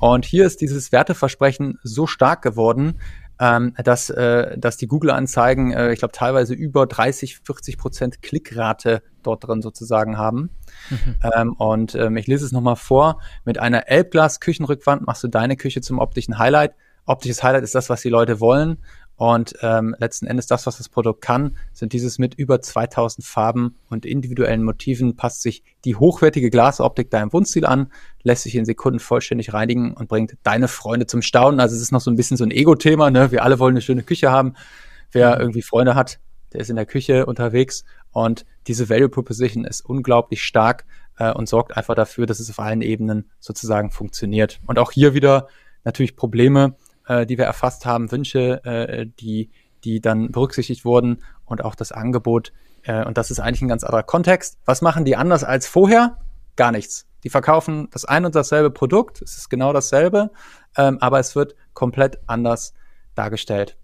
Und 0.00 0.24
hier 0.26 0.44
ist 0.44 0.60
dieses 0.60 0.92
Werteversprechen 0.92 1.78
so 1.82 2.06
stark 2.06 2.42
geworden, 2.42 2.98
ähm, 3.38 3.74
dass, 3.82 4.10
äh, 4.10 4.56
dass 4.58 4.76
die 4.76 4.86
Google-Anzeigen, 4.86 5.72
äh, 5.72 5.92
ich 5.92 5.98
glaube, 5.98 6.12
teilweise 6.12 6.54
über 6.54 6.86
30, 6.86 7.38
40 7.38 7.78
Prozent 7.78 8.22
Klickrate 8.22 9.02
dort 9.22 9.46
drin 9.46 9.62
sozusagen 9.62 10.16
haben. 10.16 10.50
Mhm. 10.90 11.16
Ähm, 11.34 11.52
und 11.54 11.94
ähm, 11.94 12.16
ich 12.16 12.26
lese 12.26 12.46
es 12.46 12.52
nochmal 12.52 12.76
vor. 12.76 13.20
Mit 13.44 13.58
einer 13.58 13.88
Elbglas-Küchenrückwand 13.88 15.06
machst 15.06 15.22
du 15.24 15.28
deine 15.28 15.56
Küche 15.56 15.80
zum 15.80 15.98
optischen 15.98 16.38
Highlight. 16.38 16.74
Optisches 17.04 17.42
Highlight 17.42 17.62
ist 17.62 17.74
das, 17.74 17.90
was 17.90 18.02
die 18.02 18.08
Leute 18.08 18.40
wollen. 18.40 18.78
Und 19.16 19.54
ähm, 19.62 19.96
letzten 19.98 20.26
Endes 20.26 20.46
das, 20.46 20.66
was 20.66 20.76
das 20.76 20.90
Produkt 20.90 21.22
kann, 21.22 21.56
sind 21.72 21.94
dieses 21.94 22.18
mit 22.18 22.34
über 22.34 22.60
2000 22.60 23.24
Farben 23.24 23.76
und 23.88 24.04
individuellen 24.04 24.62
Motiven 24.62 25.16
passt 25.16 25.40
sich 25.40 25.64
die 25.86 25.96
hochwertige 25.96 26.50
Glasoptik 26.50 27.10
deinem 27.10 27.32
Wohnstil 27.32 27.64
an, 27.64 27.90
lässt 28.22 28.42
sich 28.42 28.54
in 28.54 28.66
Sekunden 28.66 29.00
vollständig 29.00 29.54
reinigen 29.54 29.94
und 29.94 30.08
bringt 30.08 30.36
deine 30.42 30.68
Freunde 30.68 31.06
zum 31.06 31.22
Staunen. 31.22 31.60
Also 31.60 31.74
es 31.74 31.80
ist 31.80 31.92
noch 31.92 32.02
so 32.02 32.10
ein 32.10 32.16
bisschen 32.16 32.36
so 32.36 32.44
ein 32.44 32.50
Ego-Thema. 32.50 33.10
Ne? 33.10 33.30
Wir 33.30 33.42
alle 33.42 33.58
wollen 33.58 33.72
eine 33.72 33.80
schöne 33.80 34.02
Küche 34.02 34.30
haben. 34.30 34.52
Wer 35.12 35.36
mhm. 35.36 35.40
irgendwie 35.40 35.62
Freunde 35.62 35.94
hat, 35.94 36.20
der 36.52 36.60
ist 36.60 36.68
in 36.68 36.76
der 36.76 36.86
Küche 36.86 37.24
unterwegs 37.24 37.84
und 38.12 38.44
diese 38.66 38.88
Value 38.90 39.08
Proposition 39.08 39.64
ist 39.64 39.80
unglaublich 39.80 40.42
stark 40.42 40.84
äh, 41.18 41.32
und 41.32 41.48
sorgt 41.48 41.76
einfach 41.76 41.94
dafür, 41.94 42.26
dass 42.26 42.40
es 42.40 42.50
auf 42.50 42.58
allen 42.58 42.82
Ebenen 42.82 43.30
sozusagen 43.40 43.90
funktioniert. 43.90 44.60
Und 44.66 44.78
auch 44.78 44.92
hier 44.92 45.14
wieder 45.14 45.48
natürlich 45.84 46.16
Probleme 46.16 46.76
äh, 47.06 47.26
die 47.26 47.38
wir 47.38 47.44
erfasst 47.44 47.86
haben, 47.86 48.10
Wünsche, 48.12 48.64
äh, 48.64 49.06
die, 49.20 49.50
die 49.84 50.00
dann 50.00 50.30
berücksichtigt 50.32 50.84
wurden 50.84 51.22
und 51.44 51.64
auch 51.64 51.74
das 51.74 51.92
Angebot. 51.92 52.52
Äh, 52.82 53.04
und 53.04 53.18
das 53.18 53.30
ist 53.30 53.40
eigentlich 53.40 53.62
ein 53.62 53.68
ganz 53.68 53.84
anderer 53.84 54.02
Kontext. 54.02 54.58
Was 54.64 54.82
machen 54.82 55.04
die 55.04 55.16
anders 55.16 55.44
als 55.44 55.66
vorher? 55.66 56.18
Gar 56.56 56.72
nichts. 56.72 57.06
Die 57.24 57.30
verkaufen 57.30 57.88
das 57.90 58.04
ein 58.04 58.24
und 58.24 58.34
dasselbe 58.34 58.70
Produkt, 58.70 59.20
es 59.20 59.36
ist 59.36 59.48
genau 59.48 59.72
dasselbe, 59.72 60.30
ähm, 60.76 60.98
aber 61.00 61.18
es 61.18 61.34
wird 61.34 61.56
komplett 61.74 62.18
anders 62.26 62.72
dargestellt. 63.14 63.76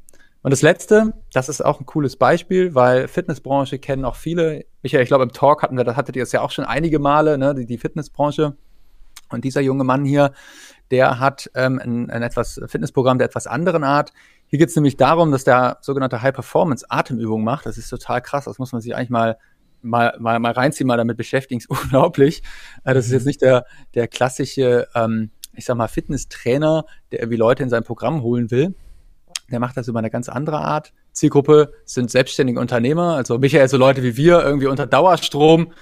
Und 0.43 0.51
das 0.51 0.63
letzte, 0.63 1.13
das 1.33 1.49
ist 1.49 1.65
auch 1.65 1.81
ein 1.81 1.87
cooles 1.87 2.17
Beispiel, 2.17 2.75
weil 2.75 3.07
Fitnessbranche 3.09 3.79
kennen 3.79 4.05
auch 4.05 4.17
viele. 4.17 4.65
Michael, 4.83 5.03
ich 5.03 5.09
glaube, 5.09 5.25
im 5.25 5.33
Talk 5.33 5.63
hatten 5.63 5.77
wir, 5.77 5.85
das 5.85 5.97
hattet 5.97 6.17
ihr 6.17 6.25
es 6.25 6.33
ja 6.33 6.41
auch 6.41 6.51
schon 6.51 6.65
einige 6.65 6.99
Male, 6.99 7.39
ne, 7.39 7.55
die, 7.55 7.67
die 7.67 7.79
Fitnessbranche. 7.79 8.57
Und 9.33 9.45
dieser 9.45 9.61
junge 9.61 9.85
Mann 9.85 10.05
hier, 10.05 10.33
der 10.91 11.19
hat 11.19 11.51
ähm, 11.55 11.81
ein, 11.83 12.11
ein 12.11 12.23
etwas 12.23 12.61
Fitnessprogramm 12.67 13.19
der 13.19 13.27
etwas 13.27 13.47
anderen 13.47 13.85
Art. 13.85 14.13
Hier 14.47 14.59
geht 14.59 14.69
es 14.69 14.77
nämlich 14.77 14.97
darum, 14.97 15.33
dass 15.33 15.45
der 15.45 15.79
sogenannte 15.81 16.21
High-Performance-Atemübung 16.23 17.43
macht. 17.43 17.67
Das 17.67 17.79
ist 17.79 17.89
total 17.89 18.21
krass. 18.21 18.45
Das 18.45 18.59
muss 18.59 18.73
man 18.73 18.81
sich 18.81 18.95
eigentlich 18.95 19.11
mal 19.11 19.39
mal, 19.83 20.15
mal, 20.19 20.39
mal 20.39 20.53
reinziehen, 20.53 20.87
mal 20.87 20.97
damit 20.97 21.17
beschäftigen. 21.17 21.61
ist 21.61 21.71
unglaublich. 21.71 22.43
Äh, 22.85 22.95
das 22.95 23.07
ist 23.07 23.13
jetzt 23.13 23.27
nicht 23.27 23.43
der, 23.43 23.67
der 23.95 24.09
klassische, 24.09 24.89
ähm, 24.95 25.31
ich 25.55 25.65
sag 25.65 25.77
mal, 25.77 25.89
Fitnesstrainer, 25.89 26.85
der 27.11 27.21
irgendwie 27.21 27.37
Leute 27.37 27.63
in 27.63 27.69
sein 27.69 27.85
Programm 27.85 28.23
holen 28.23 28.51
will. 28.51 28.75
Der 29.51 29.61
macht 29.61 29.77
das 29.77 29.89
über 29.89 29.99
eine 29.99 30.11
ganz 30.11 30.29
andere 30.29 30.59
Art. 30.59 30.93
Zielgruppe 31.13 31.73
sind 31.85 32.11
selbstständige 32.11 32.59
Unternehmer, 32.59 33.17
also 33.17 33.39
Michael, 33.39 33.69
so 33.69 33.77
Leute 33.77 34.03
wie 34.03 34.17
wir, 34.17 34.43
irgendwie 34.43 34.67
unter 34.67 34.87
Dauerstrom, 34.87 35.73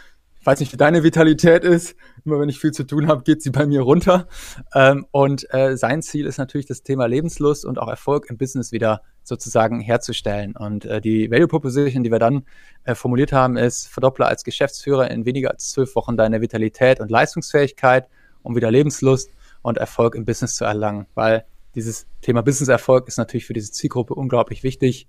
weiß 0.44 0.60
nicht, 0.60 0.72
wie 0.72 0.76
deine 0.76 1.02
Vitalität 1.02 1.64
ist. 1.64 1.96
Immer 2.24 2.40
wenn 2.40 2.48
ich 2.48 2.58
viel 2.58 2.72
zu 2.72 2.84
tun 2.84 3.08
habe, 3.08 3.22
geht 3.22 3.42
sie 3.42 3.50
bei 3.50 3.66
mir 3.66 3.82
runter. 3.82 4.28
Ähm, 4.74 5.06
und 5.10 5.52
äh, 5.52 5.76
sein 5.76 6.02
Ziel 6.02 6.26
ist 6.26 6.38
natürlich 6.38 6.66
das 6.66 6.82
Thema 6.82 7.06
Lebenslust 7.06 7.64
und 7.64 7.78
auch 7.78 7.88
Erfolg 7.88 8.28
im 8.30 8.38
Business 8.38 8.72
wieder 8.72 9.02
sozusagen 9.22 9.80
herzustellen. 9.80 10.56
Und 10.56 10.84
äh, 10.84 11.00
die 11.00 11.30
Value 11.30 11.48
Proposition, 11.48 12.02
die 12.02 12.10
wir 12.10 12.18
dann 12.18 12.44
äh, 12.84 12.94
formuliert 12.94 13.32
haben, 13.32 13.56
ist, 13.56 13.86
verdopple 13.88 14.26
als 14.26 14.44
Geschäftsführer 14.44 15.10
in 15.10 15.24
weniger 15.26 15.50
als 15.50 15.70
zwölf 15.70 15.94
Wochen 15.94 16.16
deine 16.16 16.40
Vitalität 16.40 17.00
und 17.00 17.10
Leistungsfähigkeit, 17.10 18.08
um 18.42 18.56
wieder 18.56 18.70
Lebenslust 18.70 19.30
und 19.62 19.78
Erfolg 19.78 20.14
im 20.14 20.24
Business 20.24 20.54
zu 20.54 20.64
erlangen. 20.64 21.06
Weil 21.14 21.44
dieses 21.74 22.06
Thema 22.22 22.42
Business-Erfolg 22.42 23.06
ist 23.08 23.18
natürlich 23.18 23.46
für 23.46 23.52
diese 23.52 23.72
Zielgruppe 23.72 24.14
unglaublich 24.14 24.62
wichtig. 24.62 25.08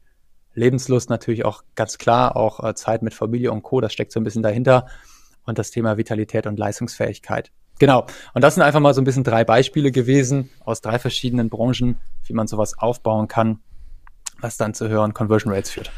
Lebenslust 0.53 1.09
natürlich 1.09 1.45
auch 1.45 1.63
ganz 1.75 1.97
klar, 1.97 2.35
auch 2.35 2.63
äh, 2.63 2.75
Zeit 2.75 3.01
mit 3.01 3.13
Familie 3.13 3.51
und 3.51 3.63
Co., 3.63 3.79
das 3.79 3.93
steckt 3.93 4.11
so 4.11 4.19
ein 4.19 4.23
bisschen 4.23 4.43
dahinter. 4.43 4.87
Und 5.45 5.57
das 5.57 5.71
Thema 5.71 5.97
Vitalität 5.97 6.47
und 6.47 6.57
Leistungsfähigkeit. 6.59 7.51
Genau. 7.79 8.05
Und 8.33 8.43
das 8.43 8.55
sind 8.55 8.63
einfach 8.63 8.79
mal 8.79 8.93
so 8.93 9.01
ein 9.01 9.05
bisschen 9.05 9.23
drei 9.23 9.43
Beispiele 9.43 9.91
gewesen 9.91 10.49
aus 10.59 10.81
drei 10.81 10.99
verschiedenen 10.99 11.49
Branchen, 11.49 11.97
wie 12.25 12.33
man 12.33 12.47
sowas 12.47 12.77
aufbauen 12.77 13.27
kann, 13.27 13.59
was 14.39 14.57
dann 14.57 14.73
zu 14.73 14.87
höheren 14.87 15.13
Conversion 15.13 15.51
Rates 15.51 15.71
führt. 15.71 15.91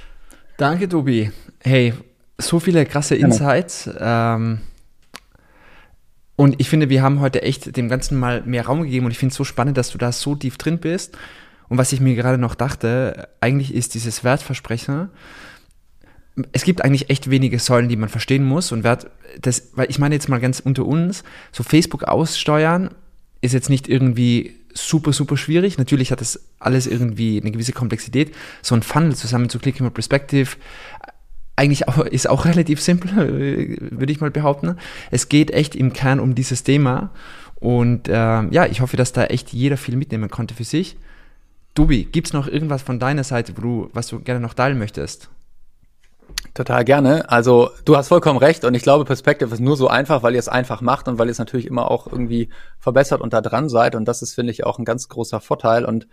Danke, 0.58 0.88
Tobi. 0.88 1.32
Hey, 1.62 1.93
so 2.38 2.60
viele 2.60 2.86
krasse 2.86 3.15
Insights. 3.15 3.89
Ähm, 3.99 4.62
und 6.36 6.60
ich 6.60 6.69
finde, 6.69 6.89
wir 6.89 7.01
haben 7.01 7.19
heute 7.19 7.41
echt 7.41 7.75
dem 7.75 7.89
Ganzen 7.89 8.17
mal 8.17 8.41
mehr 8.43 8.65
Raum 8.65 8.84
gegeben 8.84 9.06
und 9.06 9.12
ich 9.12 9.17
finde 9.17 9.32
es 9.32 9.38
so 9.38 9.43
spannend, 9.43 9.77
dass 9.77 9.91
du 9.91 9.97
da 9.97 10.12
so 10.12 10.36
tief 10.36 10.58
drin 10.58 10.79
bist. 10.79 11.17
Und 11.69 11.77
was 11.77 11.91
ich 11.91 11.99
mir 11.99 12.15
gerade 12.15 12.38
noch 12.38 12.56
dachte, 12.56 13.29
eigentlich 13.39 13.73
ist 13.73 13.93
dieses 13.93 14.23
Wertversprechen, 14.23 15.10
es 16.51 16.63
gibt 16.63 16.83
eigentlich 16.83 17.09
echt 17.09 17.29
wenige 17.29 17.59
Säulen, 17.59 17.89
die 17.89 17.95
man 17.95 18.09
verstehen 18.09 18.43
muss 18.43 18.71
und 18.71 18.83
Wert, 18.83 19.07
das, 19.39 19.69
weil 19.75 19.89
ich 19.89 19.99
meine 19.99 20.15
jetzt 20.15 20.29
mal 20.29 20.39
ganz 20.39 20.59
unter 20.59 20.85
uns, 20.85 21.23
so 21.51 21.63
Facebook 21.63 22.03
aussteuern 22.03 22.91
ist 23.41 23.53
jetzt 23.53 23.69
nicht 23.69 23.89
irgendwie 23.89 24.55
super, 24.73 25.13
super 25.13 25.37
schwierig. 25.37 25.77
Natürlich 25.77 26.11
hat 26.11 26.21
das 26.21 26.39
alles 26.59 26.87
irgendwie 26.87 27.39
eine 27.41 27.51
gewisse 27.51 27.73
Komplexität. 27.73 28.33
So 28.61 28.73
ein 28.73 28.83
Funnel 28.83 29.15
zusammenzuklicken 29.15 29.85
mit 29.85 29.93
Perspective 29.93 30.51
eigentlich 31.55 31.87
auch, 31.87 31.99
ist 31.99 32.29
auch 32.29 32.45
relativ 32.45 32.81
simpel, 32.81 33.77
würde 33.91 34.11
ich 34.11 34.21
mal 34.21 34.31
behaupten. 34.31 34.77
Es 35.11 35.29
geht 35.29 35.51
echt 35.51 35.75
im 35.75 35.93
Kern 35.93 36.19
um 36.19 36.35
dieses 36.35 36.63
Thema. 36.63 37.11
Und 37.55 38.07
äh, 38.07 38.13
ja, 38.13 38.65
ich 38.65 38.81
hoffe, 38.81 38.97
dass 38.97 39.13
da 39.13 39.25
echt 39.25 39.53
jeder 39.53 39.77
viel 39.77 39.95
mitnehmen 39.95 40.29
konnte 40.29 40.53
für 40.53 40.63
sich. 40.63 40.97
Dubi, 41.75 42.05
gibt 42.05 42.27
es 42.27 42.33
noch 42.33 42.47
irgendwas 42.47 42.81
von 42.81 42.99
deiner 42.99 43.23
Seite, 43.23 43.53
wo 43.57 43.61
du, 43.61 43.89
was 43.93 44.07
du 44.07 44.19
gerne 44.19 44.39
noch 44.39 44.53
teilen 44.53 44.77
möchtest? 44.77 45.29
Total 46.53 46.86
gerne. 46.86 47.29
Also 47.31 47.71
du 47.83 47.97
hast 47.97 48.09
vollkommen 48.09 48.38
recht 48.38 48.63
und 48.63 48.75
ich 48.75 48.83
glaube, 48.83 49.05
Perspective 49.05 49.51
ist 49.51 49.59
nur 49.59 49.75
so 49.75 49.88
einfach, 49.88 50.21
weil 50.21 50.33
ihr 50.33 50.39
es 50.39 50.47
einfach 50.47 50.81
macht 50.81 51.07
und 51.07 51.17
weil 51.17 51.27
ihr 51.27 51.31
es 51.31 51.39
natürlich 51.39 51.65
immer 51.65 51.89
auch 51.89 52.05
irgendwie 52.05 52.49
verbessert 52.77 53.21
und 53.21 53.33
da 53.33 53.41
dran 53.41 53.69
seid. 53.69 53.95
Und 53.95 54.05
das 54.05 54.21
ist, 54.21 54.36
finde 54.36 54.51
ich, 54.51 54.63
auch 54.63 54.77
ein 54.77 54.86
ganz 54.86 55.09
großer 55.09 55.39
Vorteil. 55.41 55.83
Und 55.83 56.07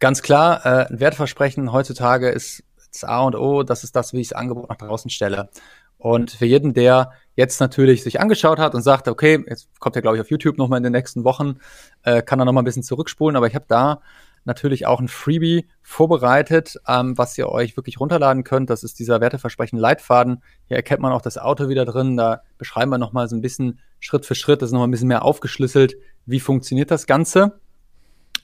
ganz 0.00 0.22
klar, 0.22 0.66
äh, 0.66 0.86
ein 0.88 0.98
Wertversprechen 0.98 1.72
heutzutage 1.72 2.28
ist 2.28 2.64
das 2.92 3.04
A 3.04 3.20
und 3.20 3.36
O, 3.36 3.62
das 3.62 3.84
ist 3.84 3.94
das, 3.94 4.12
wie 4.12 4.20
ich 4.20 4.30
das 4.30 4.38
Angebot 4.38 4.68
nach 4.68 4.76
draußen 4.76 5.10
stelle. 5.10 5.48
Und 5.96 6.30
für 6.32 6.46
jeden, 6.46 6.74
der 6.74 7.12
jetzt 7.36 7.60
natürlich 7.60 8.02
sich 8.02 8.20
angeschaut 8.20 8.58
hat 8.58 8.74
und 8.74 8.82
sagt, 8.82 9.08
okay, 9.08 9.44
jetzt 9.48 9.68
kommt 9.78 9.94
ja, 9.94 10.02
glaube 10.02 10.16
ich, 10.16 10.20
auf 10.20 10.30
YouTube 10.30 10.58
nochmal 10.58 10.78
in 10.78 10.84
den 10.84 10.92
nächsten 10.92 11.24
Wochen, 11.24 11.58
äh, 12.02 12.22
kann 12.22 12.40
er 12.40 12.44
nochmal 12.44 12.62
ein 12.62 12.64
bisschen 12.64 12.82
zurückspulen, 12.82 13.36
aber 13.36 13.46
ich 13.46 13.54
habe 13.54 13.66
da 13.68 14.00
natürlich 14.48 14.86
auch 14.86 14.98
ein 14.98 15.06
Freebie 15.06 15.68
vorbereitet, 15.82 16.80
ähm, 16.88 17.16
was 17.16 17.38
ihr 17.38 17.48
euch 17.48 17.76
wirklich 17.76 18.00
runterladen 18.00 18.42
könnt. 18.42 18.68
Das 18.70 18.82
ist 18.82 18.98
dieser 18.98 19.20
Werteversprechen 19.20 19.78
Leitfaden. 19.78 20.42
Hier 20.66 20.76
erkennt 20.76 21.00
man 21.00 21.12
auch 21.12 21.22
das 21.22 21.38
Auto 21.38 21.68
wieder 21.68 21.84
drin. 21.84 22.16
Da 22.16 22.42
beschreiben 22.58 22.90
wir 22.90 22.98
nochmal 22.98 23.28
so 23.28 23.36
ein 23.36 23.40
bisschen 23.40 23.78
Schritt 24.00 24.26
für 24.26 24.34
Schritt. 24.34 24.60
Das 24.60 24.70
ist 24.70 24.72
nochmal 24.72 24.88
ein 24.88 24.90
bisschen 24.90 25.08
mehr 25.08 25.24
aufgeschlüsselt. 25.24 25.94
Wie 26.26 26.40
funktioniert 26.40 26.90
das 26.90 27.06
Ganze? 27.06 27.60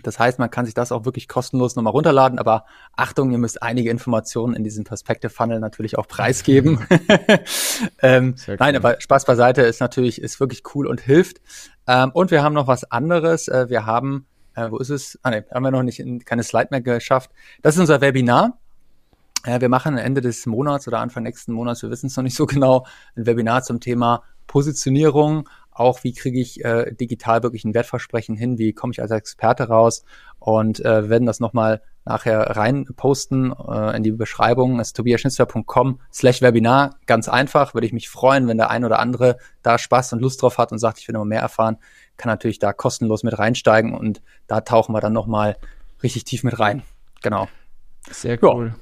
Das 0.05 0.19
heißt, 0.19 0.39
man 0.39 0.51
kann 0.51 0.67
sich 0.67 0.75
das 0.75 0.93
auch 0.93 1.05
wirklich 1.05 1.29
kostenlos 1.29 1.77
nochmal 1.77 1.93
runterladen, 1.93 2.39
aber 2.39 2.67
Achtung, 2.95 3.33
ihr 3.33 3.39
müsst 3.39 3.63
einige 3.63 3.91
Informationen 3.91 4.55
in 4.55 4.63
diesem 4.63 4.85
Perspective 4.85 5.31
Funnel 5.31 5.61
natürlich 5.61 5.99
auch 5.99 6.07
preisgeben. 6.07 6.87
ähm, 8.03 8.35
cool. 8.47 8.57
Nein, 8.59 8.77
aber 8.77 9.01
Spaß 9.01 9.25
beiseite 9.25 9.63
ist 9.63 9.81
natürlich, 9.81 10.21
ist 10.21 10.41
wirklich 10.41 10.63
cool 10.75 10.87
und 10.87 11.01
hilft. 11.01 11.41
Ähm, 11.87 12.11
und 12.13 12.31
wir 12.31 12.43
haben 12.43 12.55
noch 12.55 12.67
was 12.67 12.91
anderes. 12.91 13.49
Äh, 13.49 13.71
wir 13.71 13.87
haben 13.87 14.27
äh, 14.55 14.71
wo 14.71 14.79
ist 14.79 14.91
es? 14.91 15.19
Ah 15.23 15.31
ne, 15.31 15.45
haben 15.53 15.63
wir 15.63 15.71
noch 15.71 15.83
nicht 15.83 16.01
in, 16.01 16.25
keine 16.25 16.43
Slide 16.43 16.69
mehr 16.71 16.81
geschafft. 16.81 17.31
Das 17.63 17.75
ist 17.75 17.81
unser 17.81 18.01
Webinar. 18.01 18.59
Äh, 19.45 19.61
wir 19.61 19.69
machen 19.69 19.99
Ende 19.99 20.21
des 20.21 20.47
Monats 20.47 20.89
oder 20.89 21.01
Anfang 21.01 21.23
nächsten 21.23 21.53
Monats, 21.53 21.83
wir 21.83 21.91
wissen 21.91 22.07
es 22.07 22.17
noch 22.17 22.25
nicht 22.25 22.37
so 22.37 22.47
genau, 22.47 22.87
ein 23.17 23.27
Webinar 23.27 23.63
zum 23.63 23.81
Thema 23.81 24.23
Positionierung, 24.47 25.49
auch 25.71 26.05
wie 26.05 26.13
kriege 26.13 26.41
ich 26.41 26.65
äh, 26.65 26.93
digital 26.93 27.43
wirklich 27.43 27.65
ein 27.65 27.75
Wertversprechen 27.75 28.37
hin, 28.37 28.59
wie 28.59 28.73
komme 28.73 28.93
ich 28.93 29.03
als 29.03 29.11
Experte 29.11 29.65
raus 29.65 30.05
und 30.39 30.85
äh, 30.85 31.09
werden 31.09 31.27
das 31.27 31.41
nochmal 31.41 31.83
nachher 32.05 32.57
rein 32.57 32.87
posten 32.97 33.53
äh, 33.53 33.97
in 33.97 34.03
die 34.03 34.13
Beschreibung. 34.13 34.81
Ist 34.81 34.97
tobiaschnitzler.com 34.97 36.01
slash 36.13 36.43
Webinar. 36.43 36.97
Ganz 37.07 37.29
einfach, 37.29 37.75
würde 37.75 37.87
ich 37.87 37.93
mich 37.93 38.09
freuen, 38.09 38.47
wenn 38.49 38.59
der 38.59 38.71
ein 38.71 38.85
oder 38.85 38.99
andere 38.99 39.39
da 39.63 39.79
Spaß 39.79 40.13
und 40.13 40.21
Lust 40.21 40.43
drauf 40.43 40.59
hat 40.59 40.73
und 40.73 40.79
sagt, 40.79 40.99
ich 40.99 41.09
will 41.09 41.15
noch 41.15 41.25
mehr 41.25 41.41
erfahren 41.41 41.79
kann 42.17 42.31
natürlich 42.31 42.59
da 42.59 42.73
kostenlos 42.73 43.23
mit 43.23 43.39
reinsteigen 43.39 43.95
und 43.95 44.23
da 44.47 44.61
tauchen 44.61 44.95
wir 44.95 45.01
dann 45.01 45.13
nochmal 45.13 45.57
richtig 46.03 46.25
tief 46.25 46.45
mit 46.45 46.59
rein. 46.59 46.83
Genau. 47.23 47.49
Sehr 48.11 48.43
cool. 48.43 48.69
Ja. 48.69 48.75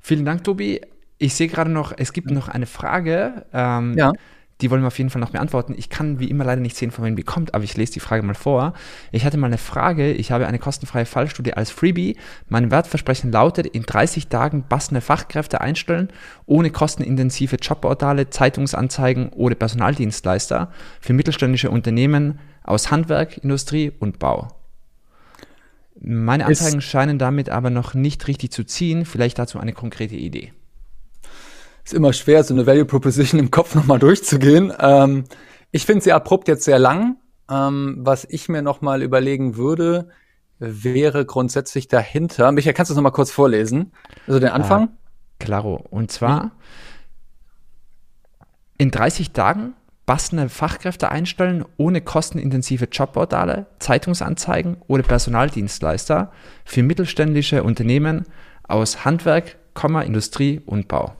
Vielen 0.00 0.24
Dank, 0.24 0.44
Tobi. 0.44 0.80
Ich 1.18 1.34
sehe 1.34 1.48
gerade 1.48 1.70
noch, 1.70 1.92
es 1.96 2.12
gibt 2.12 2.30
noch 2.30 2.48
eine 2.48 2.66
Frage. 2.66 3.46
Ähm, 3.52 3.96
ja. 3.96 4.12
Die 4.60 4.70
wollen 4.70 4.82
wir 4.82 4.88
auf 4.88 4.98
jeden 4.98 5.10
Fall 5.10 5.20
noch 5.20 5.30
beantworten. 5.30 5.74
Ich 5.76 5.88
kann 5.88 6.18
wie 6.18 6.28
immer 6.28 6.44
leider 6.44 6.60
nicht 6.60 6.76
sehen, 6.76 6.90
von 6.90 7.04
wem 7.04 7.14
die 7.14 7.22
kommt, 7.22 7.54
aber 7.54 7.62
ich 7.62 7.76
lese 7.76 7.92
die 7.92 8.00
Frage 8.00 8.24
mal 8.24 8.34
vor. 8.34 8.72
Ich 9.12 9.24
hatte 9.24 9.36
mal 9.36 9.46
eine 9.46 9.58
Frage. 9.58 10.12
Ich 10.12 10.32
habe 10.32 10.48
eine 10.48 10.58
kostenfreie 10.58 11.06
Fallstudie 11.06 11.54
als 11.54 11.70
Freebie. 11.70 12.16
Mein 12.48 12.70
Wertversprechen 12.70 13.30
lautet, 13.30 13.66
in 13.66 13.84
30 13.84 14.26
Tagen 14.28 14.64
passende 14.68 15.00
Fachkräfte 15.00 15.60
einstellen, 15.60 16.08
ohne 16.46 16.70
kostenintensive 16.70 17.56
Jobportale, 17.56 18.30
Zeitungsanzeigen 18.30 19.28
oder 19.28 19.54
Personaldienstleister 19.54 20.72
für 21.00 21.12
mittelständische 21.12 21.70
Unternehmen 21.70 22.40
aus 22.64 22.90
Handwerk, 22.90 23.38
Industrie 23.38 23.92
und 23.98 24.18
Bau. 24.18 24.48
Meine 26.00 26.46
Anzeigen 26.46 26.80
scheinen 26.80 27.18
damit 27.18 27.48
aber 27.48 27.70
noch 27.70 27.94
nicht 27.94 28.26
richtig 28.28 28.52
zu 28.52 28.64
ziehen. 28.64 29.04
Vielleicht 29.04 29.38
dazu 29.38 29.58
eine 29.58 29.72
konkrete 29.72 30.16
Idee. 30.16 30.52
Ist 31.88 31.94
immer 31.94 32.12
schwer, 32.12 32.44
so 32.44 32.52
eine 32.52 32.66
Value 32.66 32.84
Proposition 32.84 33.38
im 33.40 33.50
Kopf 33.50 33.74
nochmal 33.74 33.98
durchzugehen. 33.98 34.74
Ähm, 34.78 35.24
ich 35.70 35.86
finde 35.86 36.04
sie 36.04 36.12
abrupt 36.12 36.46
jetzt 36.46 36.64
sehr 36.64 36.78
lang. 36.78 37.16
Ähm, 37.50 38.00
was 38.00 38.26
ich 38.28 38.50
mir 38.50 38.60
nochmal 38.60 39.02
überlegen 39.02 39.56
würde, 39.56 40.10
wäre 40.58 41.24
grundsätzlich 41.24 41.88
dahinter. 41.88 42.52
Michael, 42.52 42.74
kannst 42.74 42.90
du 42.90 42.92
es 42.92 42.96
nochmal 42.96 43.12
kurz 43.12 43.30
vorlesen? 43.30 43.92
Also 44.26 44.38
den 44.38 44.50
Anfang? 44.50 44.82
Äh, 44.84 45.44
klaro. 45.44 45.82
Und 45.88 46.12
zwar 46.12 46.50
in 48.76 48.90
30 48.90 49.30
Tagen 49.30 49.72
passende 50.04 50.50
Fachkräfte 50.50 51.10
einstellen, 51.10 51.64
ohne 51.78 52.02
kostenintensive 52.02 52.88
Jobportale, 52.92 53.64
Zeitungsanzeigen 53.78 54.76
oder 54.88 55.04
Personaldienstleister 55.04 56.32
für 56.66 56.82
mittelständische 56.82 57.62
Unternehmen 57.62 58.26
aus 58.64 59.06
Handwerk, 59.06 59.56
Industrie 60.04 60.60
und 60.66 60.86
Bau. 60.86 61.14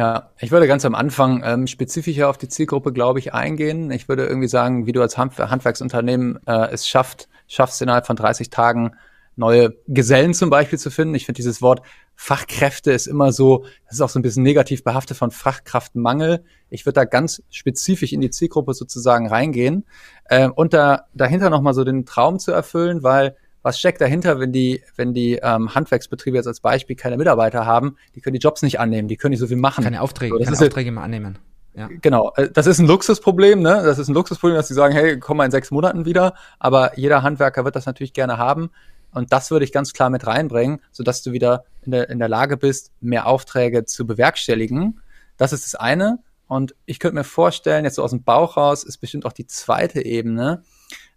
Ja, 0.00 0.30
ich 0.38 0.50
würde 0.50 0.66
ganz 0.66 0.86
am 0.86 0.94
Anfang 0.94 1.42
ähm, 1.44 1.66
spezifischer 1.66 2.30
auf 2.30 2.38
die 2.38 2.48
Zielgruppe, 2.48 2.90
glaube 2.90 3.18
ich, 3.18 3.34
eingehen. 3.34 3.90
Ich 3.90 4.08
würde 4.08 4.24
irgendwie 4.24 4.48
sagen, 4.48 4.86
wie 4.86 4.92
du 4.92 5.02
als 5.02 5.18
Hand 5.18 5.36
Handwerksunternehmen 5.38 6.38
äh, 6.46 6.70
es 6.70 6.88
schafft, 6.88 7.28
schaffst 7.48 7.82
innerhalb 7.82 8.06
von 8.06 8.16
30 8.16 8.48
Tagen 8.48 8.92
neue 9.36 9.76
Gesellen 9.88 10.32
zum 10.32 10.48
Beispiel 10.48 10.78
zu 10.78 10.90
finden. 10.90 11.14
Ich 11.14 11.26
finde 11.26 11.36
dieses 11.36 11.60
Wort 11.60 11.82
Fachkräfte 12.14 12.92
ist 12.92 13.08
immer 13.08 13.30
so, 13.30 13.66
das 13.84 13.96
ist 13.96 14.00
auch 14.00 14.08
so 14.08 14.18
ein 14.18 14.22
bisschen 14.22 14.42
negativ 14.42 14.84
behaftet 14.84 15.18
von 15.18 15.30
Fachkraftmangel. 15.30 16.44
Ich 16.70 16.86
würde 16.86 16.94
da 16.94 17.04
ganz 17.04 17.42
spezifisch 17.50 18.14
in 18.14 18.22
die 18.22 18.30
Zielgruppe 18.30 18.72
sozusagen 18.72 19.28
reingehen 19.28 19.84
äh, 20.24 20.48
und 20.48 20.72
da 20.72 21.08
dahinter 21.12 21.50
nochmal 21.50 21.74
so 21.74 21.84
den 21.84 22.06
Traum 22.06 22.38
zu 22.38 22.52
erfüllen, 22.52 23.02
weil 23.02 23.36
was 23.62 23.78
steckt 23.78 24.00
dahinter, 24.00 24.40
wenn 24.40 24.52
die, 24.52 24.82
wenn 24.96 25.12
die 25.14 25.40
ähm, 25.42 25.74
Handwerksbetriebe 25.74 26.36
jetzt 26.36 26.46
als 26.46 26.60
Beispiel 26.60 26.96
keine 26.96 27.16
Mitarbeiter 27.16 27.66
haben, 27.66 27.96
die 28.14 28.20
können 28.20 28.34
die 28.34 28.40
Jobs 28.40 28.62
nicht 28.62 28.80
annehmen, 28.80 29.08
die 29.08 29.16
können 29.16 29.30
nicht 29.30 29.40
so 29.40 29.46
viel 29.46 29.56
machen. 29.56 29.84
Keine 29.84 30.00
Aufträge, 30.00 30.36
so, 30.38 30.44
keine 30.44 30.58
Aufträge 30.58 30.92
mehr 30.92 31.04
annehmen. 31.04 31.38
Ja. 31.74 31.88
Genau, 32.00 32.32
äh, 32.36 32.50
das 32.50 32.66
ist 32.66 32.78
ein 32.78 32.86
Luxusproblem, 32.86 33.60
ne? 33.60 33.82
Das 33.84 33.98
ist 33.98 34.08
ein 34.08 34.14
Luxusproblem, 34.14 34.56
dass 34.56 34.68
sie 34.68 34.74
sagen, 34.74 34.94
hey, 34.94 35.18
komm 35.18 35.36
mal 35.36 35.44
in 35.44 35.50
sechs 35.50 35.70
Monaten 35.70 36.04
wieder. 36.04 36.34
Aber 36.58 36.98
jeder 36.98 37.22
Handwerker 37.22 37.64
wird 37.64 37.76
das 37.76 37.86
natürlich 37.86 38.12
gerne 38.12 38.38
haben. 38.38 38.70
Und 39.12 39.32
das 39.32 39.50
würde 39.50 39.64
ich 39.64 39.72
ganz 39.72 39.92
klar 39.92 40.10
mit 40.10 40.26
reinbringen, 40.26 40.80
sodass 40.92 41.22
du 41.22 41.32
wieder 41.32 41.64
in 41.82 41.92
der, 41.92 42.10
in 42.10 42.18
der 42.18 42.28
Lage 42.28 42.56
bist, 42.56 42.92
mehr 43.00 43.26
Aufträge 43.26 43.84
zu 43.84 44.06
bewerkstelligen. 44.06 45.00
Das 45.36 45.52
ist 45.52 45.64
das 45.64 45.74
eine. 45.74 46.18
Und 46.46 46.74
ich 46.86 46.98
könnte 46.98 47.14
mir 47.16 47.24
vorstellen, 47.24 47.84
jetzt 47.84 47.96
so 47.96 48.02
aus 48.02 48.10
dem 48.10 48.24
Bauch 48.24 48.56
raus, 48.56 48.84
ist 48.84 48.98
bestimmt 48.98 49.26
auch 49.26 49.32
die 49.32 49.46
zweite 49.46 50.04
Ebene, 50.04 50.62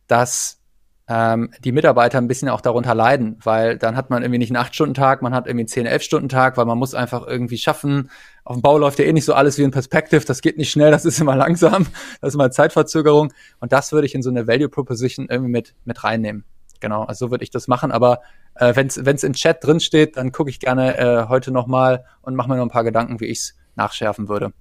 dass 0.07 0.59
ähm, 1.07 1.51
die 1.63 1.71
Mitarbeiter 1.71 2.17
ein 2.17 2.27
bisschen 2.27 2.49
auch 2.49 2.61
darunter 2.61 2.95
leiden, 2.95 3.37
weil 3.43 3.77
dann 3.77 3.97
hat 3.97 4.09
man 4.09 4.23
irgendwie 4.23 4.39
nicht 4.39 4.55
einen 4.55 4.65
8-Stunden-Tag, 4.65 5.21
man 5.21 5.33
hat 5.33 5.47
irgendwie 5.47 5.77
einen 5.77 5.87
10-, 5.87 5.91
11-Stunden-Tag, 5.91 6.55
weil 6.57 6.65
man 6.65 6.77
muss 6.77 6.95
einfach 6.95 7.27
irgendwie 7.27 7.57
schaffen. 7.57 8.09
Auf 8.45 8.55
dem 8.55 8.61
Bau 8.61 8.77
läuft 8.77 8.99
ja 8.99 9.05
eh 9.05 9.13
nicht 9.13 9.25
so 9.25 9.33
alles 9.33 9.57
wie 9.57 9.63
in 9.63 9.71
Perspective, 9.71 10.23
das 10.25 10.41
geht 10.41 10.57
nicht 10.57 10.71
schnell, 10.71 10.91
das 10.91 11.05
ist 11.05 11.19
immer 11.19 11.35
langsam, 11.37 11.87
das 12.21 12.29
ist 12.29 12.35
immer 12.35 12.51
Zeitverzögerung. 12.51 13.33
Und 13.59 13.73
das 13.73 13.91
würde 13.91 14.05
ich 14.05 14.15
in 14.15 14.23
so 14.23 14.29
eine 14.29 14.47
Value 14.47 14.69
Proposition 14.69 15.27
irgendwie 15.29 15.51
mit, 15.51 15.75
mit 15.85 16.03
reinnehmen. 16.03 16.45
Genau, 16.79 17.03
also 17.03 17.27
so 17.27 17.31
würde 17.31 17.43
ich 17.43 17.51
das 17.51 17.67
machen, 17.67 17.91
aber 17.91 18.21
Äh, 18.55 18.75
Wenn 18.75 19.15
es 19.15 19.23
im 19.23 19.33
Chat 19.33 19.63
drin 19.63 19.79
steht, 19.79 20.15
dann 20.17 20.31
gucke 20.31 20.49
ich 20.49 20.59
gerne 20.59 20.97
äh, 20.97 21.27
heute 21.27 21.51
nochmal 21.51 22.05
und 22.21 22.35
mache 22.35 22.49
mir 22.49 22.57
noch 22.57 22.63
ein 22.65 22.69
paar 22.69 22.83
Gedanken, 22.83 23.19
wie 23.19 23.25
ich 23.25 23.39
es 23.39 23.55
nachschärfen 23.75 24.29
würde. 24.29 24.53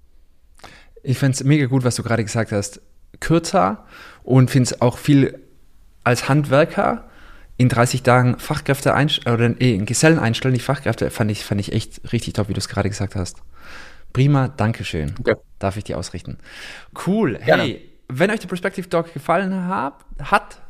Ich 1.03 1.19
finde 1.19 1.35
es 1.35 1.45
mega 1.45 1.67
gut, 1.67 1.85
was 1.85 1.97
du 1.97 2.03
gerade 2.03 2.25
gesagt 2.25 2.53
hast. 2.53 2.81
Kürzer 3.21 3.85
und 4.23 4.51
finde 4.51 4.71
es 4.71 4.81
auch 4.81 4.97
viel 4.97 5.41
als 6.05 6.29
Handwerker 6.29 7.05
in 7.57 7.69
30 7.69 8.03
Tagen 8.03 8.39
Fachkräfte 8.39 8.95
einstellen, 8.95 9.35
oder 9.35 9.61
eh, 9.61 9.75
in 9.75 9.87
Gesellen 9.87 10.19
einstellen, 10.19 10.53
nicht 10.53 10.65
Fachkräfte, 10.65 11.11
fand 11.11 11.31
ich, 11.31 11.45
fand 11.45 11.61
ich 11.61 11.73
echt 11.73 12.13
richtig 12.13 12.35
top, 12.35 12.49
wie 12.49 12.55
du 12.55 12.59
es 12.59 12.69
gerade 12.69 12.89
gesagt 12.89 13.15
hast. 13.15 13.43
Prima, 14.13 14.49
Dankeschön. 14.49 15.15
Okay. 15.21 15.37
Darf 15.59 15.77
ich 15.77 15.85
dir 15.85 15.99
ausrichten. 15.99 16.39
Cool. 17.07 17.39
Gerne. 17.39 17.63
Hey, 17.63 17.89
wenn 18.09 18.31
euch 18.31 18.41
der 18.41 18.49
Perspective 18.49 18.89
Dog 18.89 19.13
gefallen 19.15 19.69
hab, 19.69 20.05
hat, 20.21 20.61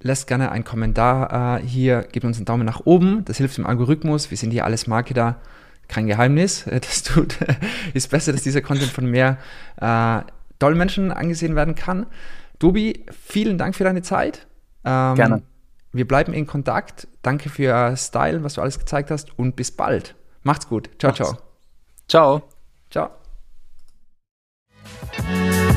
lasst 0.00 0.26
gerne 0.26 0.52
einen 0.52 0.64
Kommentar 0.64 1.58
äh, 1.58 1.66
hier, 1.66 2.02
gebt 2.12 2.24
uns 2.24 2.36
einen 2.36 2.46
Daumen 2.46 2.66
nach 2.66 2.82
oben. 2.84 3.24
Das 3.24 3.38
hilft 3.38 3.56
dem 3.56 3.66
Algorithmus. 3.66 4.30
Wir 4.30 4.38
sind 4.38 4.50
hier 4.50 4.64
alles 4.64 4.86
Marketer. 4.86 5.40
Kein 5.88 6.06
Geheimnis. 6.06 6.66
Das 6.70 7.02
tut, 7.02 7.36
ist 7.94 8.10
besser, 8.10 8.32
dass 8.32 8.42
dieser 8.42 8.60
Content 8.60 8.92
von 8.92 9.06
mehr 9.06 9.38
äh, 9.80 10.20
tollen 10.58 10.78
Menschen 10.78 11.10
angesehen 11.10 11.56
werden 11.56 11.74
kann. 11.74 12.06
Dobi, 12.60 13.04
vielen 13.10 13.58
Dank 13.58 13.74
für 13.74 13.82
deine 13.84 14.02
Zeit. 14.02 14.46
Ähm, 14.84 15.16
gerne. 15.16 15.42
Wir 15.92 16.06
bleiben 16.06 16.32
in 16.32 16.46
Kontakt. 16.46 17.08
Danke 17.22 17.48
für 17.48 17.96
Style, 17.96 18.44
was 18.44 18.54
du 18.54 18.60
alles 18.60 18.78
gezeigt 18.78 19.10
hast 19.10 19.36
und 19.36 19.56
bis 19.56 19.72
bald. 19.72 20.14
Macht's 20.42 20.68
gut. 20.68 20.88
Ciao, 20.98 21.10
Macht's. 21.10 21.36
ciao. 22.08 22.42
Ciao. 22.90 23.10
Ciao. 25.18 25.76